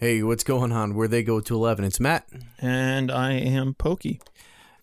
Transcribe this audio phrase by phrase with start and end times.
[0.00, 0.94] Hey, what's going on?
[0.94, 1.84] Where they go to 11?
[1.84, 2.26] It's Matt.
[2.58, 4.22] And I am Pokey.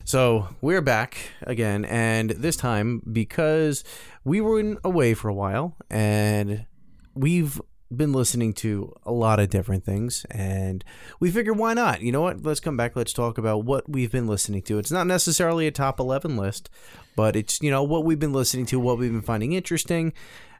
[0.05, 3.83] So we're back again, and this time because
[4.23, 6.67] we were away for a while, and
[7.15, 7.59] we've
[7.91, 10.85] been listening to a lot of different things, and
[11.19, 12.01] we figured why not?
[12.01, 12.43] You know what?
[12.43, 12.95] Let's come back.
[12.95, 14.77] Let's talk about what we've been listening to.
[14.77, 16.69] It's not necessarily a top 11 list,
[17.15, 20.13] but it's, you know, what we've been listening to, what we've been finding interesting,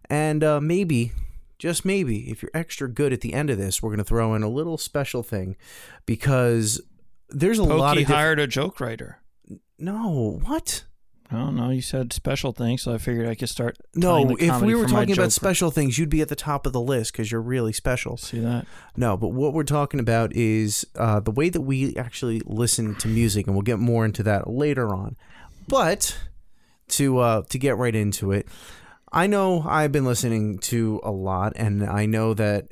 [0.10, 1.12] and uh, maybe
[1.60, 4.36] just maybe, if you're extra good at the end of this, we're going to throw
[4.36, 5.56] in a little special thing
[6.06, 6.82] because
[7.30, 9.20] there's a Pokey lot of different- hired a joke writer.
[9.80, 10.84] no what
[11.30, 11.72] I don't know.
[11.72, 13.78] You said special thing, so I figured I could start.
[13.94, 16.72] no the if we were talking about special things you'd be at the top of
[16.72, 18.66] the list because you're really special See that?
[18.96, 23.10] no but what we're talking about is uh, the way that we actually listen to
[23.10, 25.18] music and we'll get more into that later on
[25.68, 26.18] but
[26.90, 28.48] to uh, to get right into it
[29.12, 32.66] i know i've been listening to a lot and i know that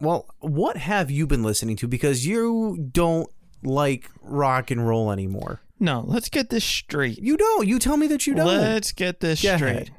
[0.00, 3.28] well what have you been listening to because you don't
[3.62, 7.18] like rock and roll anymore No, let's get this straight.
[7.18, 9.70] you don't you tell me that you don't Let's get this Go straight.
[9.70, 9.90] ahead.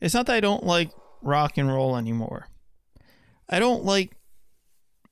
[0.00, 0.90] It's not that I don't like
[1.22, 2.48] rock and roll anymore.
[3.48, 4.16] I don't like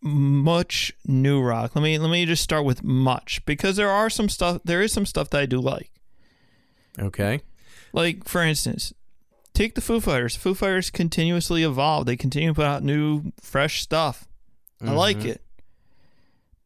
[0.02, 1.74] much new rock.
[1.76, 4.60] Let me let me just start with much because there are some stuff.
[4.64, 5.90] There is some stuff that I do like.
[6.98, 7.40] okay
[7.92, 8.92] Like for instance,
[9.54, 10.36] take the Foo Fighters.
[10.36, 12.06] Foo Fighters continuously evolve.
[12.06, 14.26] They continue to put out new, fresh stuff.
[14.80, 15.26] I like Mhm.
[15.26, 15.42] it.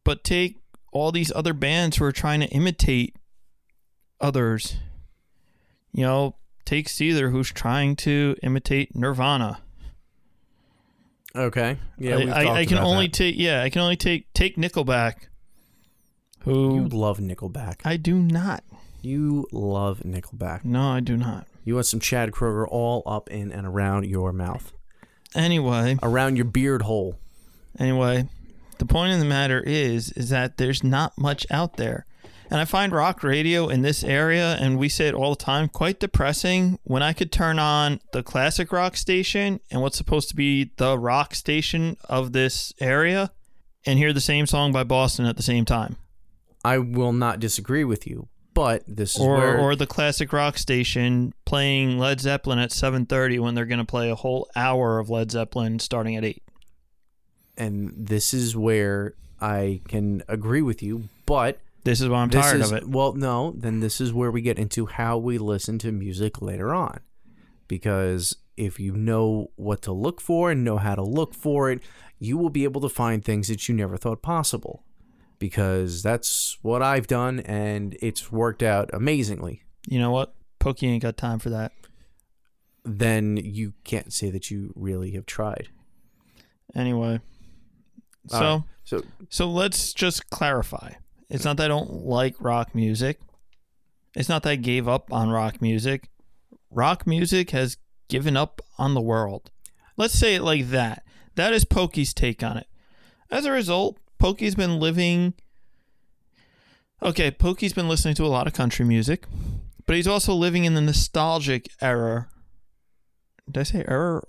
[0.03, 0.57] But take
[0.91, 3.15] all these other bands who are trying to imitate
[4.19, 4.77] others.
[5.93, 6.35] You know,
[6.65, 9.61] take Seether who's trying to imitate Nirvana.
[11.35, 11.77] Okay.
[11.99, 13.13] Yeah, I, I, I can only that.
[13.13, 15.27] take yeah, I can only take take Nickelback.
[16.45, 17.81] You Who love Nickelback.
[17.85, 18.63] I do not.
[19.01, 20.63] You love Nickelback.
[20.65, 21.45] No, I do not.
[21.67, 24.71] You want some Chad Kroeger all up in and around your mouth,
[25.35, 27.19] Anyway, around your beard hole.
[27.77, 28.29] Anyway,
[28.77, 32.05] the point of the matter is is that there's not much out there.
[32.49, 35.67] And I find rock radio in this area, and we say it all the time,
[35.67, 40.37] quite depressing when I could turn on the classic rock station and what's supposed to
[40.37, 43.31] be the rock station of this area
[43.85, 45.97] and hear the same song by Boston at the same time.
[46.63, 50.57] I will not disagree with you, but this is Or where or the classic rock
[50.57, 55.09] station playing Led Zeppelin at 7:30 when they're going to play a whole hour of
[55.09, 56.41] Led Zeppelin starting at 8.
[57.57, 62.59] and this is where I can agree with you, but This is why I'm tired
[62.61, 62.87] is of it.
[62.87, 66.73] well, no, then this is where we get into how we listen to music later
[66.73, 66.99] on.
[67.67, 71.81] Because if you know what to look for and know how to look for it,
[72.19, 74.83] you will be able to find things that you never thought possible.
[75.39, 79.63] Because that's what I've done and it's worked out amazingly.
[79.87, 80.33] You know what?
[80.59, 81.71] Pokey ain't got time for that.
[82.83, 85.69] Then you can't say that you really have tried.
[86.75, 87.19] Anyway,
[88.27, 88.63] so.
[88.83, 90.93] So so let's just clarify.
[91.29, 93.19] It's not that I don't like rock music.
[94.15, 96.09] It's not that I gave up on rock music.
[96.71, 97.77] Rock music has
[98.07, 99.51] given up on the world.
[99.97, 101.03] Let's say it like that.
[101.35, 102.67] That is Pokey's take on it.
[103.29, 105.33] As a result, Pokey's been living.
[107.01, 109.25] Okay, Pokey's been listening to a lot of country music,
[109.85, 112.27] but he's also living in the nostalgic era.
[113.49, 114.21] Did I say era?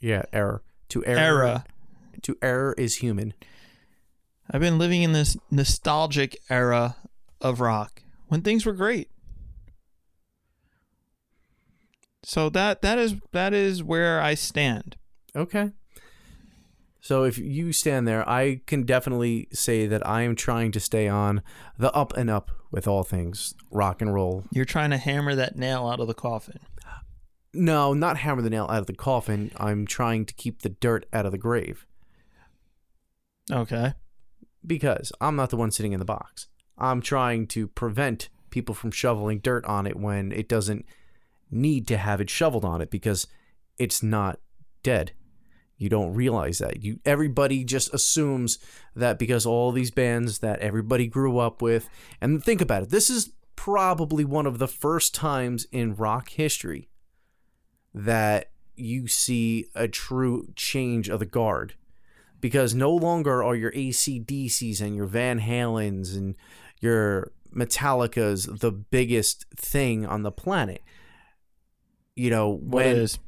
[0.00, 0.62] yeah, error.
[0.90, 1.64] To error Era.
[2.22, 3.32] to error is human.
[4.50, 6.96] I've been living in this nostalgic era
[7.40, 9.08] of rock when things were great.
[12.24, 14.96] So that that is that is where I stand.
[15.34, 15.70] Okay.
[17.04, 21.08] So if you stand there, I can definitely say that I am trying to stay
[21.08, 21.42] on
[21.76, 24.44] the up and up with all things rock and roll.
[24.52, 26.60] You're trying to hammer that nail out of the coffin.
[27.52, 29.50] No, not hammer the nail out of the coffin.
[29.56, 31.86] I'm trying to keep the dirt out of the grave
[33.50, 33.94] Okay.
[34.64, 36.46] because I'm not the one sitting in the box.
[36.78, 40.86] I'm trying to prevent people from shoveling dirt on it when it doesn't
[41.50, 43.26] need to have it shoveled on it because
[43.76, 44.38] it's not
[44.84, 45.12] dead.
[45.82, 46.82] You don't realize that.
[46.82, 48.58] You everybody just assumes
[48.94, 51.88] that because all these bands that everybody grew up with
[52.20, 52.90] and think about it.
[52.90, 56.88] This is probably one of the first times in rock history
[57.94, 61.74] that you see a true change of the guard
[62.40, 66.34] because no longer are your ACDCs and your Van Halens and
[66.80, 70.82] your Metallicas the biggest thing on the planet.
[72.16, 73.18] You know, What when is?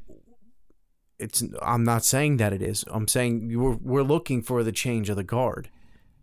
[1.18, 2.84] It's I'm not saying that it is.
[2.88, 5.70] I'm saying we're we're looking for the change of the guard.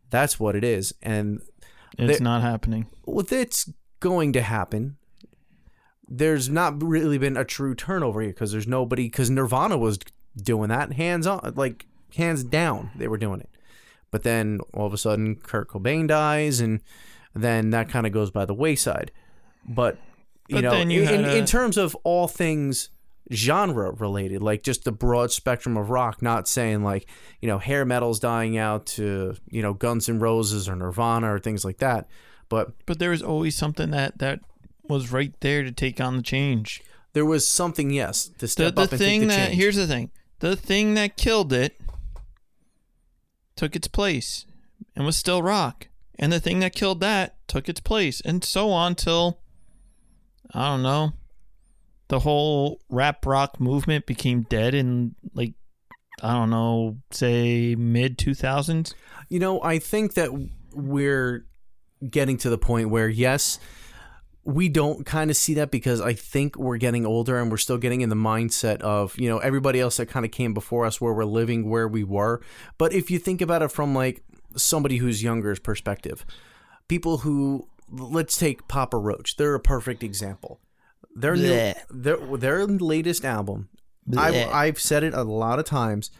[0.09, 0.93] That's what it is.
[1.01, 1.41] And
[1.97, 2.87] It's not happening.
[3.05, 4.97] Well, it's going to happen.
[6.07, 9.99] There's not really been a true turnover here because there's nobody because Nirvana was
[10.35, 11.85] doing that hands on like
[12.15, 13.49] hands down they were doing it.
[14.11, 16.81] But then all of a sudden, Kurt Cobain dies, and
[17.33, 19.11] then that kind of goes by the wayside.
[19.65, 19.97] But
[20.49, 22.89] you But know, you in, in, in terms of all things
[23.31, 27.07] genre related, like just the broad spectrum of rock, not saying like
[27.41, 31.39] you know hair metal's dying out to you know Guns N' Roses or Nirvana or
[31.39, 32.07] things like that.
[32.49, 34.41] But But there was always something that that
[34.83, 36.81] was right there to take on the change.
[37.13, 39.57] there was something, yes, to step the up and take thing the that change.
[39.57, 40.11] here's the thing.
[40.39, 41.79] The thing that killed it
[43.55, 44.45] took its place
[44.95, 45.87] and was still rock.
[46.17, 48.21] And the thing that killed that took its place.
[48.21, 49.39] And so on till
[50.53, 51.13] I don't know.
[52.11, 55.53] The whole rap rock movement became dead in like
[56.21, 58.93] I don't know, say mid 2000s.
[59.29, 60.29] You know, I think that
[60.73, 61.45] we're
[62.09, 63.59] getting to the point where, yes,
[64.43, 67.77] we don't kind of see that because I think we're getting older and we're still
[67.77, 70.99] getting in the mindset of, you know, everybody else that kind of came before us
[70.99, 72.41] where we're living where we were.
[72.77, 74.23] But if you think about it from like
[74.55, 76.25] somebody who's younger's perspective,
[76.87, 80.59] people who, let's take Papa Roach, they're a perfect example.
[81.15, 83.69] Their, new, their, their latest album,
[84.17, 86.11] I've, I've said it a lot of times.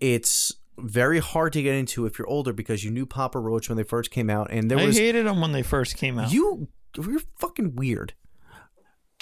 [0.00, 3.76] It's very hard to get into if you're older because you knew Papa Roach when
[3.76, 6.32] they first came out, and there I was hated them when they first came out.
[6.32, 6.68] you.
[6.96, 8.14] You're fucking weird.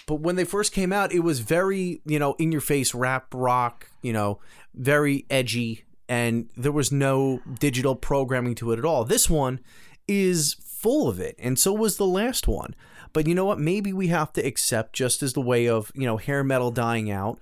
[0.06, 3.32] But when they first came out, it was very you know in your face rap
[3.32, 4.40] rock, you know,
[4.74, 9.04] very edgy, and there was no digital programming to it at all.
[9.04, 9.60] This one
[10.06, 12.74] is full of it, and so was the last one.
[13.14, 13.58] But you know what?
[13.58, 17.10] Maybe we have to accept just as the way of you know hair metal dying
[17.10, 17.38] out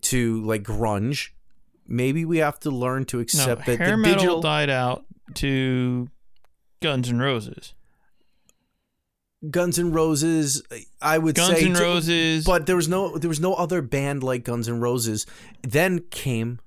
[0.00, 1.28] to like grunge.
[1.86, 5.04] Maybe we have to learn to no, accept that hair the metal digital died out
[5.34, 6.08] to
[6.80, 7.74] Guns N' Roses.
[9.50, 10.62] Guns N' Roses.
[11.00, 12.44] I would Guns say, Guns N' Roses.
[12.44, 15.26] but there was no there was no other band like Guns N' Roses.
[15.62, 16.58] Then came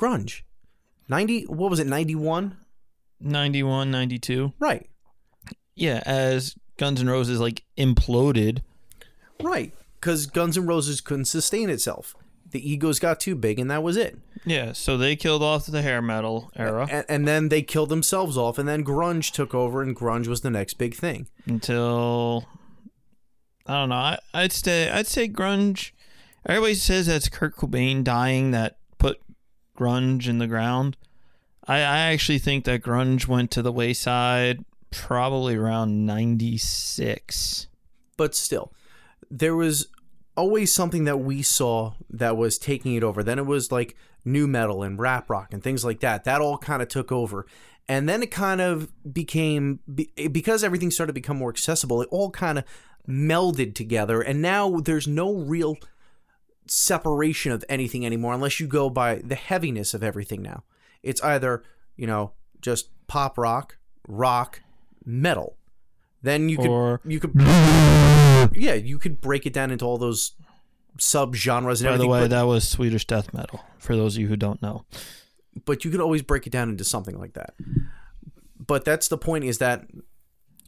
[0.00, 0.42] grunge.
[1.08, 1.44] Ninety.
[1.44, 1.86] What was it?
[1.86, 2.56] Ninety one.
[3.20, 4.52] 91, 92.
[4.58, 4.86] Right.
[5.74, 8.60] Yeah, as Guns N' Roses like imploded.
[9.42, 9.72] Right.
[10.00, 12.14] Because Guns N' Roses couldn't sustain itself.
[12.50, 14.18] The egos got too big, and that was it.
[14.44, 18.36] Yeah, so they killed off the hair metal era And, and then they killed themselves
[18.36, 21.26] off, and then grunge took over, and grunge was the next big thing.
[21.46, 22.46] until
[23.66, 23.94] I don't know.
[23.94, 25.92] I, I'd say I'd say grunge.
[26.46, 29.20] Everybody says that's Kurt Cobain dying that put
[29.76, 30.96] grunge in the ground.
[31.66, 37.66] I, I actually think that grunge went to the wayside probably around ninety six.
[38.16, 38.72] but still,
[39.30, 39.88] there was
[40.36, 43.22] always something that we saw that was taking it over.
[43.22, 46.24] Then it was like nu metal and rap rock and things like that.
[46.24, 47.46] That all kind of took over.
[47.86, 49.80] And then it kind of became
[50.32, 52.64] because everything started to become more accessible, it all kind of
[53.06, 54.22] melded together.
[54.22, 55.76] And now there's no real
[56.66, 60.64] separation of anything anymore unless you go by the heaviness of everything now.
[61.02, 61.62] It's either,
[61.94, 62.32] you know,
[62.62, 63.76] just pop rock,
[64.08, 64.62] rock,
[65.04, 65.56] metal.
[66.22, 67.32] Then you could you could
[68.54, 70.32] yeah, you could break it down into all those
[70.98, 73.60] sub genres By the way, but, that was Swedish death metal.
[73.78, 74.86] For those of you who don't know,
[75.66, 77.54] but you could always break it down into something like that.
[78.58, 79.86] But that's the point is that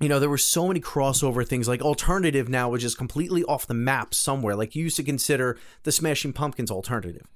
[0.01, 3.67] you know there were so many crossover things like alternative now was just completely off
[3.67, 4.55] the map somewhere.
[4.55, 7.27] Like you used to consider the Smashing Pumpkins alternative.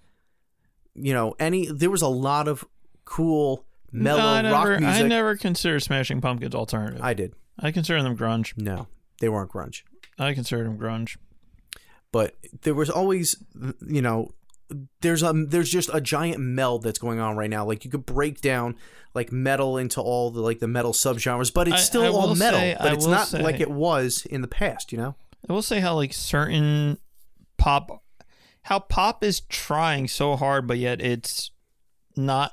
[0.94, 2.67] You know, any there was a lot of
[3.06, 5.04] cool mellow I never, rock music.
[5.04, 7.00] I never consider Smashing Pumpkins alternative.
[7.03, 7.34] I, did.
[7.58, 8.53] I consider them grunge.
[8.56, 8.86] No,
[9.20, 9.82] they weren't grunge.
[10.19, 11.17] I consider them grunge.
[12.12, 13.36] but there was always
[13.86, 14.32] you know
[15.00, 18.06] there's a there's just a giant meld that's going on right now like you could
[18.06, 18.76] break down
[19.15, 22.34] like metal into all the like the metal subgenres but it's I- still I all
[22.36, 25.15] metal say- but I it's not say- like it was in the past you know
[25.48, 26.98] I will say how like certain
[27.56, 28.03] pop,
[28.62, 31.50] how pop is trying so hard, but yet it's
[32.15, 32.53] not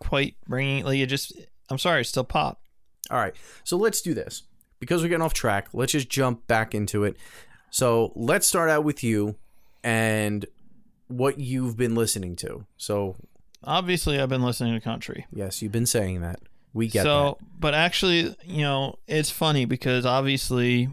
[0.00, 0.84] quite bringing.
[0.84, 1.32] Like it just,
[1.70, 2.60] I'm sorry, it's still pop.
[3.10, 4.42] all right so let's do this
[4.80, 7.16] because we're getting off track let's just jump back into it
[7.70, 9.36] so let's start out with you
[9.84, 10.46] and
[11.08, 13.16] what you've been listening to so
[13.62, 15.26] Obviously, I've been listening to country.
[15.32, 16.40] yes you've been saying that
[16.72, 20.88] we get so, but actually, you know, it's funny because obviously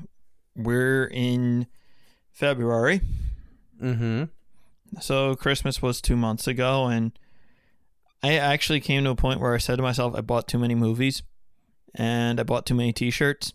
[0.56, 1.68] we're in
[2.34, 3.00] February.
[3.82, 4.24] mm-hmm
[5.00, 7.12] So Christmas was two months ago, and
[8.24, 10.76] I actually came to a point where I said to myself, I bought too many
[10.76, 11.24] movies,
[11.94, 13.54] and I bought too many T-shirts,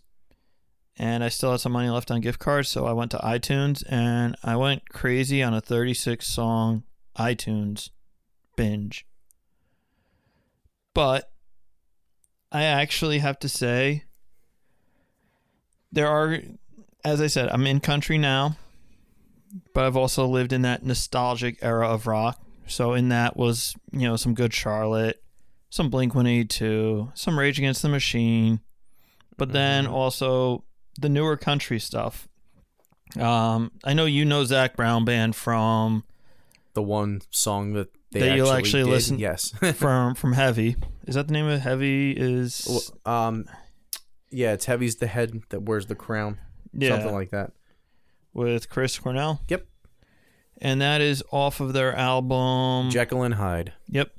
[0.97, 3.83] and I still had some money left on gift cards, so I went to iTunes
[3.89, 6.83] and I went crazy on a 36 song
[7.17, 7.89] iTunes
[8.55, 9.05] binge.
[10.93, 11.31] But
[12.51, 14.03] I actually have to say,
[15.91, 16.39] there are,
[17.03, 18.57] as I said, I'm in country now
[19.73, 22.42] but I've also lived in that nostalgic era of rock.
[22.67, 25.21] So in that was, you know, some good Charlotte,
[25.69, 28.61] some Blink 182, some Rage Against the Machine,
[29.37, 29.91] but then Mhm.
[29.91, 30.63] also
[30.99, 32.27] the newer country stuff.
[33.19, 36.03] Um, I know you know Zac Brown Band from
[36.73, 39.53] The one song that they That you'll actually, actually listen- Yes.
[39.75, 40.75] from from Heavy.
[41.05, 41.59] Is that the name of it?
[41.59, 43.45] Heavy is um,
[44.31, 46.39] yeah, it's Heavy's the head that wears the crown.
[46.73, 47.51] yeah Something like that.
[48.33, 49.41] with Chris Cornell.
[49.49, 49.67] Yep.
[50.63, 52.89] And that is off of their album.
[52.89, 53.73] Jekyll and Hyde.
[53.89, 54.11] Yep.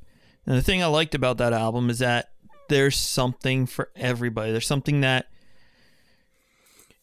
[0.47, 2.31] And the thing I liked about that album is that
[2.69, 4.53] there's something for everybody.
[4.53, 5.27] There's something that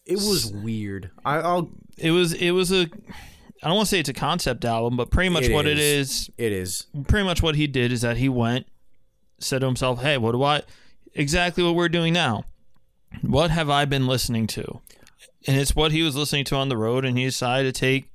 [0.05, 1.09] It was weird.
[1.25, 1.69] I, I'll.
[1.97, 2.87] it was it was a
[3.63, 5.77] I don't want to say it's a concept album, but pretty much It what it
[5.79, 6.09] is.
[6.11, 6.85] is, It is.
[7.07, 8.65] pretty much what he did is that he went,
[9.39, 10.61] said to himself, "Hey, what do I
[11.13, 12.45] exactly what we're doing now?
[13.21, 14.81] What have I been listening to?"
[15.47, 18.10] And it's what he was listening to on the road, and he decided to take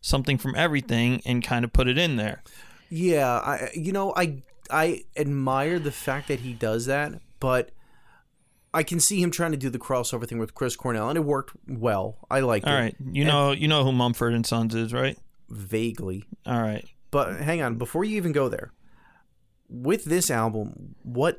[0.00, 2.42] something from everything and kind of put it in there.
[2.90, 7.70] Yeah, I you know I I admire the fact that he does that, but
[8.74, 11.22] I can see him trying to do the crossover thing with Chris Cornell, and it
[11.24, 12.18] worked well.
[12.30, 15.16] I like All it right, you know you know who Mumford and Sons is, right?
[15.50, 16.24] vaguely.
[16.46, 16.84] All right.
[17.10, 18.72] But hang on, before you even go there,
[19.68, 21.38] with this album, what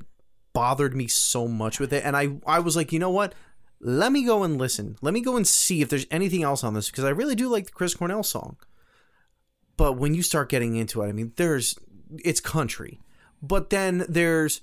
[0.54, 3.34] bothered me so much with it, and I I was like, you know what?
[3.82, 4.98] Let me go and listen.
[5.02, 7.48] Let me go and see if there's anything else on this because I really do
[7.48, 8.58] like the Chris Cornell song.
[9.78, 11.78] But when you start getting into it, I mean, there's
[12.24, 13.00] it's country,
[13.42, 14.62] but then there's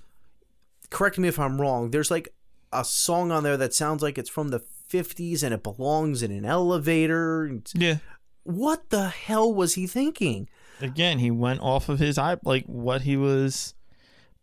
[0.90, 1.90] correct me if I'm wrong.
[1.90, 2.34] There's like
[2.72, 6.30] a song on there that sounds like it's from the 50s and it belongs in
[6.30, 7.60] an elevator.
[7.74, 7.98] Yeah.
[8.42, 10.48] What the hell was he thinking?
[10.80, 13.74] again he went off of his eye like what he was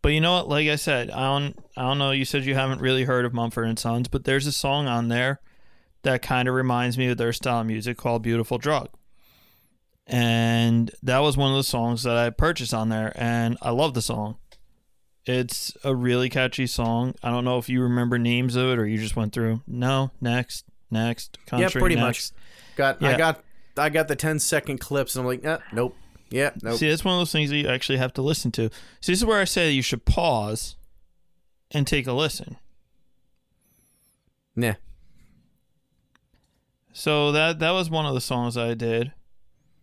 [0.03, 2.53] but you know what like i said i don't i don't know you said you
[2.53, 5.39] haven't really heard of mumford and sons but there's a song on there
[6.03, 8.89] that kind of reminds me of their style of music called beautiful drug
[10.05, 13.93] and that was one of the songs that i purchased on there and i love
[13.93, 14.37] the song
[15.25, 18.85] it's a really catchy song i don't know if you remember names of it or
[18.85, 22.05] you just went through no next next country Yeah, pretty much.
[22.05, 22.33] next.
[22.75, 23.43] Got I got
[23.77, 25.95] I got the 10 second clips and I'm like, eh, nope.
[26.33, 26.77] Yeah, nope.
[26.79, 28.69] See, that's one of those things that you actually have to listen to.
[29.01, 30.75] See, this is where I say you should pause
[31.69, 32.57] and take a listen.
[34.55, 34.73] Nah.
[36.91, 39.11] So that that was one of the songs I did.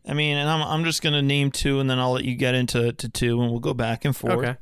[0.06, 2.54] I mean, and I'm I'm just gonna name two, and then I'll let you get
[2.54, 4.32] into to two, and we'll go back and forth.
[4.38, 4.56] Okay.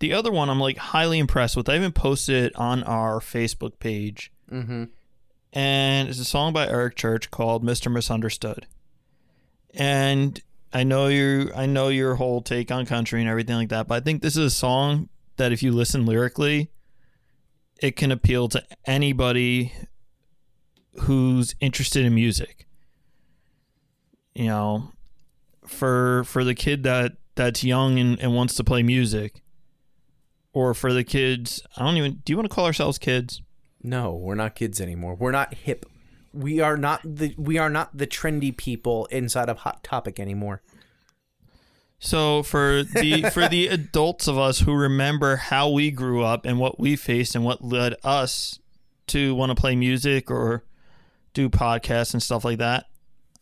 [0.00, 1.68] The other one I'm like highly impressed with.
[1.68, 4.84] I even posted it on our Facebook page, Mm-hmm.
[5.52, 7.90] and it's a song by Eric Church called "Mr.
[7.92, 8.66] Misunderstood."
[9.74, 10.40] And
[10.72, 13.94] I know your I know your whole take on country and everything like that, but
[13.96, 16.70] I think this is a song that if you listen lyrically,
[17.80, 19.72] it can appeal to anybody
[21.00, 22.66] who's interested in music.
[24.34, 24.92] You know,
[25.66, 29.42] for for the kid that that's young and, and wants to play music,
[30.52, 32.22] or for the kids, I don't even.
[32.24, 33.40] Do you want to call ourselves kids?
[33.82, 35.14] No, we're not kids anymore.
[35.14, 35.86] We're not hip.
[36.32, 40.62] We are not the we are not the trendy people inside of Hot Topic anymore.
[41.98, 46.58] So for the for the adults of us who remember how we grew up and
[46.58, 48.58] what we faced and what led us
[49.08, 50.64] to want to play music or
[51.34, 52.86] do podcasts and stuff like that,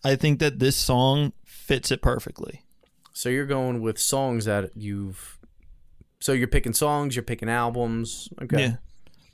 [0.04, 2.62] I think that this song fits it perfectly.
[3.12, 5.38] So you're going with songs that you've
[6.20, 8.28] So you're picking songs, you're picking albums.
[8.40, 8.60] Okay.
[8.60, 8.76] Yeah.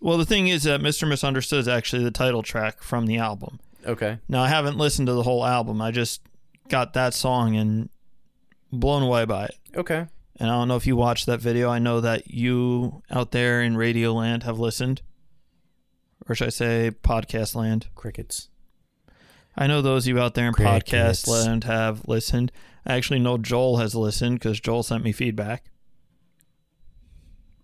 [0.02, 1.08] Well, the thing is that Mr.
[1.08, 3.60] Misunderstood is actually the title track from the album.
[3.86, 4.18] Okay.
[4.28, 5.80] Now, I haven't listened to the whole album.
[5.80, 6.22] I just
[6.68, 7.88] got that song and
[8.72, 9.58] blown away by it.
[9.76, 10.06] Okay.
[10.40, 11.70] And I don't know if you watched that video.
[11.70, 15.02] I know that you out there in Radio Land have listened.
[16.28, 17.86] Or should I say podcast land?
[17.94, 18.48] Crickets.
[19.56, 21.22] I know those of you out there in Crickets.
[21.22, 22.50] podcast land have listened.
[22.84, 25.70] I actually know Joel has listened because Joel sent me feedback.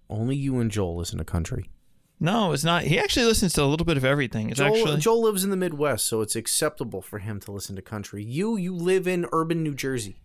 [0.09, 1.71] Only you and Joel listen to country.
[2.21, 2.83] No, it's not.
[2.83, 4.51] He actually listens to a little bit of everything.
[4.51, 7.77] It's Joel, actually Joel lives in the Midwest, so it's acceptable for him to listen
[7.77, 8.25] to country.
[8.25, 10.17] You you live in urban New Jersey.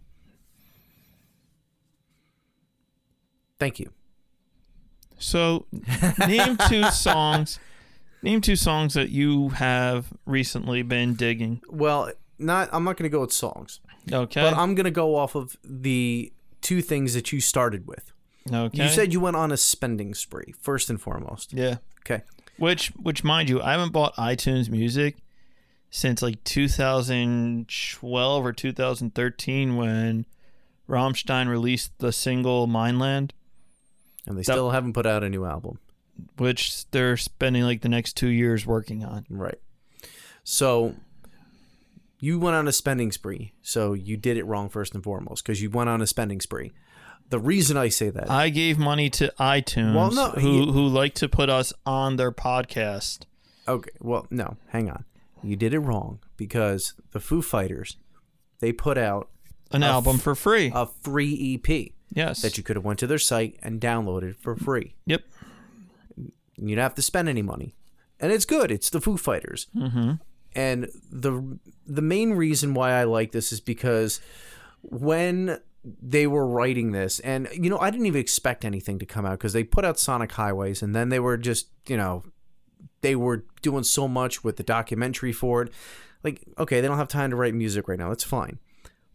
[3.60, 3.92] Thank you.
[5.18, 5.66] so.
[6.28, 7.60] Name two songs.
[8.22, 11.62] Name two songs that you have recently been digging.
[11.70, 13.80] Well, not I'm not going to go with songs,
[14.12, 14.42] Okay.
[14.42, 16.32] but I'm going to go off of the
[16.62, 18.12] two things that you started with.
[18.52, 18.84] Okay.
[18.84, 21.54] You said you went on a spending spree first and foremost.
[21.54, 21.78] yeah.
[22.06, 22.24] Okay.
[22.58, 25.18] Which, which, mind you, I haven't bought iTunes Music
[25.90, 30.26] since like 2012 or 2013 when
[30.90, 33.34] Rammstein released the single "Mein Land,"
[34.28, 35.80] And they still haven't put out a new album.
[36.38, 39.26] which they're spending like the next two years working on.
[39.30, 39.60] Right.
[40.44, 40.96] So
[42.20, 43.54] you went on a spending spree.
[43.62, 46.72] So you did it wrong first and foremost because you went on a spending spree.
[47.34, 50.88] The reason I say that, I gave money to iTunes, Well, no, who you- who
[50.88, 53.22] like to put us on their podcast.
[53.68, 55.04] okay, well, no, hang on,
[55.42, 57.98] you did it wrong because the Foo Fighters,
[58.60, 59.30] they put out
[59.72, 60.72] An album f- for free.
[60.76, 62.44] a free EP yes.
[62.44, 64.94] that you could have went to their site and downloaded for free.
[65.08, 65.24] yep.
[66.56, 67.74] You don't have to spend any money,
[68.20, 68.70] and it's good.
[68.70, 70.12] It's the Foo Fighters, Mm-hmm.
[70.56, 74.22] and the the main reason why I like this is because
[74.84, 79.26] when they were writing this, and you know, I didn't even expect anything to come
[79.26, 82.24] out because they put out Sonic Highways, and then they were just you know,
[83.02, 85.74] they were doing so much with the documentary for it.
[86.24, 88.10] Like, okay, they don't have time to write music right now.
[88.10, 88.60] That's fine.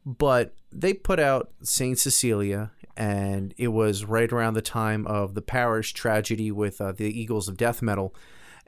[0.04, 5.42] But they put out Saint Cecilia, and it was right around the time of the
[5.42, 8.14] Paris tragedy with uh, the Eagles of Death Metal,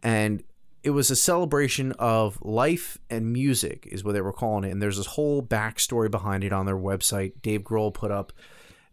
[0.02, 0.42] and
[0.82, 4.72] it was a celebration of life and music, is what they were calling it.
[4.72, 7.32] And there's this whole backstory behind it on their website.
[7.42, 8.32] Dave Grohl put up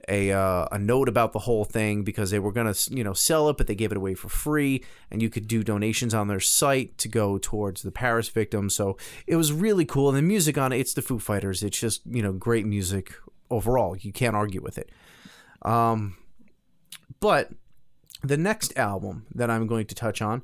[0.09, 3.49] a uh, a note about the whole thing because they were gonna you know sell
[3.49, 6.39] it, but they gave it away for free, and you could do donations on their
[6.39, 8.73] site to go towards the Paris victims.
[8.73, 10.09] So it was really cool.
[10.09, 11.63] And the music on it, it's the Foo Fighters.
[11.63, 13.13] It's just you know great music
[13.49, 13.95] overall.
[13.97, 14.89] You can't argue with it.
[15.61, 16.17] Um,
[17.19, 17.51] but
[18.23, 20.43] the next album that I'm going to touch on,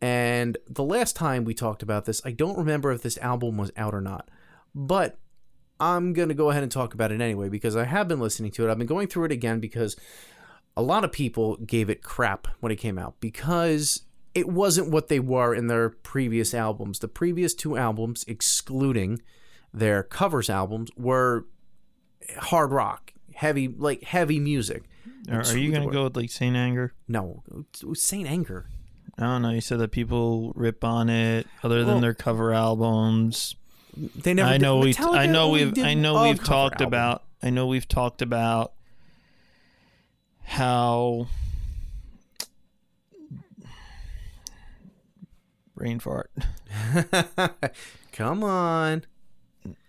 [0.00, 3.70] and the last time we talked about this, I don't remember if this album was
[3.76, 4.28] out or not,
[4.74, 5.18] but
[5.80, 8.50] I'm going to go ahead and talk about it anyway because I have been listening
[8.52, 8.70] to it.
[8.70, 9.96] I've been going through it again because
[10.76, 14.02] a lot of people gave it crap when it came out because
[14.34, 16.98] it wasn't what they were in their previous albums.
[16.98, 19.22] The previous two albums, excluding
[19.72, 21.46] their covers albums, were
[22.36, 24.84] hard rock, heavy, like heavy music.
[25.30, 26.92] Are, are you gonna go with like Saint Anger?
[27.08, 27.42] No,
[27.94, 28.68] Saint Anger.
[29.18, 29.50] I don't know.
[29.50, 33.56] You said that people rip on it, other than Well, their cover albums.
[33.96, 34.48] They never.
[34.48, 34.92] I know we.
[34.92, 35.78] Metallica I know we've.
[35.78, 36.88] I know we've talked album.
[36.88, 37.22] about.
[37.42, 38.72] I know we've talked about
[40.42, 41.28] how
[45.74, 46.30] brain fart.
[48.12, 49.04] Come on.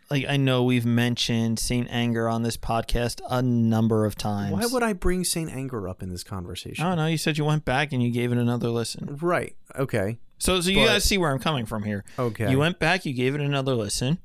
[0.09, 4.53] Like I know we've mentioned Saint Anger on this podcast a number of times.
[4.53, 6.85] Why would I bring Saint Anger up in this conversation?
[6.85, 7.07] I don't know.
[7.07, 9.17] You said you went back and you gave it another listen.
[9.21, 9.55] Right.
[9.77, 10.17] Okay.
[10.37, 12.05] So, so you But- guys see where I'm coming from here.
[12.17, 12.49] Okay.
[12.49, 14.19] You went back, you gave it another listen.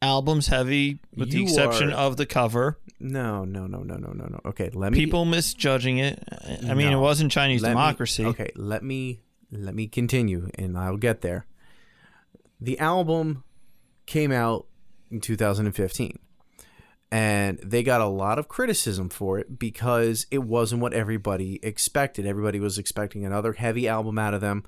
[0.00, 2.78] Album's heavy, with the exception are- of the cover.
[3.00, 4.40] No, no, no, no, no, no, no.
[4.44, 4.98] Okay, let me.
[4.98, 6.22] People misjudging it.
[6.68, 8.24] I mean, it wasn't Chinese let me- democracy.
[8.26, 11.46] okay, let me let me continue, and I'll get there.
[12.60, 13.42] The album
[14.08, 14.66] came out
[15.10, 16.18] in 2015,
[17.12, 22.26] and they got a lot of criticism for it because it wasn't what everybody expected.
[22.26, 24.64] Everybody was expecting another heavy album out of them,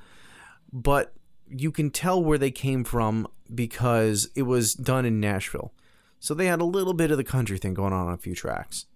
[0.73, 1.15] but
[1.49, 5.73] you can tell where they came from because it was done in Nashville.
[6.21, 8.35] So they had a little bit of the country thing going on on a few
[8.35, 8.87] tracks.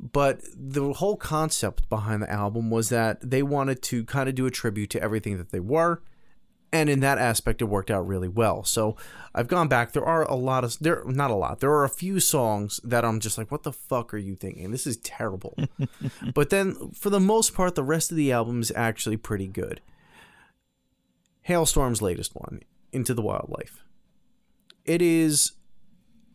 [0.00, 4.46] But the whole concept behind the album was that they wanted to kind of do
[4.46, 6.02] a tribute to everything that they were.
[6.70, 8.62] And in that aspect, it worked out really well.
[8.62, 8.94] So
[9.34, 9.92] I've gone back.
[9.92, 11.60] There are a lot of there, not a lot.
[11.60, 14.70] There are a few songs that I'm just like, what the fuck are you thinking?
[14.70, 15.56] This is terrible.
[16.34, 19.80] but then, for the most part, the rest of the album is actually pretty good.
[21.48, 22.60] Halestorm's latest one,
[22.92, 23.82] Into the Wild Life.
[24.84, 25.52] It is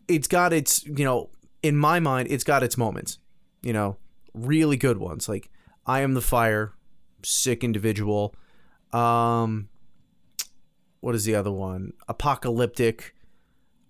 [0.08, 1.30] it's got its, you know,
[1.62, 3.20] in my mind, it's got its moments,
[3.62, 3.98] you know,
[4.34, 5.30] really good ones.
[5.30, 5.50] Like
[5.86, 6.74] I Am the Fire,
[7.24, 8.34] sick individual.
[8.92, 9.70] Um
[11.04, 11.94] what is the other one?
[12.08, 13.14] Apocalyptic.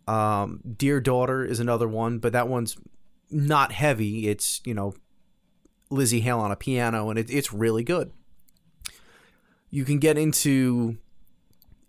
[0.07, 2.77] Um Dear Daughter is another one, but that one's
[3.29, 4.27] not heavy.
[4.27, 4.95] It's, you know,
[5.91, 8.11] Lzzy Hale on a piano and it, it's really good.
[9.69, 10.97] You can get into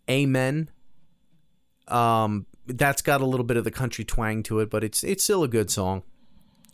[0.09, 0.71] Amen.
[1.89, 5.25] Um, that's got a little bit of the country twang to it, but it's it's
[5.25, 6.03] still a good song.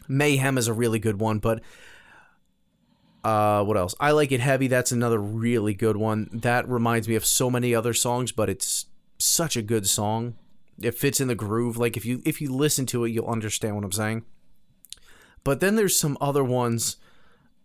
[0.08, 1.62] Mayhem is a really good one, but
[3.22, 3.94] uh, what else?
[4.00, 4.66] I like it heavy.
[4.66, 6.28] That's another really good one.
[6.32, 8.86] That reminds me of so many other songs, but it's
[9.18, 10.36] such a good song.
[10.80, 11.76] It fits in the groove.
[11.76, 14.24] Like if you if you listen to it, you'll understand what I'm saying.
[15.44, 16.96] But then there's some other ones,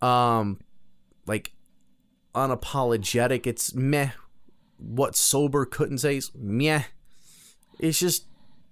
[0.02, 0.60] um,
[1.26, 1.54] like
[2.34, 3.48] unapologetic.
[3.48, 4.12] It's meh.
[4.78, 6.84] What sober couldn't say is meh.
[7.80, 8.26] It's just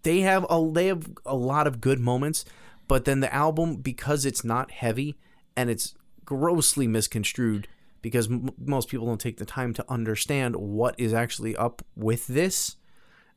[0.04, 2.44] they have a they have a lot of good moments,
[2.90, 5.16] but then the album because it's not heavy
[5.56, 5.96] and it's
[6.38, 7.68] grossly misconstrued
[8.02, 12.28] because m- most people don't take the time to understand what is actually up with
[12.28, 12.76] this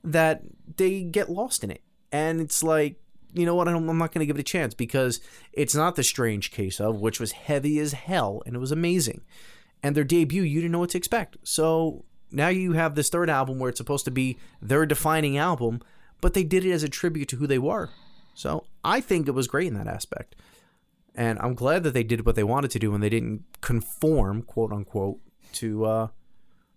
[0.03, 0.43] that
[0.77, 1.83] they get lost in it.
[2.13, 3.01] And it's like
[3.33, 3.69] you know what?
[3.69, 5.21] I'm I'm not going to give it a chance because
[5.53, 9.23] it's not the strange case of which was heavy as hell and it was amazing.
[9.83, 11.37] And their debut you didn't know what to expect.
[11.43, 15.81] So now you have this third album where it's supposed to be their defining album
[16.23, 17.91] but they did it as a tribute to who they were.
[18.35, 20.35] So i think it was great in that aspect
[21.17, 24.43] And I'm glad that they did what they wanted to do and they didn't conform,
[24.43, 25.19] quote unquote,
[25.55, 26.09] to uh,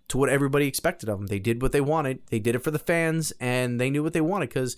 [0.07, 1.27] to what everybody expected of them.
[1.27, 2.21] They did what they wanted.
[2.29, 4.77] They did it for the fans, and they knew what they wanted because,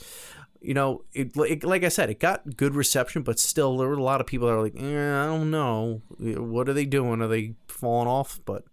[0.62, 3.94] you know, it, it, like I said, it got good reception, but still there were
[3.94, 7.22] a lot of people that are like, eh, I don't know, what are they doing?
[7.22, 8.40] Are they falling off?
[8.46, 8.66] But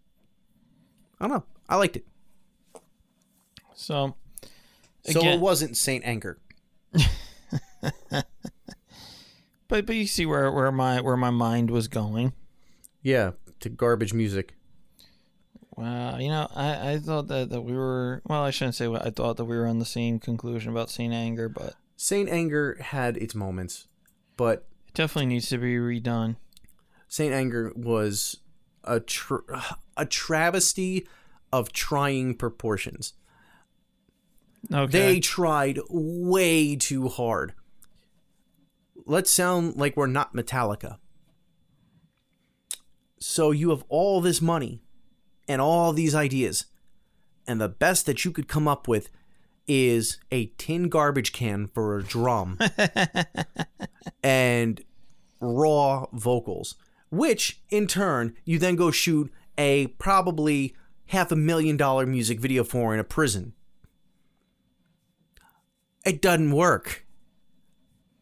[1.21, 1.45] I don't know.
[1.69, 2.07] I liked it.
[3.75, 4.17] So,
[5.05, 6.39] So it wasn't Saint Anger.
[9.69, 12.33] but but you see where where my where my mind was going.
[13.03, 14.55] Yeah, to garbage music.
[15.77, 19.07] Wow, you know, I, I thought that, that we were well, I shouldn't say what
[19.07, 22.79] I thought that we were on the same conclusion about Saint Anger, but Saint Anger
[22.81, 23.87] had its moments,
[24.37, 26.37] but it definitely needs to be redone.
[27.07, 28.39] Saint Anger was
[28.83, 29.53] a tr-
[29.97, 31.07] a travesty
[31.53, 33.15] of trying proportions.
[34.73, 34.91] Okay.
[34.91, 37.55] They tried way too hard.
[39.11, 40.99] Let's sound like we're not Metallica.
[43.19, 44.83] So you have all this money
[45.49, 46.67] and all these ideas,
[47.47, 49.09] and the best that you could come up with
[49.67, 52.59] is a tin garbage can for a drum
[54.23, 54.83] and
[55.41, 56.75] raw vocals,
[57.11, 62.63] which in turn you then go shoot a probably half a million dollar music video
[62.63, 63.55] for in a prison.
[66.05, 67.07] It doesn't work.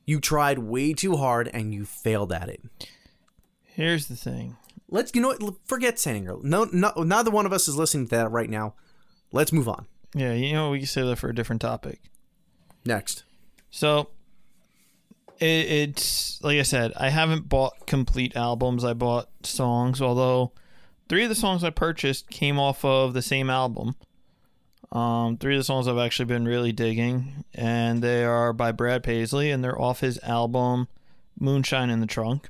[0.06, 2.62] You tried way too hard and you failed at it.
[3.64, 4.56] Here's the thing.
[4.88, 5.56] Let's you know what?
[5.64, 6.36] Forget Saint Anger.
[6.42, 8.74] No, no, neither one of us is listening to that right now.
[9.32, 9.86] Let's move on.
[10.14, 12.00] Yeah, you know, we can save that for a different topic.
[12.84, 13.24] Next.
[13.70, 14.08] So
[15.40, 18.84] it, it's like I said, I haven't bought complete albums.
[18.84, 20.52] I bought songs, although
[21.08, 23.96] three of the songs I purchased came off of the same album.
[24.92, 29.02] Um, three of the songs I've actually been really digging, and they are by Brad
[29.02, 30.88] Paisley, and they're off his album
[31.38, 32.48] "Moonshine in the Trunk."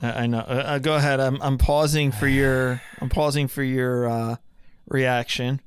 [0.00, 0.40] I, I know.
[0.40, 1.20] Uh, uh, go ahead.
[1.20, 4.36] I'm I'm pausing for your I'm pausing for your uh,
[4.86, 5.60] reaction.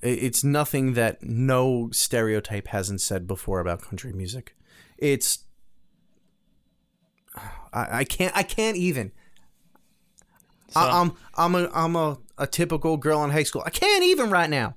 [0.00, 4.54] It's nothing that no stereotype hasn't said before about country music.
[4.96, 5.40] It's
[7.72, 9.10] I, I can't I can't even.
[10.68, 13.62] So- I, I'm I'm a I'm a, a typical girl in high school.
[13.66, 14.74] I can't even right now.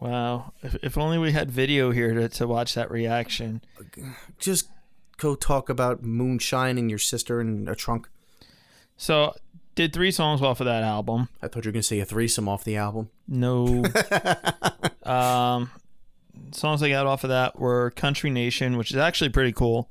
[0.00, 0.52] Wow.
[0.62, 3.62] If, if only we had video here to, to watch that reaction.
[4.38, 4.68] Just
[5.16, 8.08] go talk about moonshine and your sister in a trunk.
[8.96, 9.34] So,
[9.74, 11.28] did three songs off of that album.
[11.42, 13.10] I thought you were gonna say a threesome off the album.
[13.28, 13.84] No.
[15.02, 15.70] um,
[16.52, 19.90] songs I got off of that were Country Nation, which is actually pretty cool.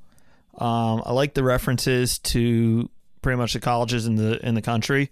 [0.58, 2.90] Um, I like the references to
[3.22, 5.10] pretty much the colleges in the in the country.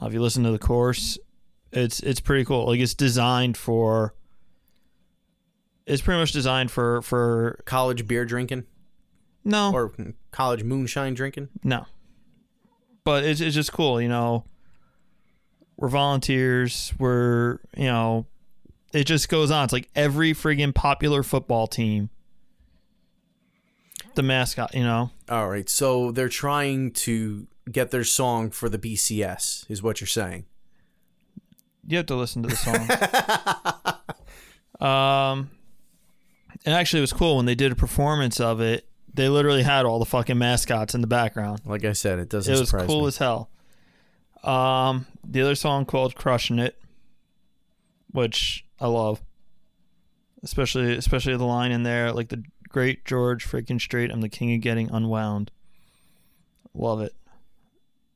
[0.00, 1.18] Uh, if you listen to the course,
[1.72, 2.66] it's it's pretty cool.
[2.66, 4.14] Like it's designed for.
[5.86, 8.64] It's pretty much designed for for College beer drinking
[9.44, 9.92] no or
[10.30, 11.48] college moonshine drinking.
[11.62, 11.86] No.
[13.04, 14.44] But it's, it's just cool, you know.
[15.76, 16.92] We're volunteers.
[16.98, 18.26] We're, you know,
[18.92, 19.64] it just goes on.
[19.64, 22.08] It's like every friggin' popular football team.
[24.14, 25.10] The mascot, you know.
[25.28, 30.08] All right, so they're trying to get their song for the BCS, is what you're
[30.08, 30.44] saying.
[31.86, 32.88] You have to listen to the song.
[34.80, 35.50] um,
[36.64, 38.86] and actually, it was cool when they did a performance of it.
[39.12, 41.60] They literally had all the fucking mascots in the background.
[41.64, 43.08] Like I said, it doesn't it was cool me.
[43.08, 43.50] as hell.
[44.42, 46.78] Um, the other song called "Crushing It,"
[48.10, 49.22] which I love,
[50.42, 54.10] especially especially the line in there, like the great George freaking Strait.
[54.10, 55.50] I'm the king of getting unwound.
[56.74, 57.14] Love it.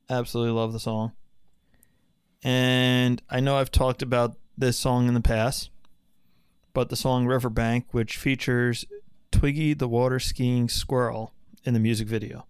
[0.09, 1.11] Absolutely love the song.
[2.43, 5.69] And I know I've talked about this song in the past,
[6.73, 8.85] but the song Riverbank, which features
[9.31, 12.45] Twiggy the water skiing squirrel in the music video.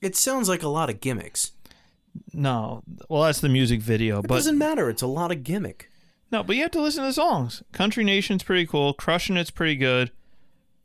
[0.00, 1.52] It sounds like a lot of gimmicks.
[2.32, 4.90] No, well, that's the music video, It but doesn't matter.
[4.90, 5.90] It's a lot of gimmick.
[6.30, 7.62] no, but you have to listen to the songs.
[7.72, 8.92] Country Nation's pretty cool.
[8.92, 10.10] Crushing It's pretty good.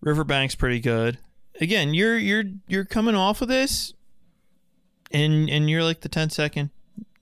[0.02, 1.18] Riverbank's pretty good.
[1.60, 3.93] Again, you're you're you're coming off of this,
[5.12, 6.70] and and you're like the 10 second.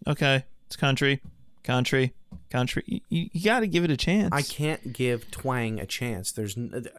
[0.08, 1.21] Okay, it's country,
[1.63, 2.13] country,
[2.50, 2.84] country.
[3.10, 4.30] You, you, got to give it a chance.
[4.32, 6.32] I can't give twang a chance.
[6.32, 6.56] There's,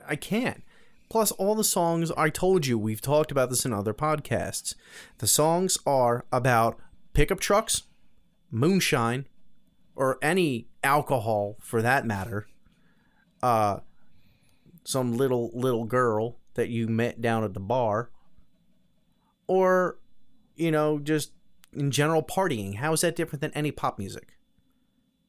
[0.09, 0.65] I can't.
[1.09, 4.75] Plus, all the songs I told you we've talked about this in other podcasts.
[5.19, 6.79] The songs are about
[7.13, 7.83] pickup trucks,
[8.51, 9.27] moonshine,
[9.95, 12.49] or any alcohol for that matter.
[13.43, 13.81] Uh,
[14.85, 18.11] some little little girl that you met down at the bar,
[19.47, 19.99] or
[20.57, 21.33] you know just
[21.73, 22.77] in general partying.
[22.77, 24.37] How is that different than any pop music?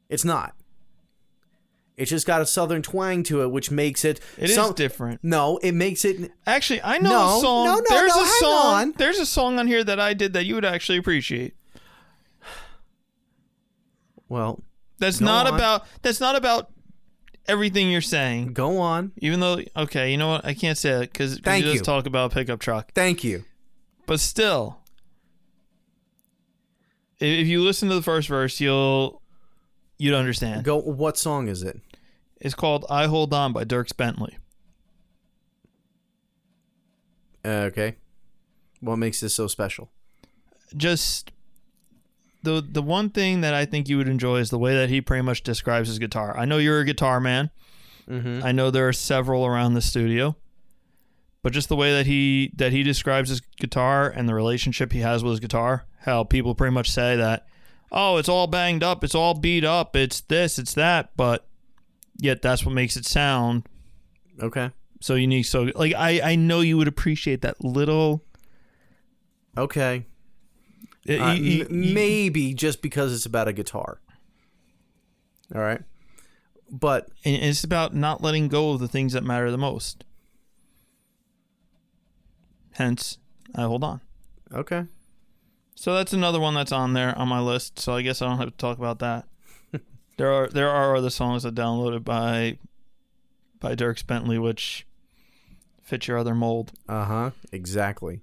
[0.09, 0.55] It's not
[1.97, 4.19] It's just got a southern twang to it, which makes it.
[4.37, 5.19] It is some- different.
[5.23, 6.31] No, it makes it.
[6.45, 7.65] Actually, I know No, a song.
[7.65, 8.65] no, no, there's no, a song.
[8.75, 8.91] on.
[8.97, 11.55] There's a song on here that I did that you would actually appreciate.
[14.29, 14.63] Well,
[14.99, 15.55] That's not on.
[15.55, 15.85] about.
[16.01, 16.69] That's not about
[17.47, 18.53] everything you're saying.
[18.53, 19.11] go on.
[19.17, 20.45] Even though, okay, you know what?
[20.45, 22.91] I can't say it because Thank you talk about pickup truck.
[22.93, 23.45] Thank you.
[24.05, 24.79] But still,
[27.19, 29.21] if you listen to the first verse, you'll
[29.97, 30.63] you'd understand.
[30.63, 30.77] Go.
[30.77, 31.79] What song is it?
[32.39, 34.37] It's called "I Hold On" by Dierks Bentley.
[37.43, 37.95] Uh, okay.
[38.79, 39.89] What makes this so special?
[40.75, 41.31] Just
[42.43, 45.01] the the one thing that I think you would enjoy is the way that he
[45.01, 46.37] pretty much describes his guitar.
[46.37, 47.49] I know you're a guitar man.
[48.09, 48.45] Mm-hmm.
[48.45, 50.35] I know there are several around the studio,
[51.43, 54.99] but just the way that he that he describes his guitar and the relationship he
[54.99, 57.47] has with his guitar, how people pretty much say that,
[57.91, 61.47] oh, it's all banged up, it's all beat up, it's this, it's that, but
[62.17, 63.67] yet that's what makes it sound
[64.41, 64.71] Okay.
[65.01, 65.45] so unique.
[65.45, 68.23] So like I I know you would appreciate that little.
[69.57, 70.05] Okay.
[71.09, 73.99] Uh, Uh, you- m- you- maybe just because it's about a guitar.
[75.55, 75.81] All right.
[76.69, 80.03] But and it's about not letting go of the things that matter the most.
[82.73, 83.17] Hence,
[83.55, 84.01] I hold on.
[84.53, 84.85] okay.
[85.75, 87.77] So that's another one that's on there on my list.
[87.79, 89.25] So I guess I don't have to talk about that.
[90.17, 92.57] there are there are other songs I downloaded by
[93.59, 94.85] by Dirk Bentley, which
[95.81, 97.31] fit your other mold, Uh huh.
[97.51, 98.21] Exactly.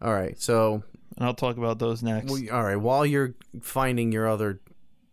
[0.00, 0.40] All right.
[0.40, 0.82] So,
[1.16, 2.30] and I'll talk about those next.
[2.30, 2.76] we, all right.
[2.76, 4.60] While you're finding your other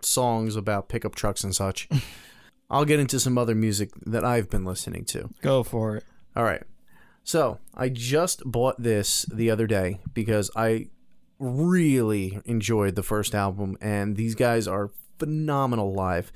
[0.01, 1.87] songs about pickup trucks and such,
[2.69, 5.29] I'll get into some other music that I've been listening to.
[5.41, 6.03] Go for it.
[6.35, 6.63] All right.
[7.23, 10.87] So I just bought this the other day because I
[11.39, 16.31] really enjoyed the first album, and these guys are phenomenal live.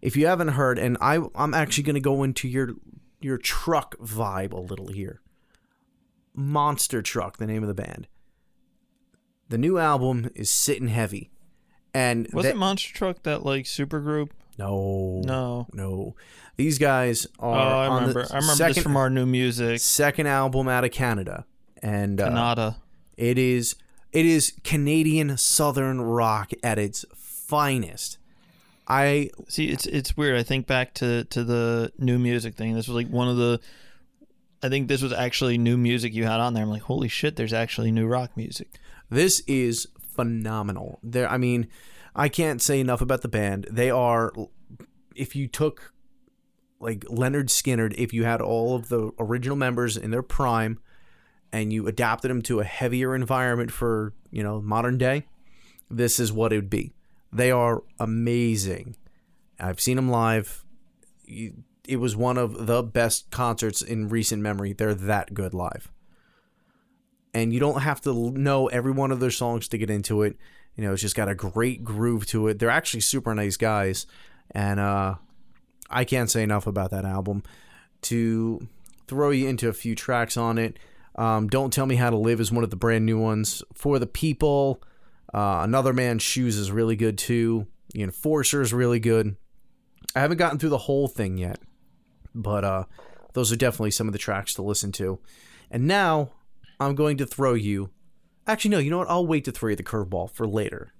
[0.00, 2.74] If you haven't heard, and I, I'm actually going to go into your
[3.20, 5.20] your truck vibe a little here.
[6.34, 8.06] Monster Truck, the name of the band.
[9.48, 11.30] The new album is sitting heavy,
[11.94, 14.32] and Was it Monster Truck that like super group?
[14.58, 15.66] no, No.
[15.72, 16.14] no.
[16.56, 17.54] These guys are.
[17.54, 18.24] Oh, are I on remember.
[18.26, 21.46] the I remember second, this from our new music, second album out of Canada,
[21.82, 22.76] and uh, Canada.
[23.16, 23.76] it is
[24.12, 28.18] it is Canadian southern rock at its finest.
[28.88, 30.36] I See, it's it's weird.
[30.36, 32.74] I think back to to the new music thing.
[32.74, 33.60] This was like one of the.
[34.62, 36.64] I think this was actually new music you had on there.
[36.64, 37.36] I'm like, holy shit!
[37.36, 38.80] There's actually new rock music.
[39.10, 40.98] This is phenomenal.
[41.02, 41.68] There, I mean,
[42.14, 43.66] I can't say enough about the band.
[43.70, 44.32] They are,
[45.14, 45.92] if you took
[46.80, 50.78] like Lynyrd Skynyrd, if you had all of the original members in their prime,
[51.52, 55.26] and you adapted them to a heavier environment for you know modern day,
[55.90, 56.92] this is what it would be.
[57.32, 58.96] They are amazing.
[59.58, 60.64] I've seen them live.
[61.26, 64.72] It was one of the best concerts in recent memory.
[64.72, 65.90] They're that good live.
[67.38, 70.36] And you don't have to know every one of their songs to get into it.
[70.74, 72.58] You know, it's just got a great groove to it.
[72.58, 74.06] They're actually super nice guys.
[74.50, 75.14] And uh,
[75.88, 77.44] I can't say enough about that album.
[78.02, 78.66] To
[79.06, 80.80] throw you into a few tracks on it,
[81.14, 83.62] um, Don't Tell Me How to Live is one of the brand new ones.
[83.72, 84.82] For the People,
[85.32, 87.68] uh, Another Man's Shoes is really good too.
[87.94, 89.36] The Enforcer is really good.
[90.16, 91.60] I haven't gotten through the whole thing yet,
[92.34, 92.84] but uh,
[93.34, 95.20] those are definitely some of the tracks to listen to.
[95.70, 96.30] And now
[96.80, 97.90] I'm going to throw you.
[98.46, 99.10] Actually, no, you know what?
[99.10, 100.92] I'll wait to throw you the curveball for later.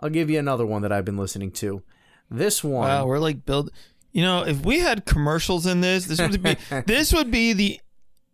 [0.00, 1.82] I'll give you another one that I've been listening to.
[2.30, 2.88] This one.
[2.88, 3.70] Wow, we're like build.
[4.12, 7.80] You know, if we had commercials in this, this would be this would be the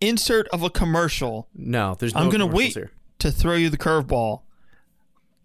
[0.01, 2.75] insert of a commercial no, there's no I'm gonna wait.
[2.75, 2.91] here.
[3.19, 4.43] to throw you the curveball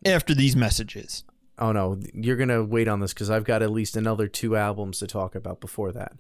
[0.06, 1.24] after these messages.
[1.60, 5.00] Oh no, you're gonna wait on this because I've got at least another two albums
[5.00, 6.14] to talk about before that.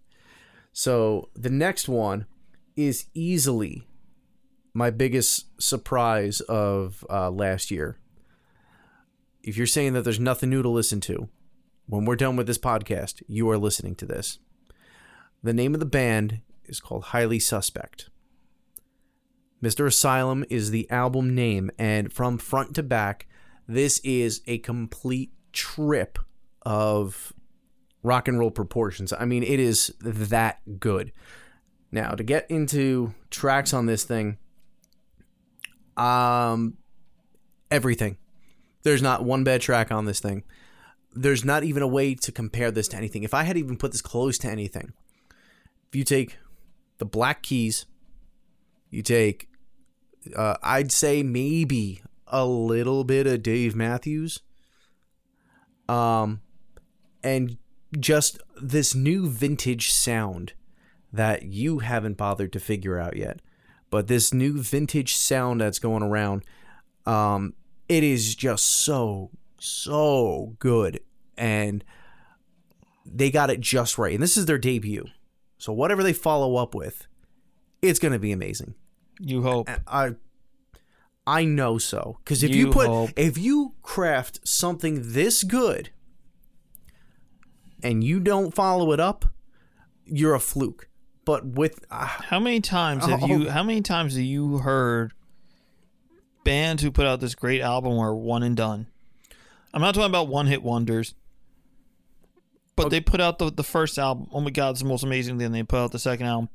[0.74, 2.26] So the next one
[2.76, 3.88] is easily
[4.75, 7.97] my biggest surprise of uh, last year.
[9.41, 11.29] If you're saying that there's nothing new to listen to,
[11.85, 14.39] when we're done with this podcast, you are listening to this.
[15.41, 18.09] The name of the band is called Highly Suspect.
[19.63, 19.88] Mr.
[19.88, 23.27] Asylum is the album name, and from front to back,
[23.69, 26.19] this is a complete trip
[26.63, 27.31] of
[28.03, 29.13] rock and roll proportions.
[29.13, 31.13] I mean, it is that good.
[31.93, 34.38] Now, to get into tracks on this thing,
[35.97, 36.77] um,
[37.71, 38.17] everything.
[38.84, 40.43] There's not one bad track on this thing.
[41.13, 43.23] There's not even a way to compare this to anything.
[43.23, 44.93] If I had even put this close to anything,
[45.88, 46.38] if you take
[46.97, 47.86] the Black Keys,
[48.89, 49.49] you take,
[50.36, 54.41] uh, I'd say maybe a little bit of Dave Matthews,
[55.88, 56.41] um,
[57.23, 57.58] and
[57.99, 60.53] just this new vintage sound
[61.13, 63.39] that you haven't bothered to figure out yet.
[63.89, 66.43] But this new vintage sound that's going around,
[67.06, 67.54] um,
[67.88, 71.00] it is just so, so good.
[71.38, 71.84] And
[73.06, 74.13] they got it just right.
[74.13, 75.06] And this is their debut.
[75.58, 77.08] So whatever they follow up with,
[77.82, 78.76] it's going to be amazing.
[79.19, 79.69] You hope.
[79.69, 80.15] And I
[81.28, 83.10] I know so cuz if You you put hope.
[83.15, 85.89] if you craft something this good
[87.82, 89.26] and you don't follow it up,
[90.06, 90.89] you're a fluke.
[91.25, 93.27] But with uh, How many times have Oh.
[93.27, 93.49] you?
[93.49, 95.11] How many times have you heard
[96.43, 98.88] bands who put out this great album are one and done?
[99.73, 101.15] I'm not talking about one hit wonders,
[102.75, 104.27] but they put out the the first album.
[104.31, 105.51] Oh my god, it's the most amazing thing.
[105.51, 106.49] They put out the second album.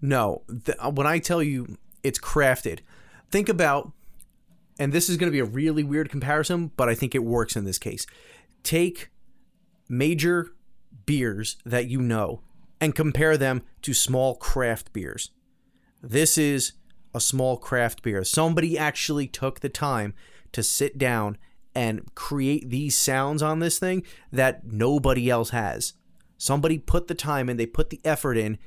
[0.00, 2.80] No, th- when I tell you it's crafted,
[3.30, 3.92] think about,
[4.78, 7.56] and this is going to be a really weird comparison, but I think it works
[7.56, 8.06] in this case.
[8.62, 9.10] Take
[9.88, 10.48] major
[11.04, 12.40] beers that you know
[12.80, 15.30] and compare them to small craft beers.
[16.02, 16.72] This is
[17.14, 18.24] a small craft beer.
[18.24, 20.14] Somebody actually took the time
[20.52, 21.38] to sit down
[21.74, 25.94] and create these sounds on this thing that nobody else has.
[26.36, 28.58] Somebody put the time in, they put the effort in,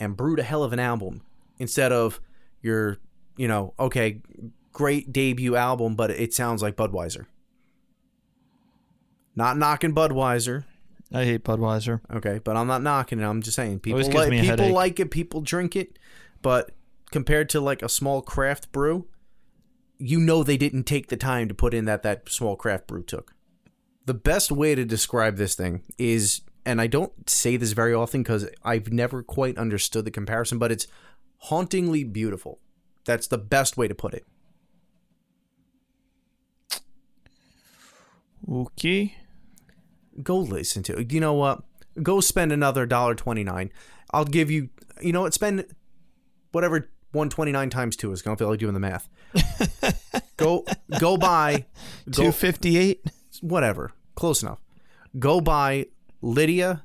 [0.00, 1.22] and brewed a hell of an album
[1.58, 2.20] instead of
[2.62, 2.98] your,
[3.36, 4.22] you know, okay,
[4.72, 7.26] great debut album, but it sounds like Budweiser.
[9.34, 10.64] Not knocking Budweiser,
[11.12, 12.00] I hate Budweiser.
[12.14, 13.24] okay, but I'm not knocking it.
[13.24, 14.74] I'm just saying people Always gives like me a people headache.
[14.74, 15.98] like it, people drink it,
[16.42, 16.72] but
[17.10, 19.06] compared to like a small craft brew,
[19.98, 23.02] you know they didn't take the time to put in that that small craft brew
[23.02, 23.34] took.
[24.04, 28.22] The best way to describe this thing is and I don't say this very often
[28.22, 30.86] cuz I've never quite understood the comparison, but it's
[31.38, 32.58] hauntingly beautiful.
[33.06, 34.26] That's the best way to put it.
[38.50, 39.16] Okay.
[40.22, 41.12] Go listen to it.
[41.12, 41.62] You know what?
[42.02, 43.70] Go spend another dollar twenty nine.
[44.12, 44.70] I'll give you.
[45.00, 45.34] You know what?
[45.34, 45.64] Spend
[46.52, 48.22] whatever one twenty nine times two is.
[48.22, 49.08] I don't feel like doing the math.
[50.36, 50.64] go
[50.98, 51.66] go buy.
[52.12, 53.04] Two fifty eight.
[53.40, 53.92] whatever.
[54.14, 54.60] Close enough.
[55.18, 55.86] Go buy
[56.22, 56.84] Lydia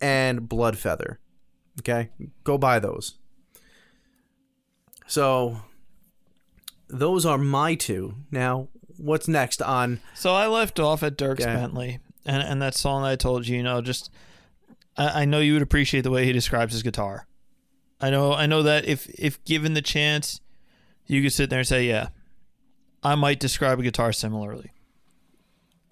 [0.00, 1.16] and Bloodfeather.
[1.80, 2.10] Okay,
[2.44, 3.16] go buy those.
[5.06, 5.60] So
[6.88, 8.14] those are my two.
[8.30, 10.00] Now, what's next on?
[10.14, 11.44] So I left off at Dierks Okay.
[11.54, 11.98] Bentley,
[12.30, 14.10] and and that song that I told you, you know, just
[14.96, 17.26] I, I know you would appreciate the way he describes his guitar.
[18.00, 20.40] I know I know that if if given the chance,
[21.06, 22.08] you could sit there and say, yeah,
[23.02, 24.70] I might describe a guitar similarly.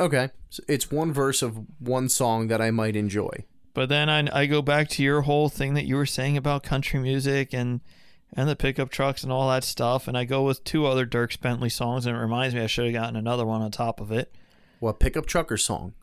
[0.01, 3.45] Okay, so it's one verse of one song that I might enjoy.
[3.75, 6.63] But then I, I go back to your whole thing that you were saying about
[6.63, 7.81] country music and
[8.35, 11.41] and the pickup trucks and all that stuff, and I go with two other Dierks
[11.41, 14.13] Bentley songs, and it reminds me I should have gotten another one on top of
[14.13, 14.35] it.
[14.81, 15.95] What pickup trucker song?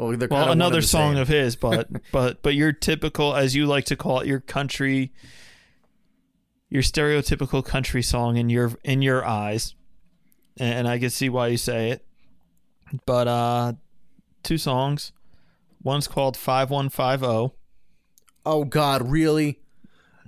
[0.00, 3.84] Well, Well, another the song of his, but but but your typical, as you like
[3.86, 5.12] to call it, your country,
[6.68, 9.74] your stereotypical country song in your in your eyes,
[10.58, 12.04] and, I can see why you say it.
[13.06, 13.72] But uh,
[14.42, 15.12] two songs.
[15.82, 17.54] One's called Five One Five Zero.
[18.44, 19.60] Oh God, really?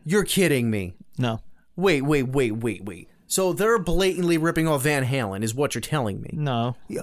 [0.05, 0.95] You're kidding me?
[1.19, 1.41] No,
[1.77, 3.09] Wait, wait, wait, wait, wait.
[3.27, 6.31] So they're blatantly ripping off Van Halen, is what you're telling me?
[6.35, 6.77] no.
[6.89, 6.99] C-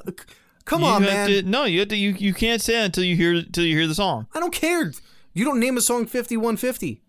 [0.70, 1.30] Come you on, man.
[1.30, 1.96] To, no, you have to.
[1.96, 4.28] You, you can't say until you hear until you hear the song.
[4.36, 4.92] I don't care.
[5.34, 7.02] You don't name a song 5150.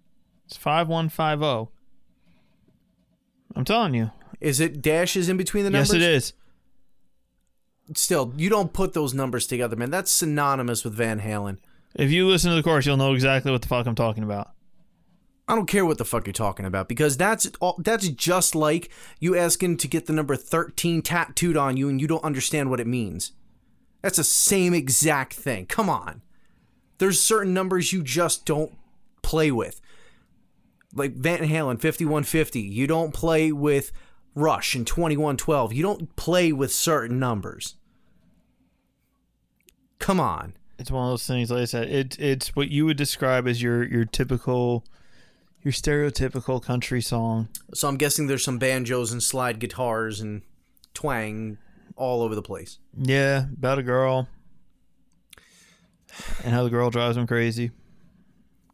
[0.46, 1.70] It's five one five zero.
[3.54, 4.12] I'm telling you.
[4.40, 5.92] Is it dashes in between the numbers?
[5.92, 6.32] Yes, it is.
[7.94, 9.90] Still, you don't put those numbers together, man.
[9.90, 11.58] That's synonymous with Van Halen.
[11.94, 14.52] If you listen to the chorus, you'll know exactly what the fuck I'm talking about.
[15.46, 18.90] I don't care what the fuck you're talking about because that's all, that's just like
[19.18, 22.80] you asking to get the number 13 tattooed on you and you don't understand what
[22.80, 23.32] it means.
[24.02, 25.66] That's the same exact thing.
[25.66, 26.22] Come on.
[26.98, 28.72] There's certain numbers you just don't
[29.22, 29.80] play with.
[30.94, 33.92] Like Van Halen 5150, you don't play with
[34.34, 35.72] Rush and 2112.
[35.72, 37.76] You don't play with certain numbers.
[39.98, 40.54] Come on.
[40.78, 41.50] It's one of those things.
[41.50, 44.84] Like I said, it's it's what you would describe as your your typical,
[45.62, 47.48] your stereotypical country song.
[47.74, 50.40] So I'm guessing there's some banjos and slide guitars and
[50.94, 51.58] twang
[52.00, 52.78] all over the place.
[52.96, 54.28] Yeah, about a girl,
[56.42, 57.70] and how the girl drives him crazy,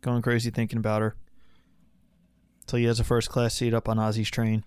[0.00, 1.16] going crazy thinking about her.
[2.66, 4.64] Till he has a first class seat up on Ozzy's train.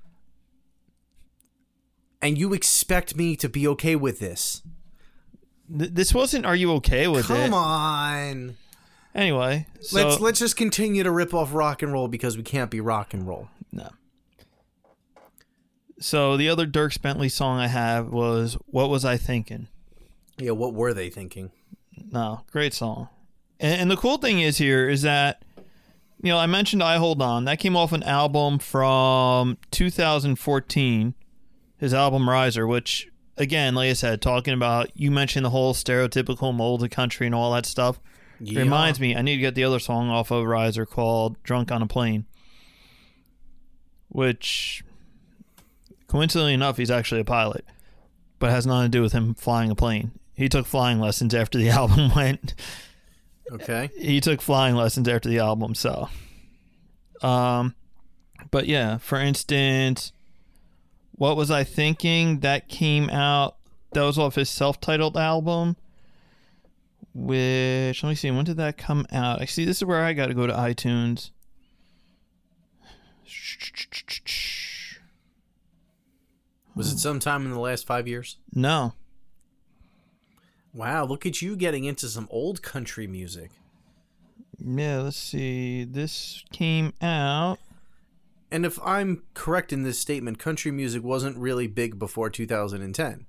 [2.21, 4.61] And you expect me to be okay with this?
[5.77, 6.45] Th- this wasn't.
[6.45, 7.53] Are you okay with Come it?
[7.53, 8.57] on.
[9.15, 12.69] Anyway, so let's let's just continue to rip off rock and roll because we can't
[12.69, 13.49] be rock and roll.
[13.71, 13.89] No.
[15.99, 19.67] So the other Dierks Bentley song I have was "What Was I Thinking."
[20.37, 21.51] Yeah, what were they thinking?
[22.11, 23.09] No, great song.
[23.59, 25.43] And, and the cool thing is here is that
[26.21, 31.13] you know I mentioned "I Hold On." That came off an album from 2014,
[31.77, 36.55] his album "Riser," which again, like I said, talking about you mentioned the whole stereotypical
[36.55, 37.99] mold of country and all that stuff.
[38.39, 38.61] Yeah.
[38.61, 41.81] Reminds me, I need to get the other song off of Riser called "Drunk on
[41.81, 42.25] a Plane,"
[44.07, 44.81] which
[46.09, 47.63] coincidentally enough, he's actually a pilot,
[48.39, 50.11] but has nothing to do with him flying a plane.
[50.33, 52.53] He took flying lessons after the album went.
[53.51, 53.89] Okay.
[53.97, 56.09] He took flying lessons after the album, so.
[57.21, 57.75] Um,
[58.51, 60.11] but yeah, for instance,
[61.11, 62.39] what was I thinking?
[62.39, 63.55] That came out.
[63.93, 65.77] That was off his self-titled album.
[67.13, 68.31] Which let me see.
[68.31, 69.41] When did that come out?
[69.41, 69.65] I see.
[69.65, 71.31] This is where I got to go to iTunes.
[76.79, 78.37] Was it sometime in the last five years?
[78.53, 78.93] No,
[80.73, 83.51] Wow, look at you getting into some old country music.
[84.63, 85.83] Yeah, let's see.
[85.83, 87.57] This came out.
[88.49, 93.25] And if I'm correct in this statement, country music wasn't really big before 2010.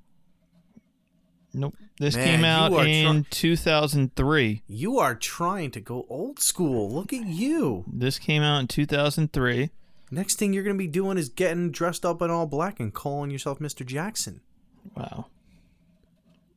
[1.52, 1.74] Nope.
[1.98, 4.62] This Man, came out in 2003.
[4.68, 6.88] You are trying to go old school.
[6.88, 7.84] Look at you.
[7.92, 9.70] This came out in 2003.
[10.10, 12.92] Next thing you're going to be doing is getting dressed up in all black and
[12.92, 13.86] calling yourself Mr.
[13.86, 14.40] Jackson.
[14.96, 15.26] Wow.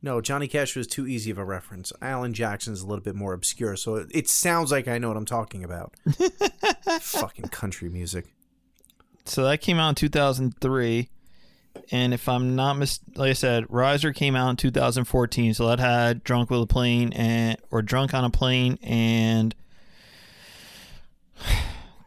[0.02, 1.92] No, Johnny Cash was too easy of a reference.
[2.02, 5.16] Alan Jackson's a little bit more obscure, so it, it sounds like I know what
[5.16, 5.94] I'm talking about.
[7.00, 8.26] Fucking country music.
[9.24, 11.08] So that came out in 2003.
[11.90, 15.54] And if I'm not mis, like I said, Riser came out in 2014.
[15.54, 19.54] So that had Drunk with a Plane and or Drunk on a Plane and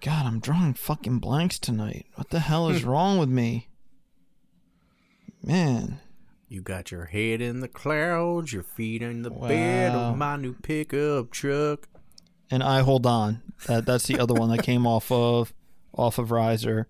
[0.08, 2.06] God, I'm drawing fucking blanks tonight.
[2.16, 3.68] What the hell is wrong with me?
[5.44, 6.00] Man.
[6.48, 10.54] You got your head in the clouds, your feet in the bed of my new
[10.54, 11.90] pickup truck.
[12.50, 13.42] and I hold on.
[13.66, 15.54] That that's the other one that came off of
[15.94, 16.88] off of Riser.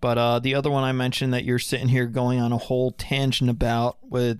[0.00, 2.90] But uh, the other one I mentioned that you're sitting here going on a whole
[2.90, 4.38] tangent about with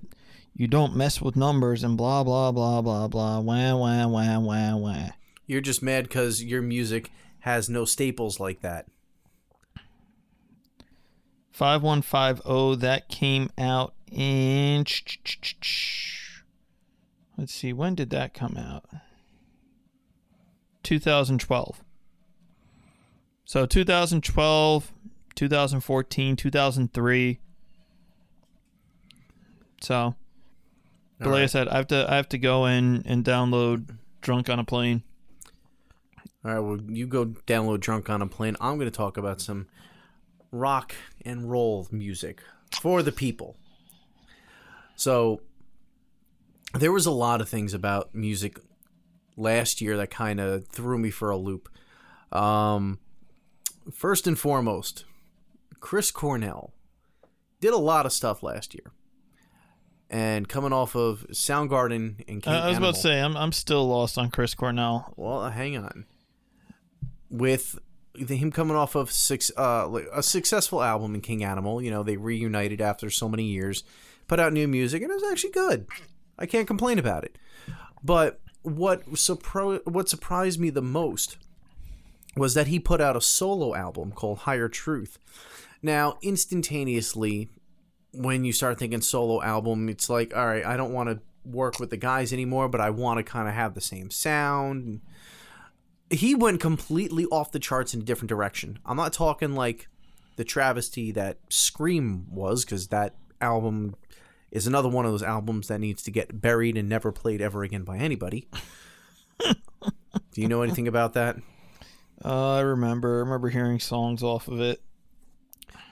[0.55, 4.75] you don't mess with numbers and blah blah blah blah blah wah wah wah wah
[4.75, 5.09] wah.
[5.45, 7.11] You're just mad because your music
[7.47, 8.87] has no staples like that.
[11.51, 14.85] Five one five zero that came out in.
[17.37, 18.85] Let's see, when did that come out?
[20.83, 21.83] 2012.
[23.45, 24.91] So 2012,
[25.35, 27.39] 2014, 2003.
[29.81, 30.15] So,
[31.19, 34.49] but like I said, I have to I have to go in and download "Drunk
[34.49, 35.03] on a Plane."
[36.47, 38.55] All right, well, you go download Drunk on a Plane.
[38.61, 39.67] I'm going to talk about some
[40.49, 40.95] rock
[41.25, 42.41] and roll music
[42.81, 43.57] for the people.
[44.95, 45.41] So,
[46.73, 48.59] there was a lot of things about music
[49.35, 51.67] last year that kind of threw me for a loop.
[52.31, 52.99] Um,
[53.93, 55.03] first and foremost,
[55.81, 56.73] Chris Cornell
[57.59, 58.93] did a lot of stuff last year.
[60.09, 63.51] And coming off of Soundgarden and King I, was Animal, about to say I'm I'm
[63.51, 65.13] still lost on Chris Cornell.
[65.17, 66.05] well, hang on.
[67.29, 67.77] With
[68.15, 72.17] him coming off of six, uh, a successful album in King Animal, you know, they
[72.17, 73.83] reunited after so many years,
[74.27, 75.87] put out new music, and it was actually good.
[76.39, 77.37] I can't complain about it.
[78.03, 81.37] But what surpri- what surprised me the most
[82.35, 85.17] was that he put out a solo album called Higher Truth.
[85.81, 87.49] Now, instantaneously,
[88.13, 91.79] when you start thinking solo album, it's like, all right, I don't want to work
[91.79, 95.01] with the guys anymore, but I want to kind of have the same sound.
[96.09, 98.79] He went completely off the charts in a different direction.
[98.85, 99.87] I'm not talking like
[100.37, 103.95] the travesty that Scream was, because that album
[104.51, 107.63] is another one of those albums that needs to get buried and never played ever
[107.63, 108.47] again by anybody.
[109.43, 111.37] Do you know anything about that?
[112.23, 114.81] Uh, I remember I remember hearing songs off of it.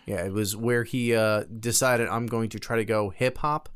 [0.06, 3.70] Yeah, it was where he uh, decided I'm going to try to go hip hop.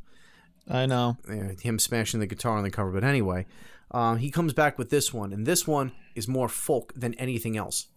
[0.70, 1.18] I know.
[1.62, 2.92] him smashing the guitar on the cover.
[2.92, 3.48] But anyway,
[3.92, 7.58] um, he comes back with this one, and this one is more folk than anything
[7.58, 7.88] else,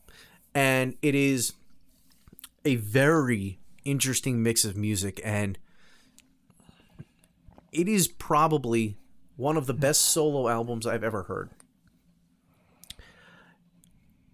[0.55, 1.55] and it is
[2.65, 5.59] a very interesting mix of music, and
[7.73, 8.97] it is probably
[9.37, 11.51] one of the best solo albums I've ever heard.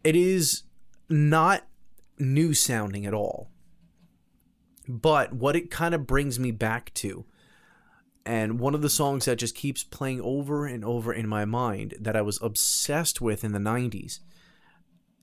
[0.05, 0.63] It is
[1.09, 1.65] not
[2.19, 3.49] new sounding at all.
[4.89, 7.27] But what it kind of brings me back to
[8.25, 11.95] and one of the songs that just keeps playing over and over in my mind
[12.01, 14.21] that I was obsessed with in the 90s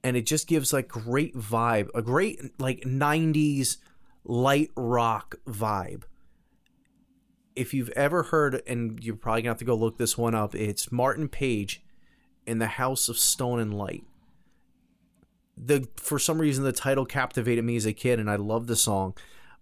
[0.03, 3.77] and it just gives like great vibe a great like 90s
[4.23, 6.03] light rock vibe
[7.55, 10.53] if you've ever heard, and you're probably gonna have to go look this one up,
[10.53, 11.81] it's Martin Page
[12.45, 14.03] in the House of Stone and Light.
[15.57, 18.75] The for some reason the title captivated me as a kid, and I love the
[18.75, 19.15] song.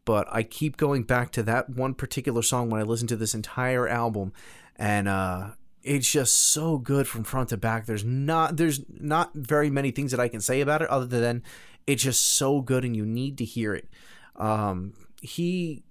[0.06, 3.34] But I keep going back to that one particular song when I listen to this
[3.34, 4.34] entire album,
[4.76, 5.52] and uh,
[5.84, 7.86] it's just so good from front to back.
[7.86, 11.44] There's not there's not very many things that I can say about it other than
[11.86, 13.90] it's just so good and you need to hear it.
[14.36, 15.84] Um, he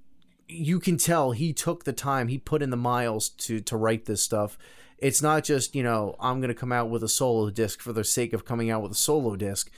[0.48, 4.06] you can tell he took the time, he put in the miles to to write
[4.06, 4.56] this stuff.
[4.98, 8.04] It's not just, you know, I'm to come out with a solo disc for the
[8.04, 9.70] sake of coming out with a solo disc.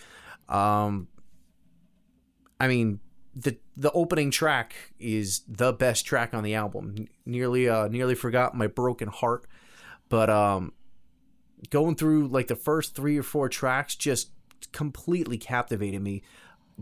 [0.48, 1.08] Um
[2.60, 3.00] I mean,
[3.34, 7.08] the the opening track is the best track on the album.
[7.26, 9.46] Nearly uh nearly forgot my broken heart
[10.08, 10.72] but um,
[11.70, 14.30] going through like the first three or four tracks just
[14.72, 16.22] completely captivated me.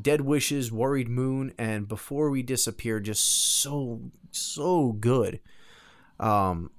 [0.01, 3.25] Dead Wishes, Worried Moon, and Before We Disappear, just
[3.61, 4.01] so
[4.31, 5.41] so good.
[6.19, 6.71] Um,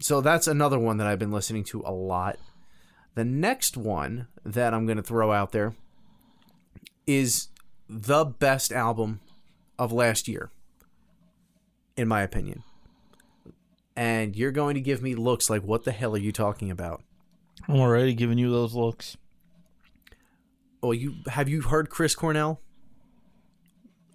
[0.00, 2.38] so that's another one that I've been listening to a lot.
[3.14, 5.74] The next one that I'm going to throw out there
[7.06, 7.48] is
[8.00, 9.20] the best album
[9.78, 10.50] of last year,
[11.96, 12.62] in my opinion
[13.96, 17.02] and you're going to give me looks like what the hell are you talking about?
[17.68, 19.16] I'm already giving you those looks.
[20.82, 22.60] Oh, you have you heard Chris Cornell?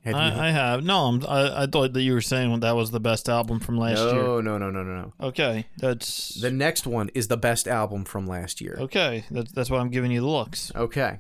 [0.03, 0.83] Have I, I, have.
[0.83, 3.77] No, I'm, I, I thought that you were saying that was the best album from
[3.77, 4.23] last no, year.
[4.23, 5.13] No, no, no, no, no.
[5.19, 8.77] Okay, that's the next one is the best album from last year.
[8.79, 10.71] Okay, that's that's why I'm giving you the looks.
[10.75, 11.19] Okay,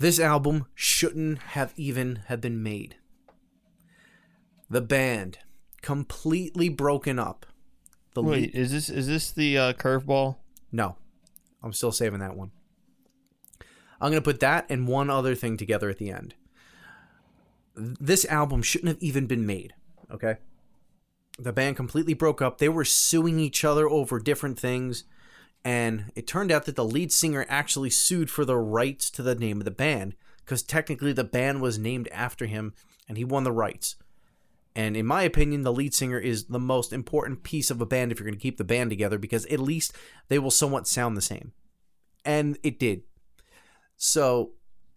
[0.00, 2.96] this album shouldn't have even have been made.
[4.70, 5.38] The band
[5.82, 7.44] completely broken up.
[8.14, 10.36] The Wait, is this is this the uh, curveball?
[10.72, 10.96] No,
[11.62, 12.50] I'm still saving that one.
[14.00, 16.34] I'm gonna put that and one other thing together at the end.
[17.76, 19.74] This album shouldn't have even been made.
[20.10, 20.36] Okay,
[21.38, 22.56] the band completely broke up.
[22.56, 25.04] They were suing each other over different things,
[25.64, 29.34] and it turned out that the lead singer actually sued for the rights to the
[29.34, 30.14] name of the band
[30.50, 32.74] because technically the band was named after him,
[33.08, 33.96] and he won the rights.
[34.74, 38.10] And in my opinion, the lead singer is the most important piece of a band
[38.10, 39.92] if you're going to keep the band together because at least
[40.28, 41.52] they will somewhat sound the same.
[42.24, 43.02] And it did.
[43.96, 44.52] So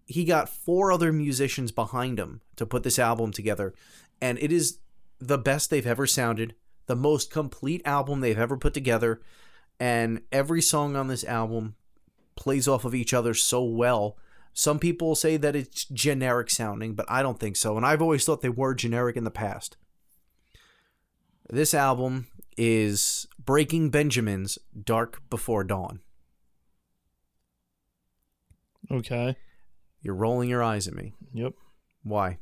[0.05, 3.74] he got four other musicians behind him to put this album together.
[4.22, 4.80] And it is
[5.20, 6.55] the best they've ever sounded,
[6.86, 9.22] the most complete album they've ever put together.
[9.84, 11.75] And every song on this album
[12.36, 14.17] plays off of each other so well
[14.53, 17.75] some people say that it's generic sounding, but I don't think so.
[17.75, 19.77] And I've always thought they were generic in the past.
[21.49, 26.01] This album is Breaking Benjamin's Dark Before Dawn.
[28.91, 29.36] Okay.
[30.01, 31.13] You're rolling your eyes at me.
[31.34, 31.53] Yep.
[32.03, 32.38] Why?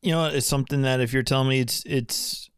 [0.00, 2.48] You know, it's something that if you're telling me it's it's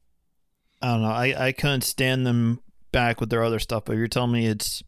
[0.83, 2.61] I don't know, I, I couldn't stand them
[2.93, 4.83] back with their other stuff, but you're telling me it's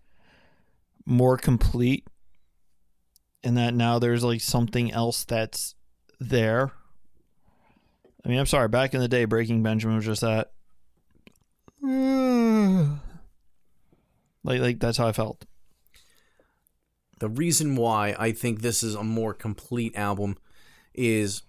[1.07, 2.07] more complete
[3.43, 5.75] and that now there's like something else that's
[6.21, 6.73] there.
[8.25, 8.69] I mean, I'm sorry.
[8.69, 10.51] Back in the day, Breaking Benjamin was just that.
[14.45, 15.45] like, like that's how I felt.
[17.21, 20.37] The reason why I think this is a more complete album
[20.95, 21.43] is,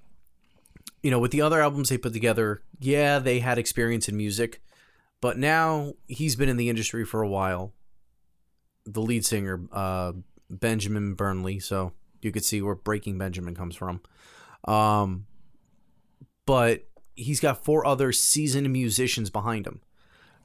[1.01, 4.61] you know, with the other albums they put together, yeah, they had experience in music,
[5.21, 7.73] but now he's been in the industry for a while.
[8.85, 10.13] The lead singer, uh,
[10.49, 14.01] Benjamin Burnley, so you could see where Breaking Benjamin comes from.
[14.65, 15.25] Um,
[16.45, 19.81] but he's got four other seasoned musicians behind him.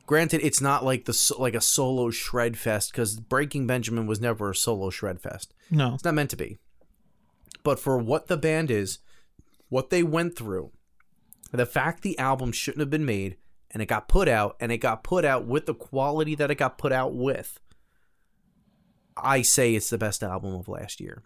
[0.06, 4.50] Granted, it's not like the like a solo shred fest because Breaking Benjamin was never
[4.50, 5.54] a solo shred fest.
[5.70, 6.58] No, it's not meant to be.
[7.62, 8.98] But for what the band is,
[9.74, 10.70] what they went through,
[11.50, 13.36] the fact the album shouldn't have been made
[13.72, 16.54] and it got put out and it got put out with the quality that it
[16.54, 17.58] got put out with
[19.16, 21.24] I say it's the best album of last year.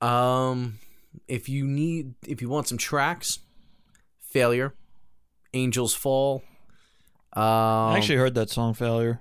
[0.00, 0.80] Um,
[1.28, 3.38] if you need, if you want some tracks,
[4.20, 4.74] Failure,
[5.54, 6.42] Angels Fall.
[7.34, 9.20] Um, I actually heard that song, Failure.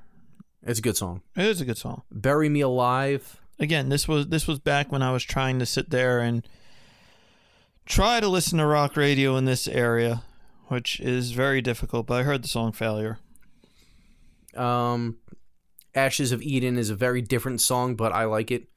[0.63, 1.21] It's a good song.
[1.35, 2.01] It is a good song.
[2.11, 3.39] Bury Me Alive.
[3.59, 6.47] Again, this was this was back when I was trying to sit there and
[7.89, 10.23] try to listen to rock radio in this area,
[10.67, 12.07] which is very difficult.
[12.07, 13.19] But I heard the song Failure.
[14.55, 15.17] Um,
[15.93, 18.69] Ashes of Eden is a very different song, but I like it.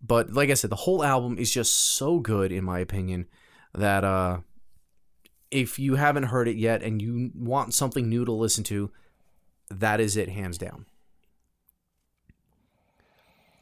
[0.00, 3.26] But like I said, the whole album is just so good in my opinion
[3.74, 4.38] that uh
[5.50, 8.90] if you haven't heard it yet and you want something new to listen to,
[9.70, 10.84] that is it hands down.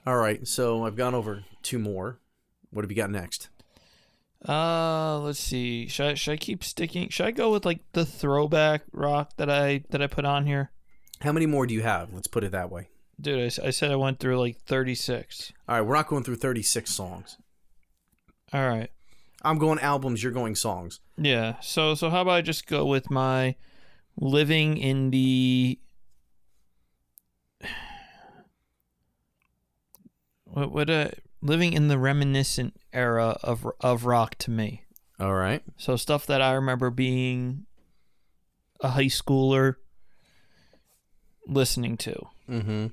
[0.04, 2.18] All right, so I've gone over two more.
[2.70, 3.48] What have you got next?
[4.48, 5.88] Uh, let's see.
[5.88, 7.08] Should I, should I keep sticking?
[7.08, 10.70] Should I go with like the throwback rock that I that I put on here?
[11.20, 12.12] How many more do you have?
[12.12, 12.88] Let's put it that way.
[13.20, 15.52] Dude, I, I said I went through like 36.
[15.68, 17.38] All right, we're not going through 36 songs.
[18.52, 18.90] All right.
[19.42, 21.00] I'm going albums, you're going songs.
[21.16, 21.56] Yeah.
[21.60, 23.56] So so how about I just go with my
[24.18, 25.78] living in the
[30.44, 31.08] what what uh
[31.42, 34.82] living in the reminiscent era of of rock to me.
[35.20, 35.62] All right.
[35.76, 37.66] So stuff that I remember being
[38.80, 39.76] a high schooler
[41.46, 42.26] listening to.
[42.48, 42.86] Mm-hmm.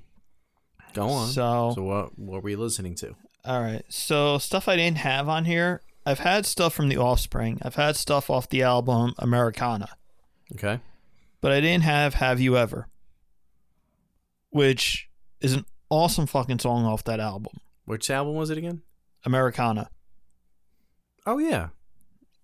[0.94, 1.28] Go on.
[1.30, 3.16] So, So, what what were you listening to?
[3.46, 3.84] all right.
[3.89, 5.82] So stuff I didn't have on here.
[6.06, 7.60] I've had stuff from The Offspring.
[7.62, 9.89] I've had stuff off the album Americana.
[10.54, 10.80] Okay.
[11.41, 12.88] but I didn't have Have You Ever,
[14.52, 15.10] which
[15.41, 18.81] is an awesome fucking song off that album, Which album was it again?
[19.25, 19.89] Americana.
[21.25, 21.69] Oh yeah.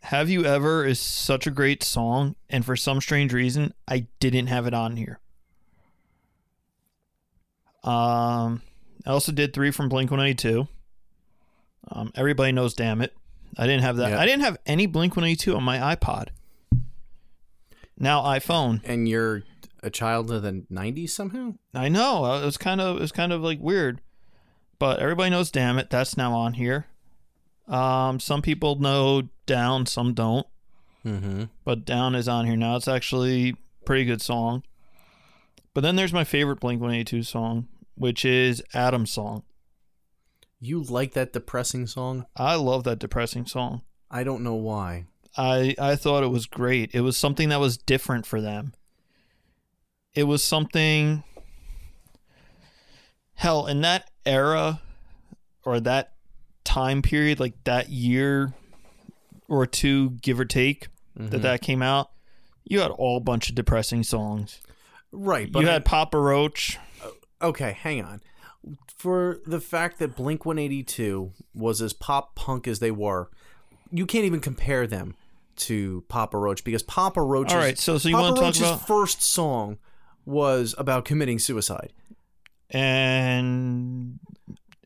[0.03, 4.47] Have You Ever is such a great song, and for some strange reason, I didn't
[4.47, 5.19] have it on here.
[7.83, 8.61] Um,
[9.05, 10.67] I also did three from Blink 182.
[11.91, 13.13] Um, everybody knows Damn It.
[13.57, 14.11] I didn't have that.
[14.11, 14.19] Yeah.
[14.19, 16.27] I didn't have any Blink 182 on my iPod.
[17.97, 18.81] Now iPhone.
[18.85, 19.43] And you're
[19.83, 21.55] a child of the 90s somehow?
[21.73, 22.23] I know.
[22.25, 24.01] uh, It was kind of it was kind of like weird.
[24.80, 26.88] But everybody knows damn it, that's now on here.
[27.67, 30.47] Um some people know down, some don't.
[31.05, 31.45] Mm-hmm.
[31.63, 32.75] But down is on here now.
[32.75, 34.63] It's actually a pretty good song.
[35.73, 39.43] But then there's my favorite Blink 182 song, which is Adam's song.
[40.59, 42.25] You like that depressing song?
[42.36, 43.82] I love that depressing song.
[44.11, 45.05] I don't know why.
[45.38, 46.93] I I thought it was great.
[46.93, 48.73] It was something that was different for them.
[50.13, 51.23] It was something
[53.39, 54.81] hell in that era
[55.65, 56.13] or that
[56.63, 58.53] time period like that year
[59.47, 60.87] or two give or take
[61.17, 61.29] Mm-hmm.
[61.31, 62.11] that that came out
[62.63, 64.61] you had all bunch of depressing songs
[65.11, 66.77] Right, but you I- had papa roach
[67.41, 68.21] okay, hang on.
[68.97, 73.29] For the fact that Blink 182 was as pop punk as they were,
[73.91, 75.15] you can't even compare them
[75.55, 78.75] to Papa Roach because Papa Roach's, all right so so you Papa want to talk
[78.75, 79.77] about first song
[80.25, 81.91] was about committing suicide.
[82.72, 84.20] And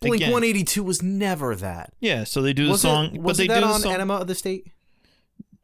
[0.02, 1.94] Blink again, 182 was never that.
[2.00, 3.80] yeah so they do the Was song it, but was they that do the on
[3.82, 4.68] song Enema of the State?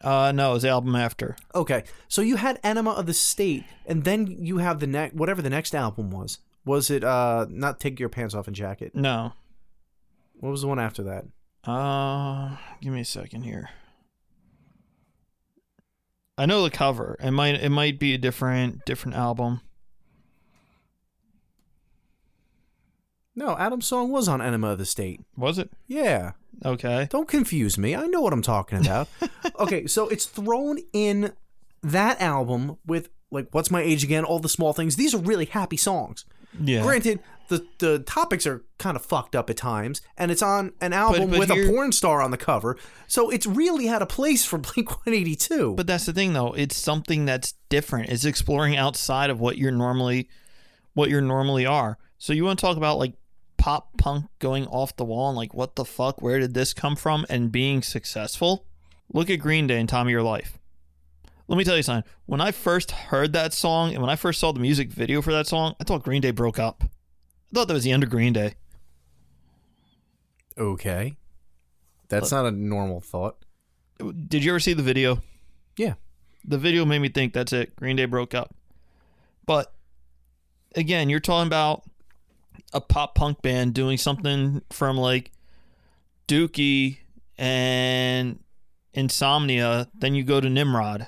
[0.02, 3.66] uh no it was the album after Okay, so you had Enema of the State,
[3.86, 6.40] and then you have the next whatever the next album was.
[6.66, 8.96] Was it uh not Take Your Pants Off and Jacket?
[8.96, 9.34] no
[10.40, 11.26] What was the one after that?
[11.66, 13.70] Uh, give me a second here.
[16.38, 17.18] I know the cover.
[17.20, 19.60] It might it might be a different different album.
[23.36, 25.22] No, Adam's song was on Enema of the State.
[25.38, 25.70] Was it?
[25.88, 26.32] Yeah.
[26.66, 27.08] Okay.
[27.10, 27.96] Don't confuse me.
[27.96, 29.08] I know what I'm talking about.
[29.60, 31.34] okay, so it's thrown in
[31.82, 34.96] that album with like What's My Age Again, all the small things.
[34.96, 36.26] These are really happy songs.
[36.60, 36.82] Yeah.
[36.82, 40.92] Granted, the the topics are kind of fucked up at times, and it's on an
[40.94, 42.76] album but with here- a porn star on the cover.
[43.08, 45.76] So it's really had a place for Blink 182.
[45.76, 46.54] But that's the thing though.
[46.54, 48.10] It's something that's different.
[48.10, 50.28] It's exploring outside of what you're normally
[50.94, 51.98] what you're normally are.
[52.20, 53.14] So you want to talk about like
[53.58, 56.22] pop punk going off the wall and like what the fuck?
[56.22, 57.26] Where did this come from?
[57.30, 58.66] And being successful?
[59.12, 60.60] Look at Green Day and Time of Your Life.
[61.48, 62.10] Let me tell you something.
[62.28, 65.32] When I first heard that song and when I first saw the music video for
[65.32, 66.84] that song, I thought Green Day broke up.
[66.84, 68.54] I thought that was the end of Green Day.
[70.58, 71.16] okay.
[72.10, 73.38] That's not a normal thought.
[74.00, 75.22] Did you ever see the video?
[75.78, 75.94] Yeah.
[76.44, 77.76] The video made me think that's it.
[77.76, 78.56] Green Day broke up.
[79.46, 79.72] But
[80.76, 81.84] again, you're talking about
[82.74, 85.32] a pop punk band doing something from like
[86.28, 87.00] Dookie
[87.38, 88.40] and
[88.94, 89.90] Insomnia.
[89.94, 91.08] Then you go to Nimrod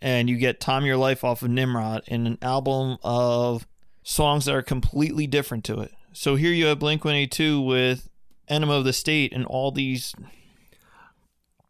[0.00, 3.66] and you get Time Your Life off of Nimrod and an album of
[4.02, 5.92] songs that are completely different to it.
[6.12, 8.08] So here you have Blink 182 with
[8.48, 10.14] Enema of the State and all these.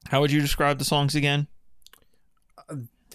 [0.08, 1.46] How would you describe the songs again?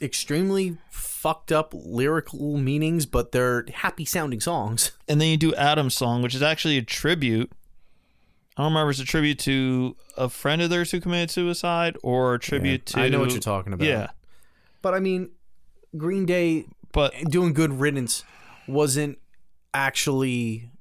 [0.01, 4.91] Extremely fucked up lyrical meanings, but they're happy sounding songs.
[5.07, 7.51] and then you do Adam's song, which is actually a tribute.
[8.55, 11.97] I don't remember if it's a tribute to a friend of theirs who committed suicide
[12.03, 13.05] or a tribute Yeah, to.
[13.05, 13.87] I know what you're talking about.
[13.87, 14.07] Yeah,
[14.81, 15.29] But I mean,
[15.97, 18.23] Green Day but doing good riddance
[18.67, 19.19] wasn't
[19.73, 20.71] actually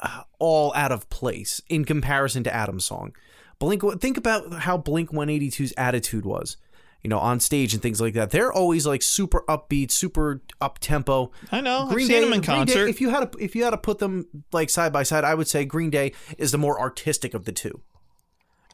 [0.00, 3.14] uh, all out of place in comparison to Adam's song.
[3.58, 6.56] Blink think about how Blink 182's attitude was.
[7.02, 8.30] You know, on stage and things like that.
[8.30, 11.30] They're always like super upbeat, super up tempo.
[11.50, 12.88] I know I've seen them in Green Day, concert.
[12.88, 15.34] if you had to, if you had to put them like side by side, I
[15.34, 17.80] would say Green Day is the more artistic of the two.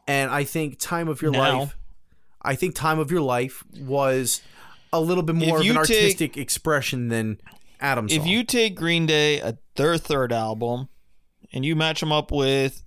[0.07, 1.59] and I think "Time of Your Now.
[1.59, 1.77] Life,"
[2.41, 4.41] I think "Time of Your Life" was
[4.91, 7.39] a little bit more of an take- artistic expression than
[7.79, 8.11] Adam's.
[8.11, 8.27] If song.
[8.27, 10.89] you take Green Day, uh, their third album,
[11.53, 12.83] and you match them up with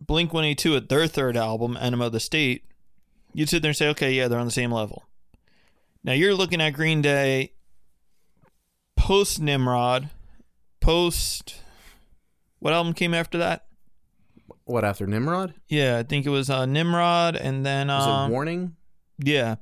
[0.00, 2.64] Blink 182 at their third album, Enema of the State,
[3.38, 5.04] you'd sit there and say, okay, yeah, they're on the same level.
[6.02, 7.52] Now you're looking at Green Day
[8.96, 10.10] post Nimrod,
[10.80, 11.62] post.
[12.58, 13.64] What album came after that?
[14.64, 18.34] what after Nimrod Yeah, I think it was uh, Nimrod, and then was um, it
[18.34, 18.76] Warning?
[19.18, 19.54] yeah,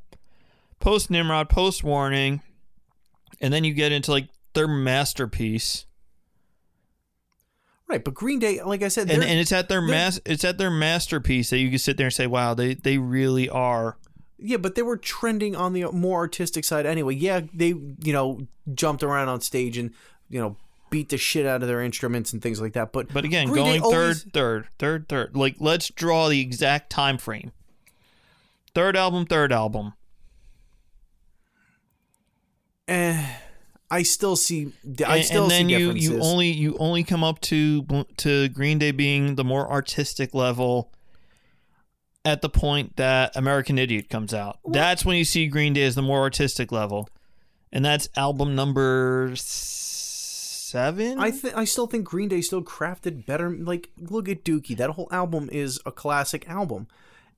[0.81, 2.41] post Nimrod, post Warning,
[3.41, 5.85] and then you get into like their masterpiece.
[7.89, 10.59] Right, but Green Day, like I said, and, and it's at their mas- it's at
[10.59, 13.97] their masterpiece that you can sit there and say, "Wow, they they really are."
[14.39, 17.15] Yeah, but they were trending on the more artistic side anyway.
[17.15, 19.93] Yeah, they you know jumped around on stage and
[20.29, 20.57] you know
[20.91, 22.93] beat the shit out of their instruments and things like that.
[22.93, 25.37] But But again, Green Day going third, always- third, third, third.
[25.37, 27.53] Like, let's draw the exact time frame.
[28.75, 29.95] Third album, third album.
[32.89, 33.37] eh,
[33.91, 34.73] I still see.
[35.07, 38.49] I and, still and then see you you only you only come up to to
[38.49, 40.93] Green Day being the more artistic level
[42.25, 44.59] at the point that American Idiot comes out.
[44.67, 47.09] That's when you see Green Day as the more artistic level,
[47.73, 51.21] and that's album number seven.
[51.21, 53.51] I th- I still think Green Day still crafted better.
[53.51, 54.77] Like, look at Dookie.
[54.77, 56.89] That whole album is a classic album,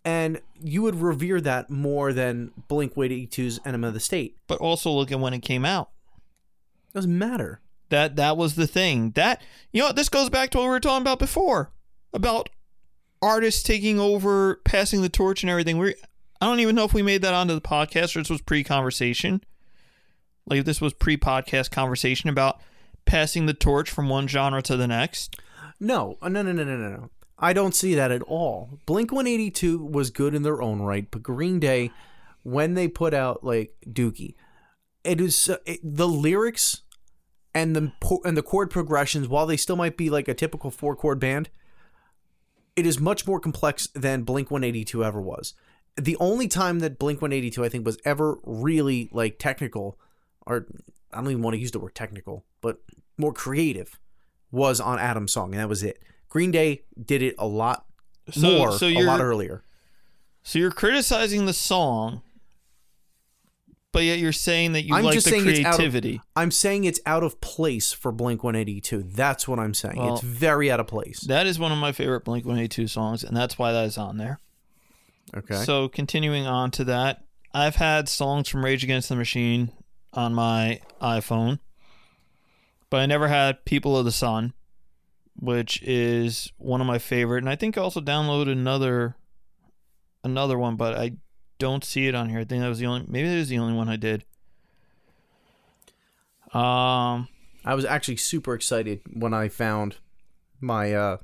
[0.02, 4.90] and you would revere that more than Blink 182's "Enema of the State." but also
[4.90, 5.90] look at when it came out.
[6.98, 7.60] Doesn't matter.
[7.90, 9.12] That that was the thing.
[9.12, 9.40] That
[9.70, 11.70] you know, this goes back to what we were talking about before
[12.12, 12.48] about
[13.22, 15.78] artists taking over, passing the torch, and everything.
[15.78, 15.94] We
[16.40, 19.44] I don't even know if we made that onto the podcast or this was pre-conversation.
[20.44, 22.60] Like this was pre-podcast conversation about
[23.04, 25.36] passing the torch from one genre to the next.
[25.78, 27.10] No, uh, no, no, no, no, no, no.
[27.38, 28.80] I don't see that at all.
[28.86, 31.92] Blink 182 was good in their own right, but Green Day,
[32.42, 34.34] when they put out like Dookie,
[35.04, 36.82] it is uh, it, the lyrics
[37.54, 37.92] and the
[38.24, 39.28] and the chord progressions.
[39.28, 41.48] While they still might be like a typical four chord band,
[42.76, 45.54] it is much more complex than Blink 182 ever was.
[45.96, 49.98] The only time that Blink 182 I think was ever really like technical,
[50.46, 50.66] or
[51.12, 52.80] I don't even want to use the word technical, but
[53.16, 53.98] more creative,
[54.52, 56.00] was on Adam's song, and that was it.
[56.28, 57.86] Green Day did it a lot
[58.30, 59.62] So more, so a lot earlier.
[60.42, 62.22] so you're criticizing the song,
[63.92, 66.20] but yet you're saying that you I'm like just the saying it's out of- creativity.
[66.36, 69.02] I'm saying it's out of place for Blink 182.
[69.02, 69.96] That's what I'm saying.
[69.96, 71.20] Well, it's very out of place.
[71.20, 74.18] That is one of my favorite Blink 182 songs, and that's why that is on
[74.18, 74.40] there.
[75.36, 75.56] Okay.
[75.64, 77.24] So continuing on to that,
[77.54, 79.72] I've had songs from Rage Against the Machine
[80.12, 81.58] on my iPhone,
[82.90, 84.52] but I never had People of the Sun,
[85.36, 89.16] which is one of my favorite, and I think I also downloaded another
[90.24, 91.12] another one, but I
[91.58, 92.40] don't see it on here.
[92.40, 94.24] I think that was the only maybe that was the only one I did.
[96.52, 97.28] Um
[97.64, 99.96] I was actually super excited when I found
[100.60, 101.16] my uh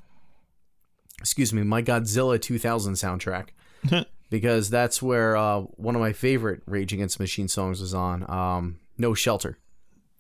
[1.18, 3.49] excuse me, my Godzilla 2000 soundtrack
[4.30, 8.28] because that's where uh one of my favorite Rage Against Machine songs was on.
[8.30, 9.59] Um No Shelter.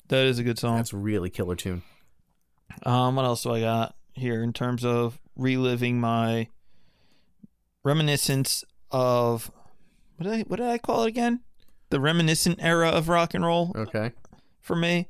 [0.08, 0.76] that is a good song.
[0.76, 1.82] That's a really killer tune.
[2.84, 6.48] Um, what else do I got here in terms of reliving my
[7.84, 9.50] reminiscence of
[10.16, 11.40] what did I what did I call it again?
[11.90, 14.12] The reminiscent era of rock and roll Okay.
[14.60, 15.08] for me.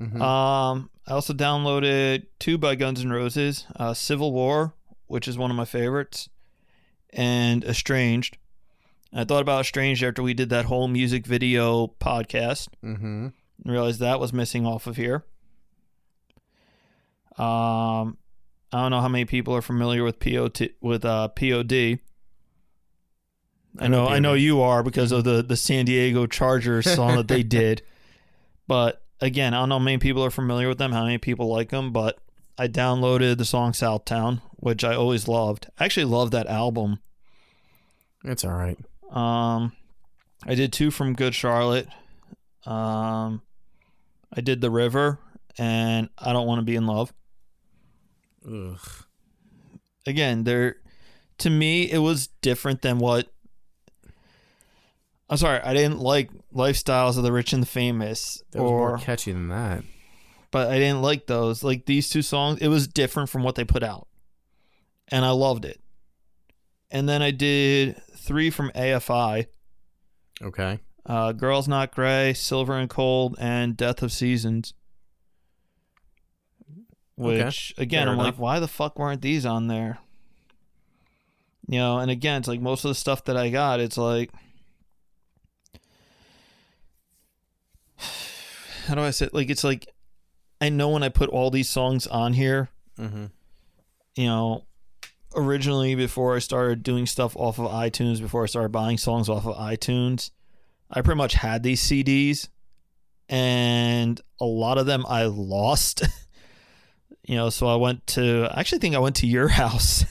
[0.00, 0.20] Mhm.
[0.20, 4.74] Um, I also downloaded two by Guns N' Roses, uh, Civil War,
[5.06, 6.28] which is one of my favorites,
[7.12, 8.38] and Estranged.
[9.12, 13.32] I thought about Estranged after we did that whole music video podcast Mhm.
[13.62, 15.24] and realized that was missing off of here.
[17.38, 18.16] Um,
[18.72, 21.98] I don't know how many people are familiar with POT with uh, POD.
[23.78, 27.28] I know, I know you are because of the the San Diego Chargers song that
[27.28, 27.82] they did.
[28.68, 31.48] But again, I don't know how many people are familiar with them, how many people
[31.48, 32.18] like them, but
[32.58, 35.68] I downloaded the song Southtown, which I always loved.
[35.78, 36.98] I actually love that album.
[38.24, 38.78] It's all right.
[39.10, 39.72] Um,
[40.46, 41.88] I did two from Good Charlotte.
[42.66, 43.42] Um,
[44.32, 45.18] I did The River
[45.58, 47.12] and I Don't Want to Be in Love.
[48.46, 48.78] Ugh.
[50.06, 50.76] Again, there
[51.38, 53.28] to me it was different than what
[55.32, 58.88] I'm sorry, I didn't like Lifestyles of the Rich and the Famous That was or
[58.90, 59.82] more catchy than that.
[60.50, 61.64] but I didn't like those.
[61.64, 64.08] Like these two songs, it was different from what they put out.
[65.08, 65.80] And I loved it.
[66.90, 69.46] And then I did three from AFI.
[70.42, 70.80] Okay.
[71.06, 74.74] Uh, Girls Not Gray, Silver and Cold, and Death of Seasons.
[77.18, 78.34] Okay, Which again, fair I'm enough.
[78.34, 79.98] like, why the fuck weren't these on there?
[81.66, 84.30] You know, and again, it's like most of the stuff that I got, it's like
[88.86, 89.34] how do I say it?
[89.34, 89.88] like it's like
[90.60, 92.68] I know when I put all these songs on here,
[92.98, 93.24] Mm-hmm.
[94.16, 94.64] you know,
[95.34, 99.46] originally before I started doing stuff off of iTunes, before I started buying songs off
[99.46, 100.30] of iTunes,
[100.90, 102.48] I pretty much had these CDs
[103.28, 106.02] and a lot of them I lost.
[107.26, 110.02] you know, so I went to I actually think I went to your house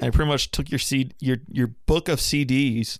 [0.00, 2.98] and I pretty much took your C your your book of CDs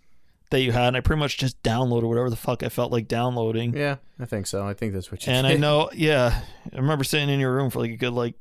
[0.51, 3.09] that you had and I pretty much just downloaded whatever the fuck I felt like
[3.09, 3.77] downloading.
[3.77, 4.67] Yeah, I think so.
[4.67, 6.43] I think that's what you And I know, yeah,
[6.73, 8.35] I remember sitting in your room for like a good like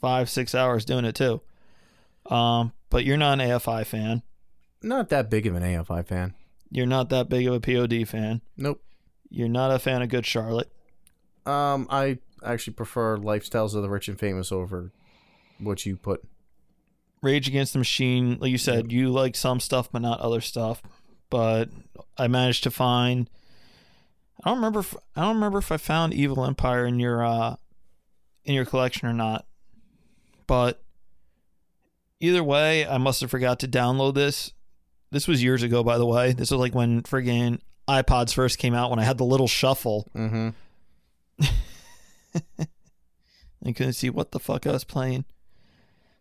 [0.00, 1.40] five, six hours doing it too.
[2.26, 4.22] Um, but you're not an AFI fan.
[4.82, 6.34] Not that big of an AFI fan.
[6.70, 8.40] You're not that big of a POD fan.
[8.56, 8.82] Nope.
[9.28, 10.70] You're not a fan of Good Charlotte.
[11.46, 14.92] Um, I actually prefer Lifestyles of the Rich and Famous over
[15.58, 16.22] what you put.
[17.22, 20.82] Rage Against the Machine, like you said, you like some stuff but not other stuff.
[21.32, 21.70] But
[22.18, 23.30] I managed to find.
[24.44, 24.80] I don't remember.
[24.80, 27.56] If, I don't remember if I found Evil Empire in your uh,
[28.44, 29.46] in your collection or not.
[30.46, 30.82] But
[32.20, 34.52] either way, I must have forgot to download this.
[35.10, 36.32] This was years ago, by the way.
[36.32, 40.06] This was like when friggin' iPods first came out when I had the little shuffle.
[40.14, 40.50] Mm-hmm.
[43.64, 45.24] I couldn't see what the fuck I was playing.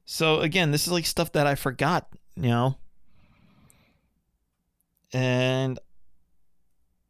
[0.05, 2.07] So again, this is like stuff that I forgot,
[2.37, 2.77] you know.
[5.13, 5.79] And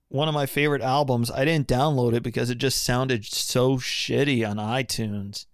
[0.09, 4.47] one of my favorite albums, I didn't download it because it just sounded so shitty
[4.47, 5.45] on iTunes.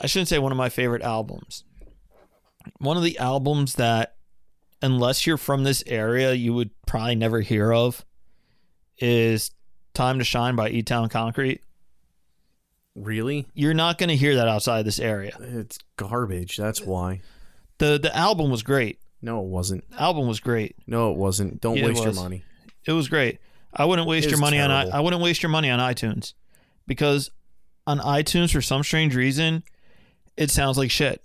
[0.00, 1.64] I shouldn't say one of my favorite albums.
[2.78, 4.16] One of the albums that
[4.82, 8.04] unless you're from this area, you would probably never hear of
[8.98, 9.50] is
[9.94, 11.62] Time to Shine by E Town Concrete
[12.94, 13.46] Really?
[13.54, 15.36] you're not going to hear that outside this area.
[15.40, 16.56] It's garbage.
[16.56, 17.20] That's why.
[17.78, 18.98] the The album was great.
[19.20, 19.84] No, it wasn't.
[19.98, 20.76] Album was great.
[20.86, 21.60] No, it wasn't.
[21.60, 22.16] Don't Yeah, it waste your was.
[22.16, 22.44] money.
[22.86, 23.38] It was great.
[23.74, 24.92] I wouldn't waste It your was money on terrible.
[24.94, 26.34] I, I wouldn't waste your money on iTunes
[26.86, 27.30] because
[27.86, 29.62] on iTunes for some strange reason
[30.36, 31.20] it sounds like shit.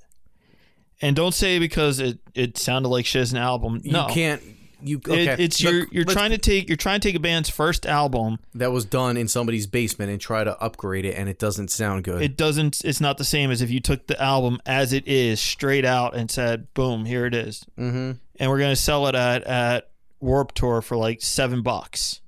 [1.01, 3.81] And don't say because it it sounded like shit as an album.
[3.83, 4.07] You no.
[4.07, 4.41] can't.
[4.84, 5.27] You okay?
[5.27, 7.86] It, it's Look, you're you're trying to take you're trying to take a band's first
[7.86, 8.39] album.
[8.53, 12.03] that was done in somebody's basement and try to upgrade it, and it doesn't sound
[12.03, 12.21] good.
[12.21, 15.39] It doesn't it's not the same as if you took the album as it is
[15.39, 18.11] straight out and said, "Boom, here it is." mm-hmm.
[18.39, 22.21] and we're gonna sell it at at Warped Tour for like seven bucks.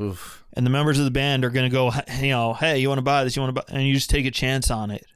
[0.00, 0.44] Oof.
[0.54, 2.98] And the members of the band are gonna go, "Hey, you know, hey, you want
[2.98, 3.36] to buy this?
[3.36, 3.76] You want to buy?
[3.76, 5.06] And you just take a chance on it,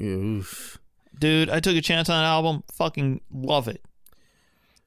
[0.00, 0.78] Oof.
[1.18, 1.50] dude.
[1.50, 2.64] I took a chance on an album.
[2.72, 3.84] Fucking love it.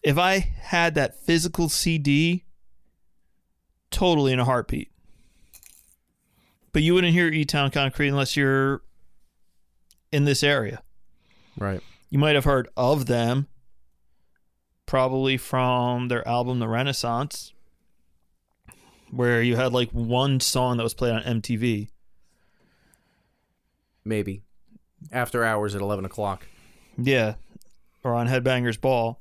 [0.03, 2.45] If I had that physical CD,
[3.91, 4.91] totally in a heartbeat.
[6.73, 8.81] But you wouldn't hear E Town Concrete unless you're
[10.11, 10.81] in this area.
[11.57, 11.81] Right.
[12.09, 13.47] You might have heard of them,
[14.85, 17.53] probably from their album The Renaissance,
[19.11, 21.89] where you had like one song that was played on MTV.
[24.03, 24.41] Maybe.
[25.11, 26.47] After hours at eleven o'clock.
[26.97, 27.35] Yeah,
[28.03, 29.20] or on Headbangers Ball.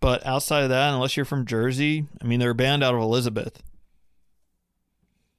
[0.00, 3.00] But outside of that, unless you're from Jersey, I mean, they're a band out of
[3.00, 3.62] Elizabeth.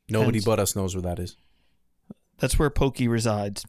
[0.07, 1.35] Nobody Hence- but us knows where that is.
[2.37, 3.65] That's where Pokey resides.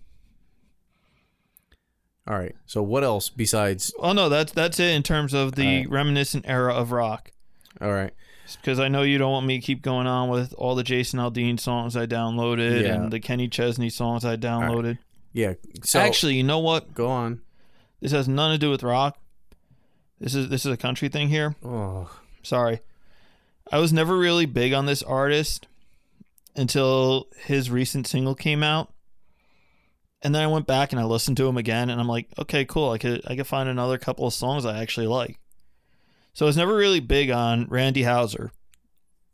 [2.27, 2.55] All right.
[2.67, 3.93] So what else besides?
[3.99, 5.91] Oh no, that's that's it in terms of the Alright.
[5.91, 7.33] reminiscent era of rock.
[7.81, 8.13] All right.
[8.61, 11.19] Because I know you don't want me to keep going on with all the Jason
[11.19, 12.95] Aldean songs I downloaded Yeah.
[12.95, 14.99] and the Kenny Chesney songs I downloaded.
[15.33, 15.55] Yeah.
[15.85, 16.95] So Actually, you know what?
[16.95, 17.41] go on.
[18.01, 19.19] This has nothing to do with rock.
[20.23, 21.57] This is this is a country thing here.
[21.65, 22.09] Oh.
[22.45, 22.81] Sorry.
[23.73, 25.67] I was never really big on this artist
[26.55, 28.93] until his recent single came out.
[30.23, 32.65] And then I went back and I listened to him again and I'm like, okay,
[32.65, 32.91] cool.
[32.91, 35.41] I could I could find another couple of songs I actually like.
[36.35, 38.53] So I was never really big on Randy Houser.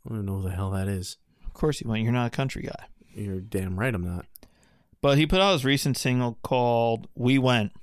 [0.09, 1.17] I don't know who the hell that is.
[1.45, 2.85] Of course you went, you're not a country guy.
[3.13, 3.93] You're damn right.
[3.93, 4.25] I'm not.
[5.01, 7.73] But he put out his recent single called We Went.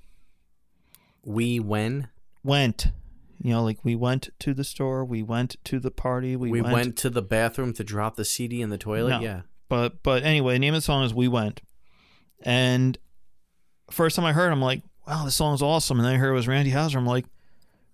[1.24, 2.08] We when
[2.46, 2.88] Went.
[3.38, 6.62] You know, like we went to the store, we went to the party, we, we,
[6.62, 6.74] went.
[6.74, 6.96] went.
[6.98, 9.10] to the bathroom to drop the CD in the toilet.
[9.10, 9.20] No.
[9.20, 9.40] Yeah.
[9.68, 11.60] But but anyway, the name of the song is We Went.
[12.42, 12.96] And
[13.90, 15.98] first time I heard it, I'm like, wow, this song's awesome.
[15.98, 16.98] And then I heard it was Randy Houser.
[16.98, 17.26] I'm like,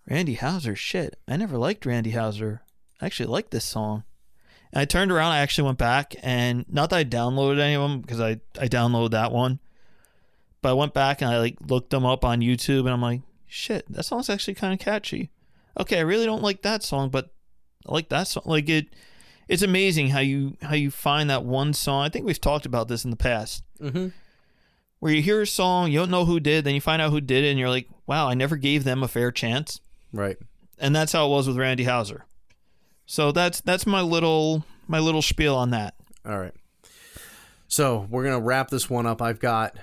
[0.08, 1.18] Randy Houser, shit.
[1.28, 2.62] I never liked Randy Houser.
[3.00, 4.04] I actually like this song.
[4.72, 7.82] And I turned around, I actually went back and not that I downloaded any of
[7.82, 9.60] them because I, I downloaded that one.
[10.62, 13.20] But I went back and I like looked them up on YouTube and I'm like,
[13.52, 15.30] shit, that song's actually kind of catchy.
[15.78, 17.30] Okay, I really don't like that song, but
[17.86, 18.44] I like that song.
[18.46, 18.86] Like it
[19.48, 22.02] it's amazing how you how you find that one song.
[22.04, 24.08] I think we've talked about this in the past, Mm-hmm.
[25.00, 27.20] where you hear a song, you don't know who did, then you find out who
[27.20, 29.80] did it, and you're like, wow, I never gave them a fair chance.
[30.12, 30.36] Right.
[30.78, 32.24] And that's how it was with Randy Houser.
[33.06, 35.94] So that's that's my little my little spiel on that.
[36.24, 36.54] All right.
[37.68, 39.20] So we're gonna wrap this one up.
[39.22, 39.76] I've got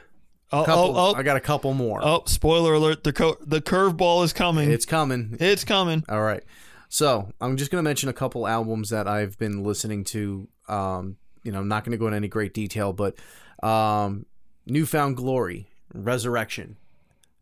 [0.51, 0.97] Oh, couple.
[0.97, 1.99] oh, I got a couple more.
[2.01, 4.71] oh, oh, spoiler alert, the co- the curveball is coming.
[4.71, 5.37] It's coming.
[5.39, 6.03] it's coming.
[6.09, 6.43] All right.
[6.89, 10.47] So I'm just gonna mention a couple albums that I've been listening to.
[10.67, 13.15] Um, you know, I'm not gonna go into any great detail, but
[13.63, 14.25] um,
[14.65, 16.77] New Found Glory, Resurrection.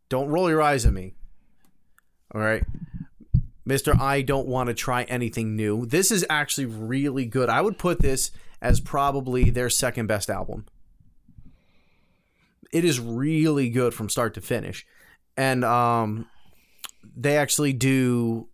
[0.10, 1.14] Don't roll your eyes at me.
[2.34, 2.64] All right.
[3.68, 4.00] Mr.
[4.00, 5.86] I don't want to try anything new.
[5.86, 7.50] This is actually really good.
[7.50, 8.32] I would put this
[8.62, 10.66] as probably their second best album.
[12.72, 14.86] It is really good from start to finish.
[15.36, 16.28] And um
[17.16, 18.48] they actually do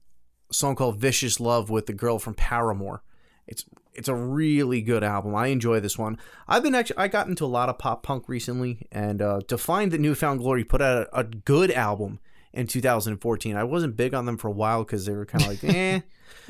[0.49, 3.03] a song called Vicious Love with the girl from Paramore.
[3.47, 5.35] It's it's a really good album.
[5.35, 6.17] I enjoy this one.
[6.47, 9.57] I've been actually I got into a lot of pop punk recently, and uh, to
[9.57, 12.19] find that New Found Glory put out a, a good album
[12.53, 15.49] in 2014, I wasn't big on them for a while because they were kind of
[15.49, 16.01] like, eh.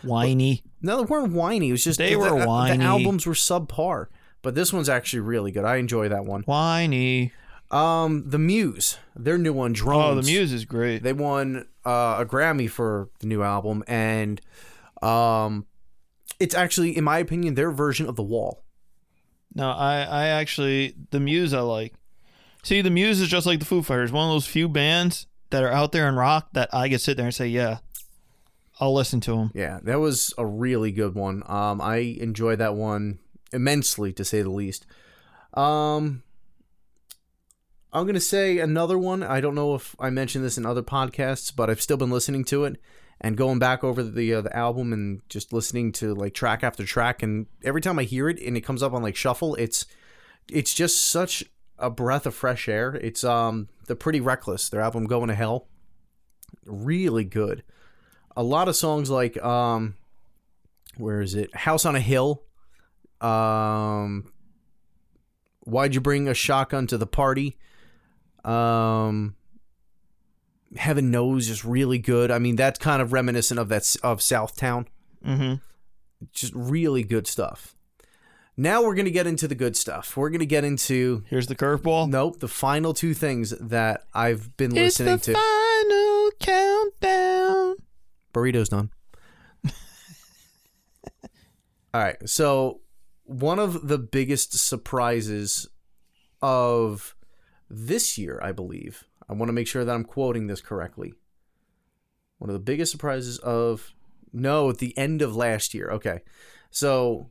[0.04, 0.64] Whiny.
[0.82, 1.70] No, they weren't whiny.
[1.70, 2.78] It was just They the, were whiny.
[2.78, 4.08] The albums were subpar,
[4.42, 5.64] but this one's actually really good.
[5.64, 6.44] I enjoy that one.
[6.44, 7.32] Whiny.
[7.74, 10.06] Um, the Muse, their new one, Drones.
[10.06, 11.02] Oh, the muse is great.
[11.02, 14.40] They won uh, a Grammy for the new album, and
[15.02, 15.66] um,
[16.40, 18.64] it's actually, in my opinion, their version of The Wall.
[19.56, 21.94] No, I, I actually the Muse I like.
[22.62, 25.64] See, the Muse is just like the Foo Fighters, one of those few bands that
[25.64, 27.80] are out there in rock that I can sit there and say, yeah,
[28.80, 29.52] I'll listen to them.
[29.54, 31.44] Yeah, that was a really good one.
[31.48, 33.20] Um, I enjoyed that one
[33.52, 34.86] immensely, to say the least.
[35.54, 36.24] Um,
[37.94, 39.22] I'm gonna say another one.
[39.22, 42.44] I don't know if I mentioned this in other podcasts, but I've still been listening
[42.46, 42.78] to it
[43.22, 46.84] and going back over the uh, the album and just listening to like track after
[46.86, 47.22] track.
[47.22, 49.86] And every time I hear it and it comes up on like shuffle, it's
[50.52, 51.44] it's just such
[51.78, 52.96] a breath of fresh air.
[52.96, 55.68] It's um the Pretty Reckless, their album Going to Hell,
[56.66, 57.64] really good.
[58.36, 59.98] A lot of songs like um
[60.98, 61.56] where is it?
[61.56, 62.42] House on a Hill.
[63.22, 64.32] Um
[65.66, 67.58] Why'd you bring a shotgun to the party?
[68.44, 69.36] Um
[70.76, 72.32] Heaven knows is really good.
[72.32, 74.88] I mean, that's kind of reminiscent of that of Southtown.
[75.26, 75.56] Mm-hmm.
[76.32, 77.76] Just really good stuff.
[78.58, 80.18] Now we're gonna get into the good stuff.
[80.18, 82.10] We're gonna get into Here's the curveball.
[82.10, 85.34] nope the final two things that I've been it's listening the to.
[85.34, 87.76] final countdown.
[88.34, 88.90] Burrito's done.
[91.94, 92.18] All right.
[92.28, 92.82] So,
[93.26, 95.70] one of the biggest surprises
[96.42, 97.16] of
[97.76, 101.14] this year, I believe, I want to make sure that I'm quoting this correctly.
[102.38, 103.94] One of the biggest surprises of,
[104.32, 105.90] no, at the end of last year.
[105.92, 106.22] Okay.
[106.70, 107.30] So,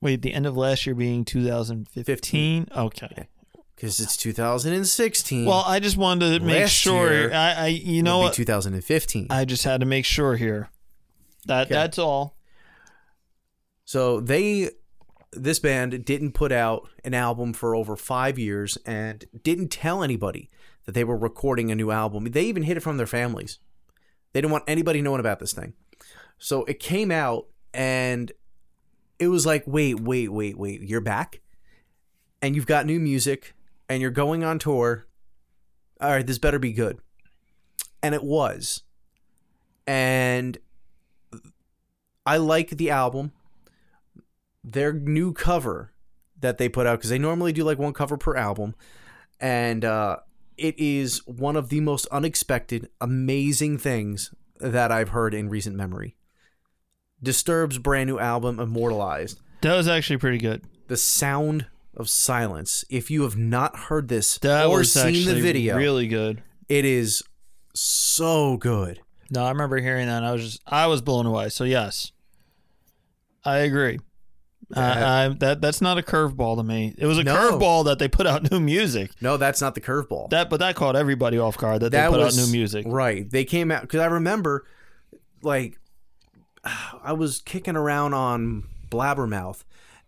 [0.00, 2.68] Wait, the end of last year being 2015.
[2.76, 3.28] Okay.
[3.74, 5.44] because it's 2016.
[5.46, 7.32] Well, I just wanted to make Last sure.
[7.32, 8.34] I, I, you know what?
[8.34, 9.28] 2015.
[9.30, 10.70] I just had to make sure here.
[11.46, 11.74] That Okay.
[11.74, 12.36] that's all.
[13.84, 14.70] So they,
[15.36, 20.50] this band didn't put out an album for over five years and didn't tell anybody
[20.84, 22.24] that they were recording a new album.
[22.24, 23.58] They even hid it from their families.
[24.32, 25.74] They didn't want anybody knowing about this thing.
[26.38, 28.32] So it came out and
[29.18, 31.40] it was like, wait, wait, wait, wait, you're back?
[32.42, 33.54] And you've got new music
[33.88, 35.06] and you're going on tour.
[36.00, 36.98] All right, this better be good.
[38.02, 38.82] And it was.
[39.86, 40.58] And
[42.26, 43.32] I like the album
[44.68, 45.92] their new cover
[46.40, 48.74] that they put out because they normally do like one cover per album
[49.40, 50.16] and uh,
[50.58, 56.16] it is one of the most unexpected amazing things that i've heard in recent memory
[57.22, 60.62] disturbed's brand new album immortalized That was actually pretty good.
[60.88, 65.40] the sound of silence if you have not heard this That or was seen the
[65.40, 66.42] video really good.
[66.68, 67.22] it is
[67.74, 69.00] so good
[69.30, 70.18] No, I remember hearing that.
[70.18, 71.48] And I was just I was blown away.
[71.50, 72.12] So yes,
[73.44, 73.98] I agree.
[74.74, 76.92] Uh, I, that that's not a curveball to me.
[76.98, 77.36] It was a No.
[77.36, 79.10] curveball that they put out new music.
[79.20, 82.10] no that's not the curveball That but that caught everybody off guard that, that they
[82.16, 82.84] put was out new music.
[82.88, 83.30] Right.
[83.30, 84.66] They came out because I remember,
[85.42, 85.78] like,
[86.64, 89.62] I was kicking around on Blabbermouth,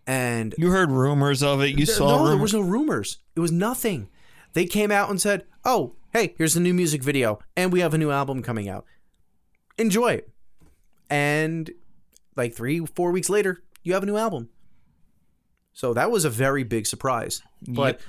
[0.08, 1.78] and You heard rumors of it.
[1.78, 3.18] You There- saw no, there was no rumors.
[3.36, 4.08] It was nothing.
[4.54, 7.94] They came out and said, "Oh, hey, here's the new music video, and we have
[7.94, 8.84] a new album coming out.
[9.76, 10.30] Enjoy it."
[11.08, 11.70] And
[12.34, 14.48] like three, four weeks later, you have a new album.
[15.72, 18.00] So that was a very big surprise, but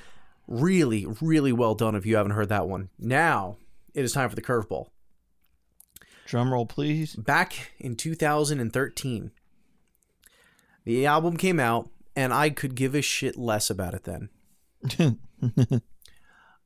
[0.47, 1.95] really, really well done.
[1.95, 3.57] If you haven't heard that one, now
[3.93, 4.87] it is time for the curveball.
[6.25, 7.15] Drum roll, please.
[7.15, 9.31] Back in 2013,
[10.85, 15.21] the album came out, and I could give a shit less about it then.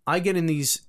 [0.07, 0.81] I get in these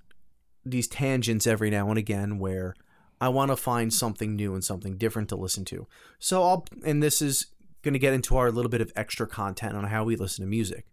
[0.67, 2.75] these tangents every now and again where
[3.21, 5.87] I want to find something new and something different to listen to.
[6.19, 7.47] So I'll and this is
[7.85, 10.51] going to get into our little bit of extra content on how we listen to
[10.51, 10.87] music.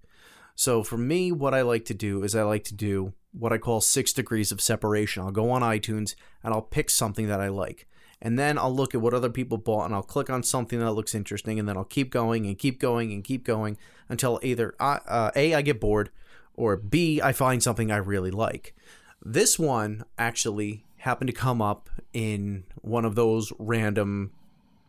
[0.55, 3.57] So for me, what I like to do is I like to do what I
[3.57, 5.23] call six degrees of separation.
[5.23, 7.87] I'll go on iTunes and I'll pick something that I like.
[8.21, 10.91] And then I'll look at what other people bought and I'll click on something that
[10.91, 13.77] looks interesting and then I'll keep going and keep going and keep going
[14.09, 16.11] until either I, uh, A, I get bored
[16.53, 18.75] or B, I find something I really like.
[19.23, 24.31] This one actually happened to come up in one of those random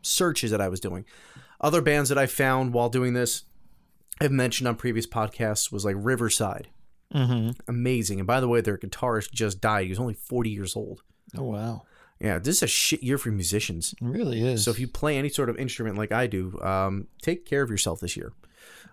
[0.03, 1.07] searches that I was doing.
[1.63, 3.45] Other bands that I found while doing this,
[4.21, 6.69] I've mentioned on previous podcasts, was like Riverside.
[7.15, 7.51] Mm-hmm.
[7.69, 8.21] Amazing.
[8.21, 9.85] And by the way, their guitarist just died.
[9.85, 11.03] He was only 40 years old.
[11.37, 11.83] Oh wow,
[12.21, 13.93] Yeah, this is a shit year for musicians.
[14.01, 14.65] it really is.
[14.65, 17.71] So if you play any sort of instrument like I do, um, take care of
[17.71, 18.33] yourself this year.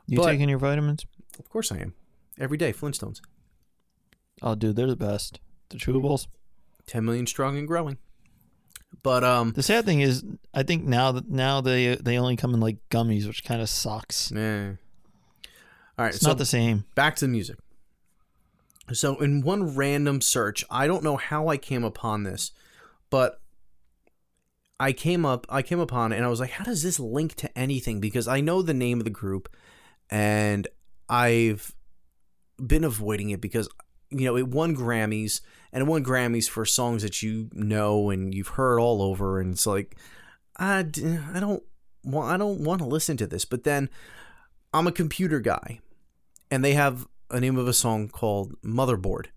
[0.08, 1.06] you but- taking your vitamins,
[1.40, 1.94] Of course I am.
[2.40, 3.20] Every day, Flintstones.
[4.42, 5.40] oh dude, they're the best.
[5.70, 6.28] The chewables.
[6.88, 7.98] 10 million strong and growing.
[9.02, 10.24] But um, The sad thing is,
[10.54, 13.70] I think now that now they they only come in like gummies, which kind of
[13.70, 14.32] sucks.
[14.32, 14.72] Yeah.
[15.98, 16.86] All right, It's so not the same.
[16.96, 17.58] back to the music.
[18.92, 22.52] So, in one random search, I don't know how I came upon this,
[23.12, 23.40] but
[24.80, 27.36] I came up, I came upon it, and I was like, "How does this link
[27.36, 29.48] to anything?" Because I know the name of the group,
[30.10, 30.68] and
[31.08, 31.74] I've
[32.58, 33.70] been avoiding it because
[34.10, 35.42] you know it won Grammys,
[35.72, 39.68] and won Grammys for songs that you know and you've heard all over, and it's
[39.68, 39.96] like,
[40.58, 41.64] I, I don't
[42.04, 43.46] want, I don't want to listen to this.
[43.46, 43.90] But then,
[44.74, 45.80] I'm a computer guy,
[46.52, 49.28] and they have a name of a song called Motherboard.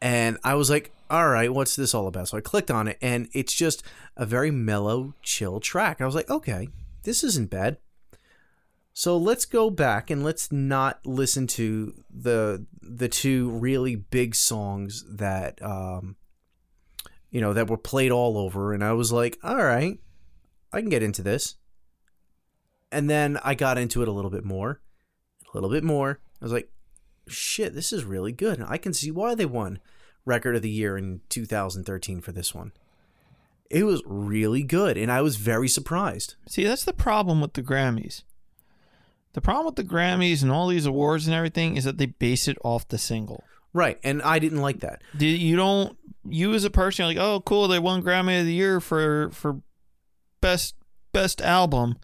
[0.00, 2.28] And I was like, all right, what's this all about?
[2.28, 3.82] So I clicked on it, and it's just
[4.16, 6.00] a very mellow, chill track.
[6.00, 6.68] I was like, okay,
[7.04, 7.78] this isn't bad.
[8.98, 15.04] So let's go back and let's not listen to the the two really big songs
[15.06, 16.16] that um,
[17.30, 18.72] you know that were played all over.
[18.72, 19.98] And I was like, all right,
[20.72, 21.56] I can get into this.
[22.90, 24.80] And then I got into it a little bit more,
[25.46, 26.20] a little bit more.
[26.40, 26.70] I was like,
[27.28, 28.64] shit, this is really good.
[28.66, 29.78] I can see why they won
[30.24, 32.72] record of the year in 2013 for this one.
[33.68, 36.36] It was really good, and I was very surprised.
[36.48, 38.22] See, that's the problem with the Grammys.
[39.36, 42.48] The problem with the Grammys and all these awards and everything is that they base
[42.48, 43.44] it off the single.
[43.74, 45.02] Right, and I didn't like that.
[45.14, 45.98] Do- You don't.
[46.26, 49.28] You as a person, you're like, oh, cool, they won Grammy of the year for
[49.32, 49.60] for
[50.40, 50.74] best
[51.12, 51.96] best album,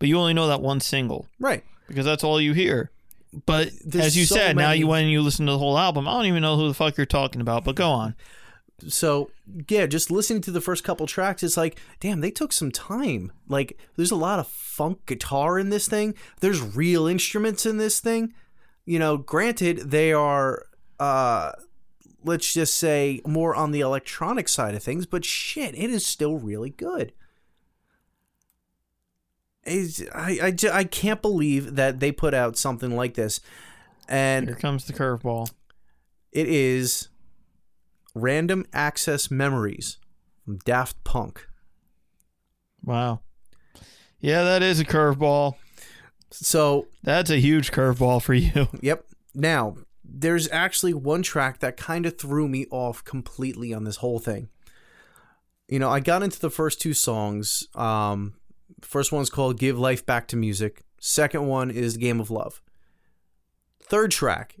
[0.00, 1.62] but you only know that one single Right.
[1.86, 2.90] because that's all you hear.
[3.46, 5.58] But There's as you so said, now many- you went and you listen to the
[5.58, 6.08] whole album.
[6.08, 8.14] I don't even know who the fuck you're talking about, but go on.
[8.88, 9.30] So,
[9.68, 13.32] yeah, just listening to the first couple tracks, it's like, damn, they took some time.
[13.48, 16.14] Like, there's a lot of funk guitar in this thing.
[16.40, 18.34] There's real instruments in this thing.
[18.84, 20.66] You know, granted, they are,
[20.98, 21.52] uh,
[22.24, 26.36] let's just say, more on the electronic side of things, but shit, it is still
[26.36, 27.12] really good.
[29.64, 33.40] It's, I, I, I can't believe that they put out something like this.
[34.08, 35.52] And Here comes the curveball.
[36.32, 37.08] it is
[38.14, 39.98] Random Access Memories
[40.44, 41.46] from Daft Punk.
[42.84, 43.20] Wow.
[44.20, 45.54] Yeah, that is a curveball.
[46.30, 48.68] So, That's a huge curveball for you.
[48.80, 49.04] yep.
[49.34, 54.18] Now, there's actually one track that kind of threw me off completely on this whole
[54.18, 54.48] thing.
[55.68, 57.66] You know, I got into the first two songs.
[57.74, 58.34] Um,
[58.82, 60.82] first one's called Give Life Back to Music.
[61.00, 62.60] Second one is Game of Love.
[63.80, 64.56] Third track,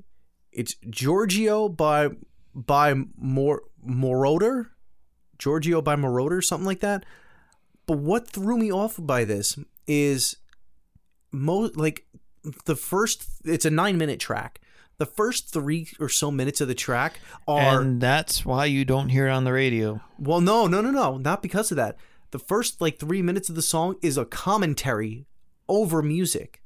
[0.52, 2.10] it's Giorgio by
[2.54, 4.68] by Mor- Moroder,
[5.38, 7.04] Giorgio by Moroder, something like that.
[7.86, 10.36] But what threw me off by this is
[11.32, 12.06] most like
[12.64, 13.24] the first.
[13.44, 14.60] It's a nine minute track.
[14.98, 17.18] The first three or so minutes of the track
[17.48, 20.00] are and that's why you don't hear it on the radio.
[20.18, 21.96] well, no, no, no, no, not because of that.
[22.30, 25.26] The first like three minutes of the song is a commentary
[25.68, 26.62] over music.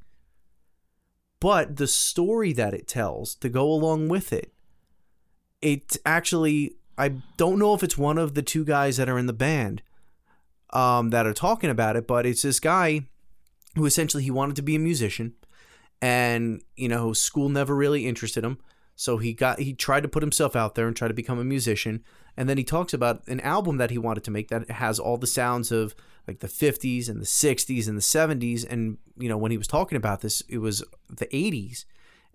[1.41, 4.53] But the story that it tells to go along with it,
[5.67, 9.27] it actually, I don't know if it's one of the two guys that are in
[9.27, 9.83] the band
[10.71, 13.07] um, that are talking about it, but it's this guy
[13.75, 15.35] who essentially he wanted to be a musician
[16.01, 18.59] and, you know, school never really interested him.
[18.95, 21.45] So he got he tried to put himself out there and try to become a
[21.45, 22.05] musician.
[22.37, 25.17] And then he talks about an album that he wanted to make that has all
[25.17, 25.97] the sounds of
[26.29, 28.65] like the 50s and the 60s and the 70s.
[28.69, 31.85] And, you know, when he was talking about this, it was the 80s.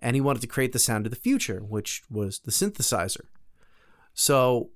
[0.02, 3.26] And he wanted to create the sound of the future, which was the synthesizer.
[4.12, 4.70] So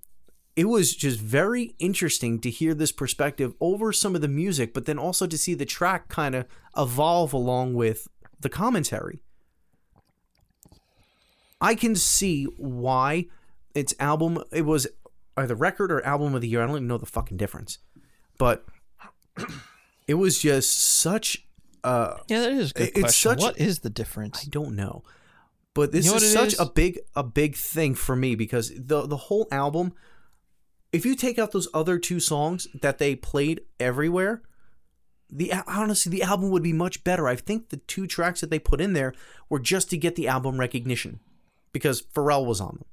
[0.57, 4.87] it was just very interesting to hear this perspective over some of the music, but
[4.87, 6.47] then also to see the track kind of
[6.77, 8.09] evolve along with
[8.41, 9.23] the commentary.
[11.61, 13.27] I can see why
[13.75, 14.43] its album.
[14.51, 14.87] It was
[15.37, 16.63] either record or album of the year.
[16.63, 17.79] I don't even know the fucking difference,
[18.39, 18.65] but
[20.07, 21.46] it was just such.
[21.87, 23.31] Uh, Yeah, that is a good It's question.
[23.31, 24.41] such- what is the difference?
[24.45, 25.05] I don't know,
[25.75, 26.61] but this You know is such is?
[26.61, 29.93] a big a big thing for me because the the whole album.
[30.93, 34.43] If you take out those other two songs that they played everywhere,
[35.31, 37.29] the honestly the album would be much better.
[37.29, 39.13] I think the two tracks that they put in there
[39.51, 41.21] were just to get the album recognition
[41.73, 42.85] because Pharrell was on them.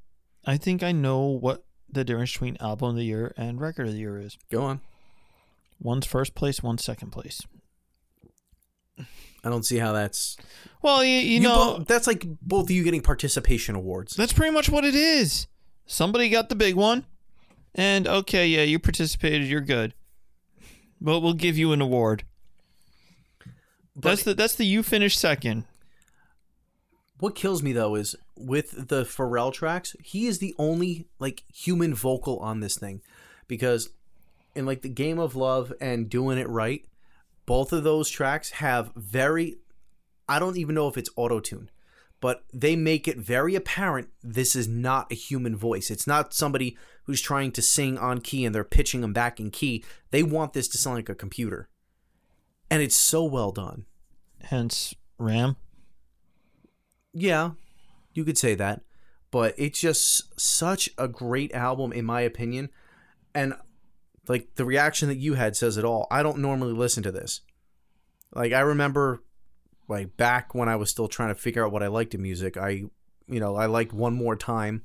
[0.46, 3.94] I think I know what the difference between album of the year and record of
[3.94, 4.38] the year is.
[4.52, 4.82] Go on.
[5.80, 7.42] One's first place, one's second place.
[8.98, 10.38] I don't see how that's
[10.82, 14.16] Well, you, you, you know, bo- that's like both of you getting participation awards.
[14.16, 15.48] that's pretty much what it is.
[15.86, 17.06] Somebody got the big one,
[17.76, 19.94] and okay, yeah, you participated, you're good.
[21.02, 22.24] But we'll give you an award.
[23.96, 25.66] that's the that's the you finished second.
[27.20, 31.94] What kills me though is with the Pharrell tracks, he is the only like human
[31.94, 33.02] vocal on this thing
[33.48, 33.90] because
[34.56, 36.86] in like the Game of Love and Doing It Right,
[37.46, 39.58] both of those tracks have very
[40.28, 41.70] I don't even know if it's auto-tune,
[42.22, 45.92] but they make it very apparent this is not a human voice.
[45.92, 49.52] It's not somebody who's trying to sing on key and they're pitching them back in
[49.52, 49.84] key.
[50.12, 51.68] They want this to sound like a computer.
[52.70, 53.86] And it's so well done.
[54.42, 55.58] Hence, Ram.
[57.14, 57.52] Yeah,
[58.14, 58.82] you could say that.
[59.30, 62.70] But it's just such a great album, in my opinion.
[63.36, 63.56] And
[64.28, 66.08] like the reaction that you had says it all.
[66.10, 67.42] I don't normally listen to this.
[68.34, 69.22] Like I remember
[69.88, 72.58] like back when I was still trying to figure out what I liked in music,
[72.58, 72.84] I
[73.28, 74.84] you know, I liked one more time.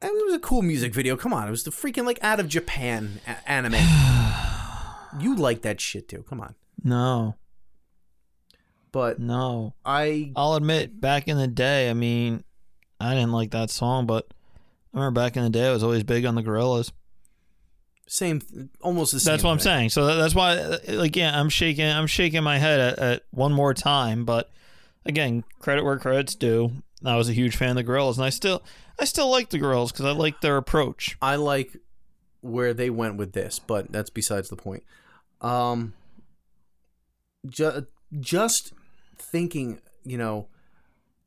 [0.00, 1.16] And it was a cool music video.
[1.16, 3.74] Come on, it was the freaking like out of Japan a- anime.
[5.20, 6.24] you like that shit too.
[6.28, 6.54] Come on.
[6.84, 7.36] No,
[8.90, 9.74] But no.
[9.84, 12.42] I I'll admit, back in the day, I mean,
[12.98, 14.26] I didn't like that song, but
[14.94, 16.92] I remember back in the day, I was always big on the Gorillaz.
[18.06, 18.42] Same,
[18.82, 19.32] almost the same.
[19.32, 19.64] That's what I'm thing.
[19.64, 19.90] saying.
[19.90, 23.22] So that- that's why, uh, like, yeah, I'm shaking, I'm shaking my head at, at
[23.30, 24.24] one more time.
[24.26, 24.50] But
[25.06, 26.72] again, credit where credit's due.
[27.04, 28.62] I was a huge fan of the Gorillaz, and I still,
[28.98, 31.16] I still like the Gorillaz because I like their approach.
[31.22, 31.76] I like
[32.42, 34.82] where they went with this, but that's besides the point.
[35.40, 35.94] Um,
[37.48, 37.86] ju-
[38.20, 38.72] just
[39.16, 40.48] thinking, you know,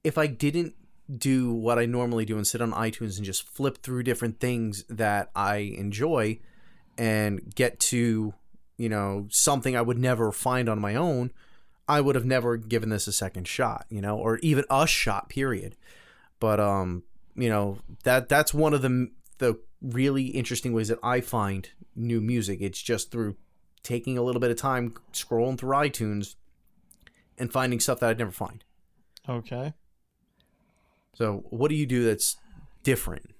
[0.03, 0.75] if I didn't
[1.13, 4.83] do what I normally do and sit on iTunes and just flip through different things
[4.89, 6.39] that I enjoy
[6.97, 8.33] and get to,
[8.77, 11.31] you know, something I would never find on my own,
[11.87, 15.29] I would have never given this a second shot, you know, or even a shot,
[15.29, 15.75] period.
[16.39, 17.03] But um,
[17.35, 22.21] you know, that that's one of the the really interesting ways that I find new
[22.21, 22.59] music.
[22.61, 23.35] It's just through
[23.83, 26.35] taking a little bit of time scrolling through iTunes
[27.37, 28.63] and finding stuff that I'd never find.
[29.27, 29.73] Okay.
[31.15, 32.37] So, what do you do that's
[32.83, 33.31] different?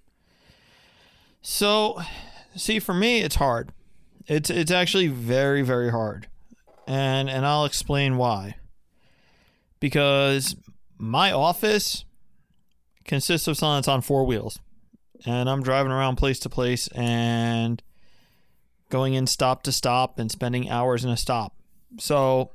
[1.41, 2.02] So,
[2.56, 3.72] see, for me, it's hard.
[4.27, 6.27] It's it's actually very very hard,
[6.88, 8.56] and and I'll explain why.
[9.80, 10.56] Because
[10.97, 12.06] my office
[13.03, 14.57] consists of something that's on four wheels,
[15.26, 17.84] and I'm driving around place to place and
[18.89, 21.56] going in stop to stop and spending hours in a stop.
[21.99, 22.52] So,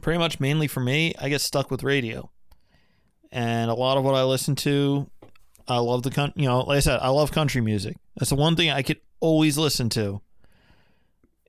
[0.00, 2.30] pretty much mainly for me, I get stuck with radio,
[3.30, 5.10] and a lot of what I listen to
[5.68, 6.42] I love the country.
[6.42, 7.96] You know, like I said, I love country music.
[8.16, 10.20] That's the one thing I could always listen to.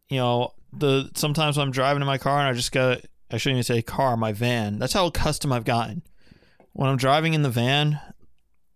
[0.10, 3.00] You know, the sometimes I'm driving in my car and I just got
[3.32, 4.78] I shouldn't even say car, my van.
[4.78, 6.04] That's how accustomed I've gotten.
[6.74, 8.00] When I'm driving in the van,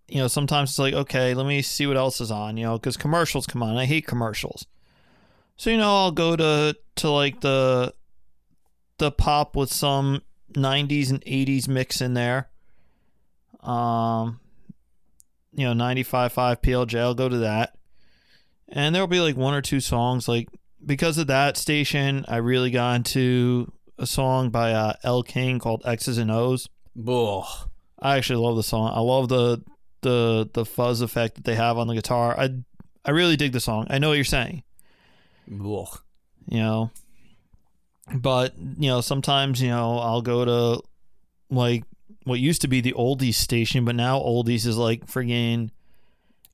[0.08, 2.56] you know, sometimes it's like, okay, let me see what else is on.
[2.56, 3.76] You know, because commercials come on.
[3.76, 4.66] I hate commercials.
[5.58, 7.94] So you know, I'll go to to like the
[8.98, 10.22] the pop with some
[10.54, 12.50] 90s and 80s mix in there.
[13.64, 14.40] Um,
[15.54, 17.76] you know, 95.5 PLJ, I'll go to that.
[18.68, 20.28] And there'll be like one or two songs.
[20.28, 20.50] Like,
[20.84, 25.84] because of that station, I really got into a song by uh, Elle King called
[25.86, 26.68] Ex's and Oh's.
[27.08, 27.46] Ugh.
[28.00, 28.92] I actually love the song.
[28.94, 29.64] I love the
[30.02, 32.38] the the fuzz effect that they have on the guitar.
[32.38, 32.50] I
[33.06, 33.88] I really dig the song.
[33.90, 34.64] I know what you're saying.
[35.50, 36.00] Ugh.
[36.48, 36.92] You know,
[38.14, 40.84] but you know sometimes you know I'll go to
[41.50, 41.86] like
[42.26, 45.70] what used to be the oldies station, but now oldies is like friggin'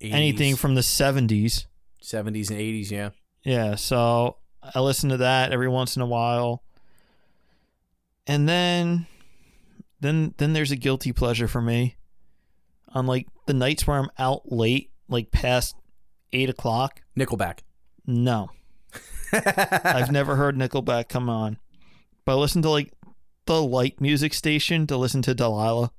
[0.02, 1.66] anything from the 70s.
[2.04, 3.10] 70s and 80s, yeah.
[3.44, 6.64] Yeah, so I listen to that every once in a while.
[8.28, 9.08] And then
[10.02, 11.96] then then there's a guilty pleasure for me.
[12.90, 15.76] On like the nights where I'm out late, like past
[16.34, 17.02] eight o'clock.
[17.18, 17.60] Nickelback.
[18.06, 18.50] No.
[19.34, 21.58] I've never heard Nickelback come on.
[22.26, 22.94] But I listen to like
[23.50, 25.92] the light music station to listen to Delilah.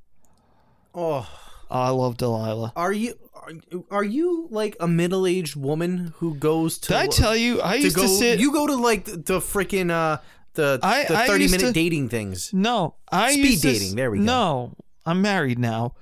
[0.94, 1.28] oh,
[1.68, 2.72] I love Delilah.
[2.76, 3.50] Are you are,
[3.90, 6.88] are you like a middle aged woman who goes to?
[6.88, 8.02] Did I tell you I to used go?
[8.02, 8.38] to sit?
[8.38, 10.18] You go to like the, the freaking uh
[10.54, 12.52] the I- the thirty minute to- dating things.
[12.54, 14.24] no, I Speed used to, dating, there we go.
[14.24, 15.94] No, I'm married now.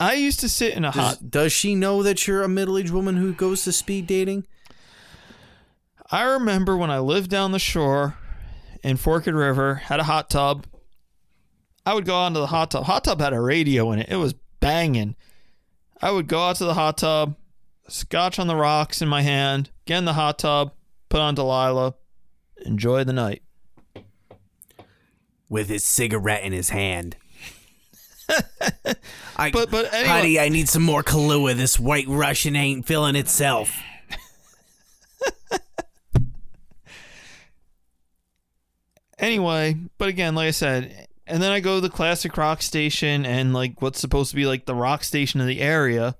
[0.00, 1.30] I used to sit in a Does, hot.
[1.30, 4.46] does she know that you're a middle aged woman who goes to speed dating?
[6.10, 8.16] I remember when I lived down the shore
[8.82, 10.66] in Forked River, had a hot tub.
[11.88, 12.84] I would go out into the hot tub.
[12.84, 14.10] Hot tub had a radio in it.
[14.10, 15.16] It was banging.
[16.02, 17.34] I would go out to the hot tub,
[17.88, 20.74] scotch on the rocks in my hand, get in the hot tub,
[21.08, 21.94] put on Delilah,
[22.66, 23.42] enjoy the night.
[25.48, 27.16] With his cigarette in his hand.
[29.38, 31.54] I, But but anyway, Honey, I need some more Kahlua.
[31.54, 33.72] This white Russian ain't filling itself.
[39.18, 43.24] anyway, but again, like I said, and then I go to the classic rock station
[43.26, 46.16] and like what's supposed to be like the rock station of the area.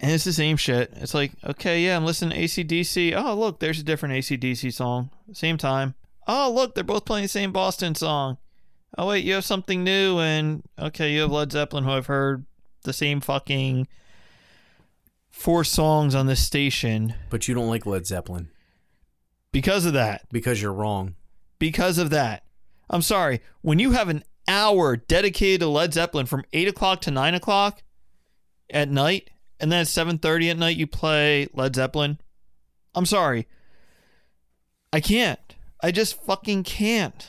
[0.00, 0.92] And it's the same shit.
[0.96, 3.14] It's like, okay, yeah, I'm listening to ACDC.
[3.16, 5.10] Oh, look, there's a different ACDC song.
[5.32, 5.94] Same time.
[6.26, 8.38] Oh, look, they're both playing the same Boston song.
[8.98, 10.18] Oh, wait, you have something new.
[10.18, 12.44] And okay, you have Led Zeppelin, who I've heard
[12.82, 13.86] the same fucking
[15.30, 18.50] four songs on this station But you don't like Led Zeppelin
[19.52, 20.22] because of that.
[20.30, 21.14] because you're wrong.
[21.58, 22.43] because of that.
[22.90, 23.40] I'm sorry.
[23.62, 27.82] When you have an hour dedicated to Led Zeppelin from eight o'clock to nine o'clock
[28.70, 32.18] at night, and then at seven thirty at night you play Led Zeppelin,
[32.94, 33.46] I'm sorry.
[34.92, 35.40] I can't.
[35.82, 37.28] I just fucking can't.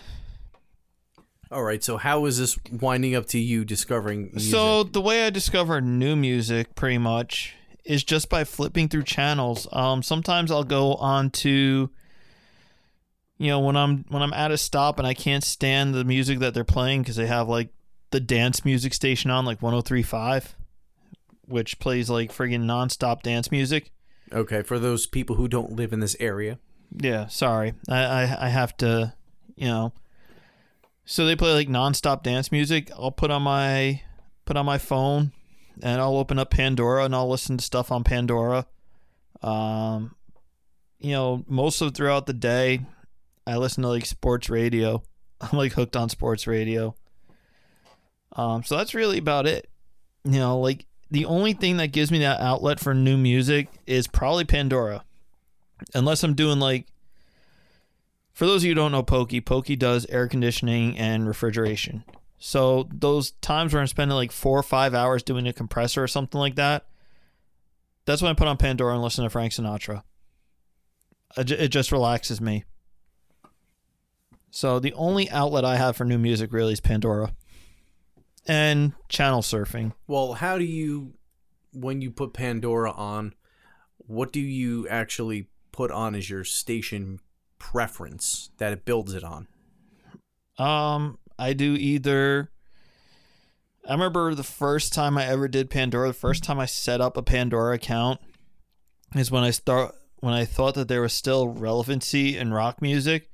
[1.52, 4.52] All right, so how is this winding up to you discovering music?
[4.52, 7.56] So the way I discover new music, pretty much,
[7.86, 9.68] is just by flipping through channels.
[9.72, 11.92] Um, sometimes I'll go on to,
[13.38, 16.40] you know, when I'm when I'm at a stop and I can't stand the music
[16.40, 17.70] that they're playing because they have like
[18.12, 20.54] the dance music station on, like 103.5,
[21.46, 23.92] which plays like friggin' nonstop dance music.
[24.32, 26.60] okay, for those people who don't live in this area.
[26.98, 27.74] Yeah, sorry.
[27.90, 29.14] I, I I have to,
[29.56, 29.94] you know.
[31.04, 32.90] So they play like nonstop dance music.
[32.98, 34.02] I'll put on my
[34.46, 35.34] put on my phone
[35.84, 38.66] and I'll open up Pandora and I'll listen to stuff on Pandora.
[39.42, 40.16] Um
[41.00, 42.82] you know, most of throughout the day
[43.48, 45.04] I listen to like sports radio.
[45.42, 46.96] I'm like hooked on sports radio.
[48.34, 49.70] Um so that's really about it.
[50.24, 54.08] You know, like the only thing that gives me that outlet for new music is
[54.08, 55.04] probably Pandora
[55.94, 56.88] unless I'm doing like
[58.34, 62.04] for those of you who don't know Pokey, Pokey does air conditioning and refrigeration.
[62.38, 66.08] So those times where I'm spending like four or five hours doing a compressor or
[66.08, 66.86] something like that,
[68.06, 70.04] that's when I put on Pandora and listen to Frank Sinatra.
[71.38, 72.66] It it just relaxes me.
[74.56, 77.34] So the only outlet I have for new music really is Pandora
[78.48, 79.92] and channel surfing.
[80.08, 81.16] Well, how do you
[81.74, 83.34] when you put Pandora on,
[83.98, 87.20] what do you actually put on as your station
[87.60, 89.50] preference that it builds it on?
[90.58, 92.50] Um, I do either.
[93.86, 96.08] I remember the first time I ever did Pandora.
[96.08, 98.22] The first time I set up a Pandora account
[99.18, 103.30] is when I start when I thought that there was still relevancy in rock music,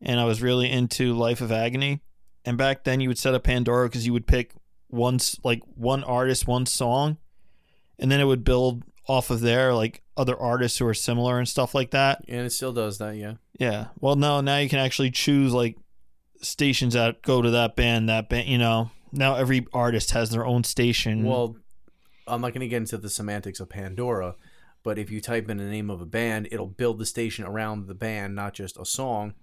[0.00, 2.00] and I was really into Life of Agony.
[2.44, 4.52] And back then, you would set up Pandora because you would pick
[4.88, 7.16] one s- like one artist, one song,
[7.98, 11.48] and then it would build off of there, like other artists who are similar and
[11.48, 12.22] stuff like that.
[12.28, 13.34] And it still does that, yeah.
[13.58, 13.86] Yeah.
[14.00, 15.76] Well, no, now you can actually choose like
[16.40, 18.90] stations that go to that band, that band, you know.
[19.12, 21.24] Now every artist has their own station.
[21.24, 21.56] Well,
[22.26, 24.34] I'm not going to get into the semantics of Pandora,
[24.82, 27.86] but if you type in the name of a band, it'll build the station around
[27.86, 29.34] the band, not just a song,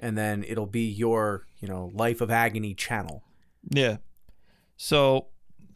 [0.00, 3.22] and then it'll be your, you know, Life of Agony channel.
[3.70, 3.98] yeah.
[4.76, 5.26] So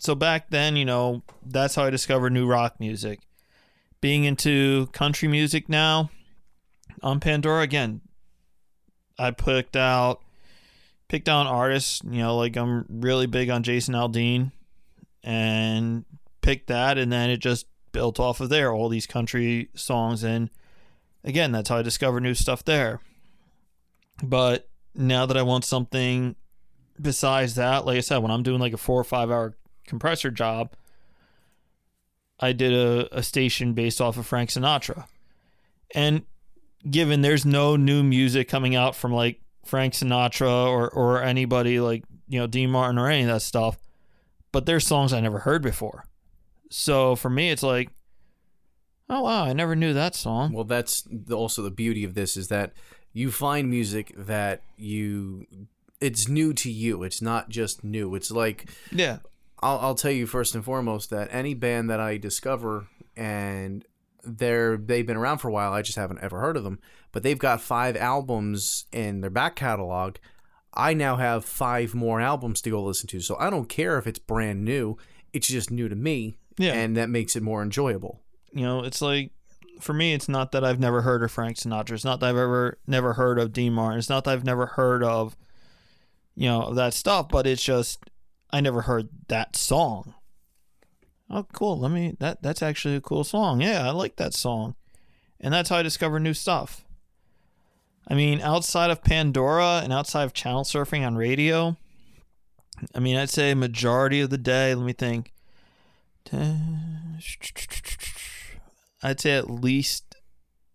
[0.00, 3.20] so back then, you know, that's how I discovered new rock music.
[4.00, 6.10] Being into country music now
[7.02, 8.00] on Pandora again,
[9.18, 10.20] I picked out
[11.08, 14.52] picked out artists, you know, like I'm really big on Jason Aldean
[15.22, 16.04] and
[16.40, 20.50] picked that and then it just built off of there all these country songs and
[21.22, 23.00] again that's how I discovered new stuff there.
[24.22, 26.36] But now that I want something
[27.00, 30.30] besides that, like I said, when I'm doing like a four or five hour compressor
[30.30, 30.72] job,
[32.40, 35.06] I did a, a station based off of Frank Sinatra.
[35.94, 36.22] And
[36.88, 42.04] given there's no new music coming out from like Frank Sinatra or, or anybody like,
[42.28, 43.78] you know, Dean Martin or any of that stuff,
[44.52, 46.04] but there's songs I never heard before.
[46.70, 47.90] So for me, it's like,
[49.08, 50.52] oh, wow, I never knew that song.
[50.52, 52.72] Well, that's also the beauty of this is that
[53.14, 55.46] you find music that you
[56.00, 57.02] it's new to you.
[57.02, 58.14] It's not just new.
[58.14, 59.18] It's like Yeah.
[59.62, 63.82] I'll, I'll tell you first and foremost that any band that I discover and
[64.22, 66.78] they're they've been around for a while, I just haven't ever heard of them,
[67.12, 70.16] but they've got five albums in their back catalog.
[70.74, 74.06] I now have five more albums to go listen to, so I don't care if
[74.06, 74.96] it's brand new.
[75.32, 76.72] It's just new to me, Yeah.
[76.72, 78.20] and that makes it more enjoyable.
[78.52, 79.30] you know, it's like
[79.80, 81.92] for me, it's not that I've never heard of Frank Sinatra.
[81.92, 83.98] It's not that I've ever never heard of Dean Martin.
[83.98, 85.36] It's not that I've never heard of,
[86.34, 87.28] you know, that stuff.
[87.28, 87.98] But it's just
[88.50, 90.14] I never heard that song.
[91.30, 91.78] Oh, cool.
[91.78, 92.16] Let me.
[92.20, 93.60] That that's actually a cool song.
[93.60, 94.74] Yeah, I like that song,
[95.40, 96.84] and that's how I discover new stuff.
[98.06, 101.76] I mean, outside of Pandora and outside of channel surfing on radio,
[102.94, 104.74] I mean, I'd say majority of the day.
[104.74, 105.32] Let me think.
[109.04, 110.16] I'd say at least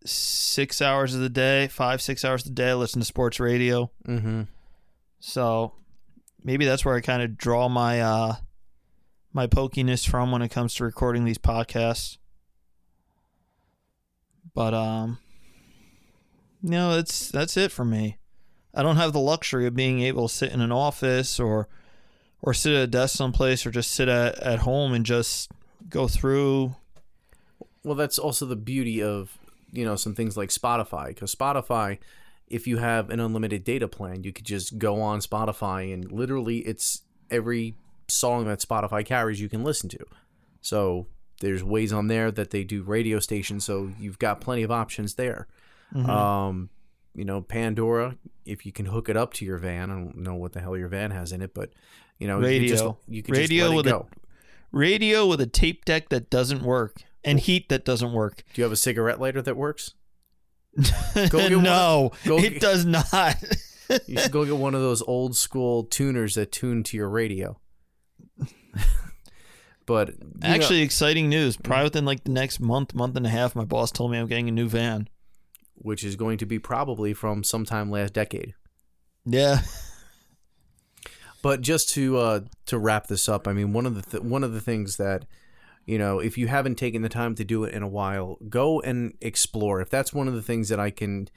[0.05, 3.89] six hours of the day, five, six hours a day, I listen to sports radio.
[4.07, 4.43] Mm-hmm.
[5.19, 5.73] So
[6.43, 8.35] maybe that's where I kind of draw my uh
[9.33, 12.17] my pokiness from when it comes to recording these podcasts.
[14.53, 15.17] But um
[16.61, 18.19] no, that's that's it for me.
[18.75, 21.67] I don't have the luxury of being able to sit in an office or
[22.43, 25.51] or sit at a desk someplace or just sit at, at home and just
[25.89, 26.75] go through
[27.83, 29.37] Well, that's also the beauty of
[29.71, 31.99] you know some things like Spotify because Spotify,
[32.47, 36.59] if you have an unlimited data plan, you could just go on Spotify and literally
[36.59, 37.75] it's every
[38.07, 39.99] song that Spotify carries you can listen to.
[40.61, 41.07] So
[41.41, 45.15] there's ways on there that they do radio stations, so you've got plenty of options
[45.15, 45.47] there.
[45.95, 46.09] Mhm.
[46.09, 46.69] Um,
[47.15, 50.35] you know, Pandora, if you can hook it up to your van, I don't know
[50.35, 51.71] what the hell your van has in it, but
[52.17, 52.97] you know, you just Radio.
[53.07, 54.05] you can Radio with it a-
[54.71, 58.43] radio with a tape deck that doesn't work and heat that doesn't work.
[58.53, 59.93] Do you have a cigarette lighter that works?
[61.15, 63.35] no, it get- does not.
[64.07, 67.59] You should go get one of those old school tuners that tune to your radio.
[69.85, 71.57] but you know- Actually, exciting news.
[71.57, 74.27] Probably within like the next month, month and a half, my boss told me I'm
[74.27, 75.09] getting a new van.
[75.75, 78.53] which is going to be probably from sometime last decade.
[79.25, 79.61] Yeah.
[81.41, 84.43] But just to uh, to wrap this up, I mean one of the th- one
[84.43, 85.25] of the things that
[85.85, 88.79] you know, if you haven't taken the time to do it in a while, go
[88.81, 89.81] and explore.
[89.81, 91.29] If that's one of the things that I can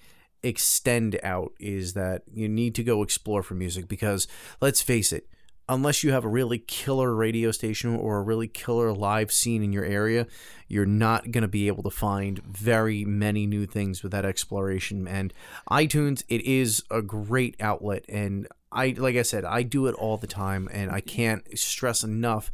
[0.42, 4.26] extend out is that you need to go explore for music because
[4.60, 5.28] let's face it,
[5.68, 9.72] unless you have a really killer radio station or a really killer live scene in
[9.72, 10.26] your area,
[10.68, 15.06] you're not going to be able to find very many new things with that exploration.
[15.06, 15.32] And
[15.70, 18.04] iTunes, it is a great outlet.
[18.08, 22.02] And I, like I said, I do it all the time, and I can't stress
[22.02, 22.50] enough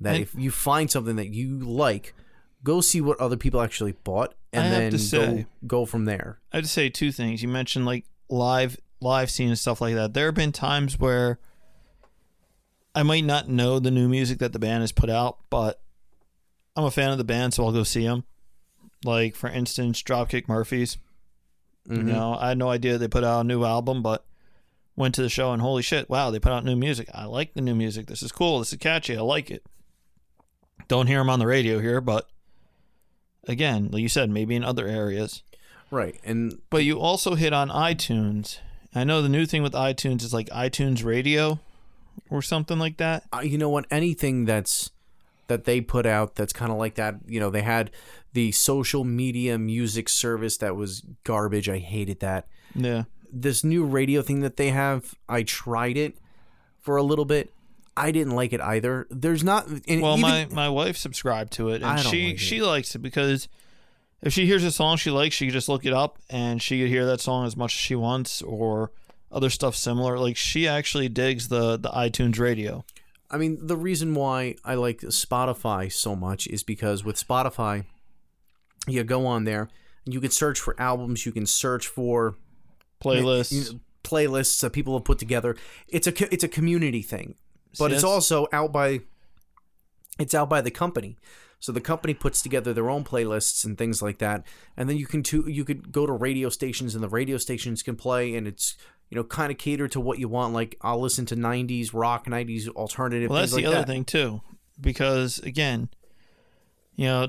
[0.00, 2.14] that And- if you find something that you like,
[2.64, 6.04] go see what other people actually bought, and I then to go say- go from
[6.04, 6.40] there.
[6.52, 7.42] I have to say two things.
[7.42, 10.12] You mentioned like live live scene and stuff like that.
[10.14, 11.38] There have been times where
[12.94, 15.80] I might not know the new music that the band has put out, but
[16.76, 18.24] I'm a fan of the band, so I'll go see them.
[19.04, 20.98] Like for instance, Dropkick Murphys.
[21.88, 21.96] Mhm.
[21.96, 24.26] You know, I had no idea they put out a new album, but
[24.96, 27.08] went to the show and holy shit, wow, they put out new music.
[27.14, 28.06] I like the new music.
[28.06, 28.58] This is cool.
[28.58, 29.16] This is catchy.
[29.16, 29.64] I like it.
[30.90, 32.28] Don't hear them on the radio here, but
[33.46, 35.44] again, like you said, maybe in other areas.
[35.88, 38.58] Right, and But you also hit on iTunes.
[38.92, 41.60] I know the new thing with iTunes is like iTunes Radio
[42.28, 43.22] or something like that.
[43.32, 43.86] uh, you know what?
[43.88, 44.90] Anything that's
[45.46, 47.14] that they put out that's kind of like that.
[47.24, 47.92] You know, they had
[48.32, 51.68] the social media music service that was garbage.
[51.68, 52.48] I hated that.
[52.74, 53.04] Yeah.
[53.32, 56.18] This new radio thing that they have, I tried it
[56.80, 57.52] for a little bit.
[57.96, 59.06] I didn't like it either.
[59.10, 59.68] There's not.
[59.68, 62.38] Well, even, my my wife subscribed to it, and she like it.
[62.38, 63.48] she likes it because
[64.22, 66.80] if she hears a song she likes, she can just look it up and she
[66.80, 68.92] could hear that song as much as she wants or
[69.32, 70.18] other stuff similar.
[70.18, 72.84] Like she actually digs the the iTunes Radio.
[73.30, 77.84] I mean, the reason why I like Spotify so much is because with Spotify,
[78.88, 79.68] you go on there
[80.04, 81.24] and you can search for albums.
[81.24, 82.34] You can search for
[83.02, 83.52] Playlists.
[83.52, 85.56] you know, playlists that people have put together.
[85.88, 87.36] It's a it's a community thing,
[87.78, 89.00] but it's also out by
[90.18, 91.16] it's out by the company.
[91.58, 94.46] So the company puts together their own playlists and things like that,
[94.78, 97.82] and then you can to, you could go to radio stations and the radio stations
[97.82, 98.76] can play, and it's
[99.10, 100.54] you know kind of catered to what you want.
[100.54, 103.28] Like I'll listen to '90s rock, '90s alternative.
[103.28, 103.86] Well, that's the like other that.
[103.86, 104.40] thing too,
[104.80, 105.90] because again,
[106.96, 107.28] you know,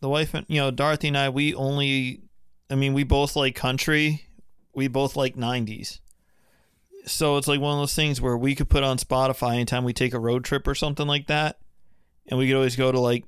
[0.00, 2.22] the wife and you know Dorothy and I, we only,
[2.70, 4.24] I mean, we both like country,
[4.72, 5.98] we both like '90s.
[7.10, 9.92] So it's like one of those things where we could put on Spotify anytime we
[9.92, 11.58] take a road trip or something like that,
[12.26, 13.24] and we could always go to like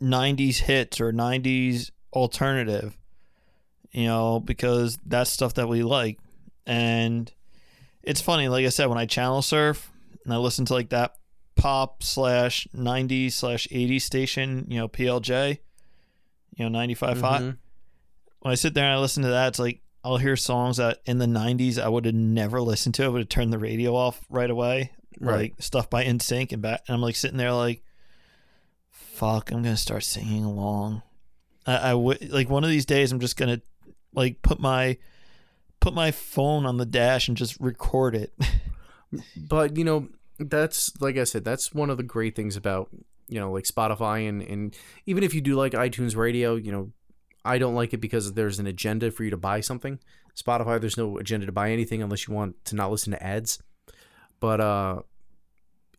[0.00, 2.98] '90s hits or '90s alternative,
[3.92, 6.18] you know, because that's stuff that we like,
[6.66, 7.32] and
[8.02, 8.48] it's funny.
[8.48, 9.90] Like I said, when I channel surf
[10.24, 11.14] and I listen to like that
[11.54, 15.58] pop slash 90s slash 80s station, you know, PLJ,
[16.56, 17.16] you know, 95.5.
[17.42, 17.56] Mhm.
[18.40, 21.00] When I sit there and I listen to that, it's like I'll hear songs that
[21.04, 23.04] in the 90s I would have never listened to.
[23.04, 24.92] I would have turned the radio off right away.
[25.20, 25.52] Right.
[25.52, 26.82] Like stuff by NSYNC and back.
[26.86, 27.82] And I'm like sitting there like,
[28.90, 31.02] fuck, I'm going to start singing along.
[31.66, 33.62] I, I would like one of these days I'm just going to
[34.14, 34.98] like put my
[35.80, 38.32] put my phone on the dash and just record it.
[39.36, 40.08] But you know,
[40.38, 42.88] that's like I said, that's one of the great things about
[43.28, 44.76] you know like Spotify and and
[45.06, 46.92] even if you do like iTunes Radio, you know,
[47.44, 49.98] I don't like it because there's an agenda for you to buy something.
[50.36, 53.60] Spotify, there's no agenda to buy anything unless you want to not listen to ads.
[54.40, 55.02] But uh,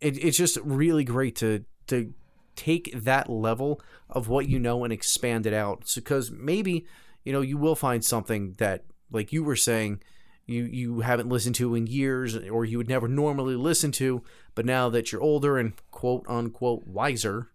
[0.01, 2.13] it, it's just really great to to
[2.55, 5.91] take that level of what you know and expand it out.
[5.95, 6.85] Because maybe
[7.23, 10.01] you know you will find something that, like you were saying,
[10.45, 14.23] you you haven't listened to in years, or you would never normally listen to.
[14.55, 17.49] But now that you're older and quote unquote wiser,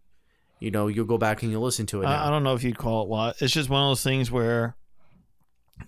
[0.60, 2.04] you know you'll go back and you'll listen to it.
[2.04, 2.24] Now.
[2.24, 3.40] I, I don't know if you'd call it what.
[3.40, 4.76] It's just one of those things where,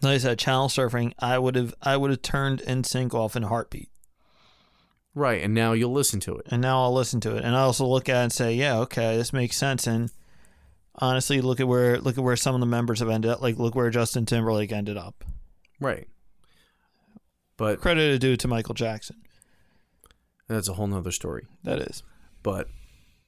[0.02, 1.12] like I said, channel surfing.
[1.18, 3.88] I would have I would have turned NSYNC off in a heartbeat,
[5.14, 6.46] right, and now you'll listen to it.
[6.50, 8.78] and now I'll listen to it, and I also look at it and say, yeah,
[8.80, 9.86] okay, this makes sense.
[9.86, 10.10] And
[10.94, 13.40] honestly, look at where look at where some of the members have ended up.
[13.42, 15.24] Like look where Justin Timberlake ended up.
[15.80, 16.06] Right.
[17.56, 19.16] But Credit due to Michael Jackson.
[20.48, 21.46] that's a whole nother story.
[21.64, 22.02] That is.
[22.42, 22.68] but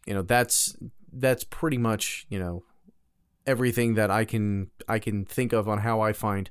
[0.07, 0.75] you know that's
[1.13, 2.65] that's pretty much you know
[3.47, 6.51] everything that I can I can think of on how I find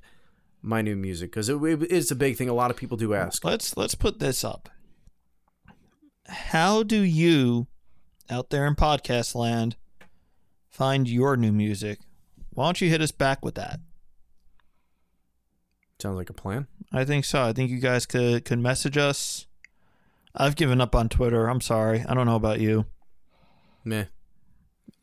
[0.62, 2.50] my new music because it, it is a big thing.
[2.50, 3.44] A lot of people do ask.
[3.44, 4.70] Let's let's put this up.
[6.28, 7.68] How do you,
[8.30, 9.76] out there in podcast land,
[10.70, 12.00] find your new music?
[12.52, 13.80] Why don't you hit us back with that?
[16.02, 16.68] Sounds like a plan.
[16.92, 17.44] I think so.
[17.44, 19.48] I think you guys could could message us.
[20.34, 21.48] I've given up on Twitter.
[21.48, 22.06] I'm sorry.
[22.08, 22.86] I don't know about you.
[23.84, 24.06] Meh.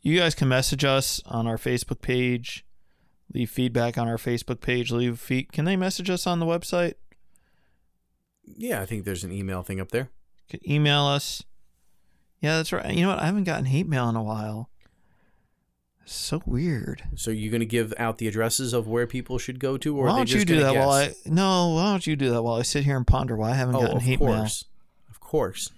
[0.09, 2.65] You guys can message us on our Facebook page.
[3.35, 4.91] Leave feedback on our Facebook page.
[4.91, 5.53] Leave feed.
[5.53, 6.95] Can they message us on the website?
[8.43, 10.09] Yeah, I think there's an email thing up there.
[10.49, 11.43] Can email us.
[12.41, 12.91] Yeah, that's right.
[12.95, 13.19] You know what?
[13.19, 14.71] I haven't gotten hate mail in a while.
[16.07, 17.03] So weird.
[17.15, 20.17] So you're gonna give out the addresses of where people should go to, or why
[20.17, 21.13] don't you just do that while I?
[21.27, 23.75] No, why don't you do that while I sit here and ponder why I haven't
[23.75, 24.47] Oh, gotten of hate mail?
[25.11, 25.71] of course.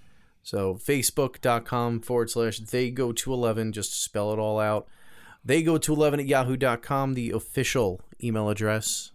[0.42, 4.88] So facebook.com forward slash they go to eleven, just spell it all out.
[5.44, 9.12] They go to eleven at yahoo.com, the official email address.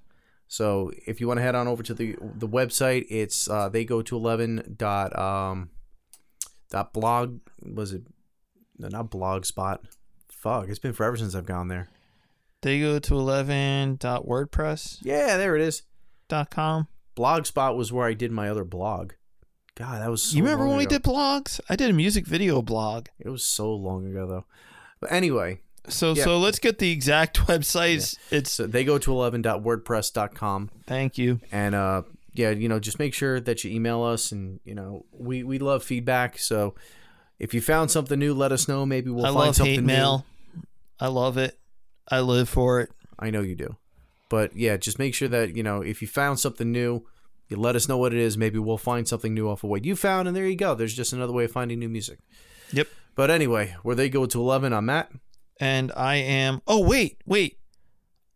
[0.47, 3.85] So if you want to head on over to the the website, it's uh, they
[3.85, 5.69] go to eleven dot um
[6.69, 8.03] dot blog was it
[8.77, 9.80] no, not blogspot.
[10.30, 11.89] Fuck, it's been forever since I've gone there.
[12.61, 15.07] They go to 11.wordpress.com.
[15.07, 15.84] Yeah, there it is.
[16.27, 16.88] Dot com.
[17.15, 19.14] Blogspot was where I did my other blog.
[19.76, 21.60] God, that was so you remember when we did blogs?
[21.69, 23.07] I did a music video blog.
[23.19, 24.45] It was so long ago though.
[25.02, 26.23] But anyway, So Yeah.
[26.23, 28.18] so let's get the exact websites.
[28.31, 31.39] It's so they go to 11.wordpress.com thank you.
[31.52, 32.03] and uh
[32.34, 35.57] yeah, you know, just make sure that you email us and you know, we we
[35.60, 36.38] love feedback.
[36.38, 36.76] So
[37.39, 38.85] if you found something new, let us know.
[38.85, 40.23] Maybe we'll I find love something hate new.
[40.99, 41.57] I love it.
[42.10, 42.91] I live for it.
[43.19, 43.76] I know you do.
[44.30, 47.06] But yeah, just make sure that, you know, if you found something new,
[47.47, 48.38] you let us know what it is.
[48.38, 50.76] Maybe we'll find something new off of what you found, and there you go.
[50.76, 52.19] There's just another way of finding new music.
[52.72, 52.88] Yep.
[53.15, 55.11] But anyway, where they go to 11, I'm Matt.
[55.59, 56.61] And I am.
[56.67, 57.59] Oh wait, wait.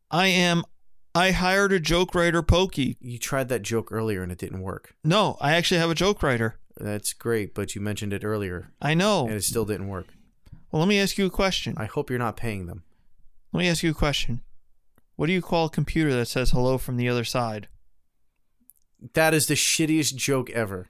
[0.09, 0.63] I am.
[1.13, 2.95] I hired a joke writer, Pokey.
[3.01, 4.93] You tried that joke earlier and it didn't work.
[5.03, 6.59] No, I actually have a joke writer.
[6.77, 9.25] That's great, but you mentioned it earlier I know.
[9.25, 10.07] and it still didn't work.
[10.71, 11.73] Well, let me ask you a question.
[11.77, 12.83] I hope you're not paying them.
[13.51, 14.41] Let me ask you a question.
[15.15, 17.67] What do you call a computer that says hello from the other side?
[19.13, 20.89] That is the shittiest joke ever.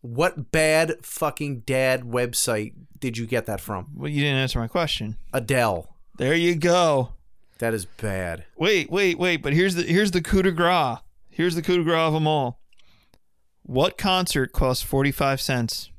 [0.00, 3.88] What bad fucking dad website did you get that from?
[3.94, 5.16] Well, you didn't answer my question.
[5.32, 5.94] Adele.
[6.18, 7.10] There you go.
[7.58, 8.44] That is bad.
[8.56, 9.42] Wait, wait, wait.
[9.42, 10.98] But here's the here's the coup de grace.
[11.28, 12.60] Here's the coup de grace of them all.
[13.62, 15.90] What concert costs forty five cents?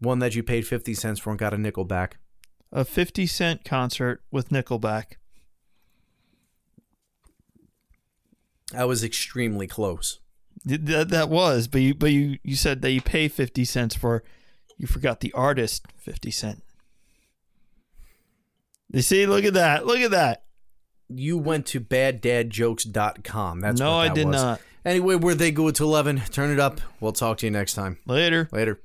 [0.00, 2.18] One that you paid 50 cents for and got a nickel back.
[2.70, 5.14] A fifty cent concert with Nickelback.
[8.74, 10.20] I was extremely close.
[10.64, 14.22] That, that was, but you but you you said that you pay fifty cents for.
[14.76, 16.62] You forgot the artist fifty cent.
[18.92, 20.44] You see, look at that, look at that.
[21.08, 23.60] You went to baddadjokes.com.
[23.60, 24.42] That's no, what I did was.
[24.42, 24.60] not.
[24.84, 26.80] Anyway, where they go to 11, turn it up.
[27.00, 27.98] We'll talk to you next time.
[28.06, 28.48] Later.
[28.52, 28.80] Later.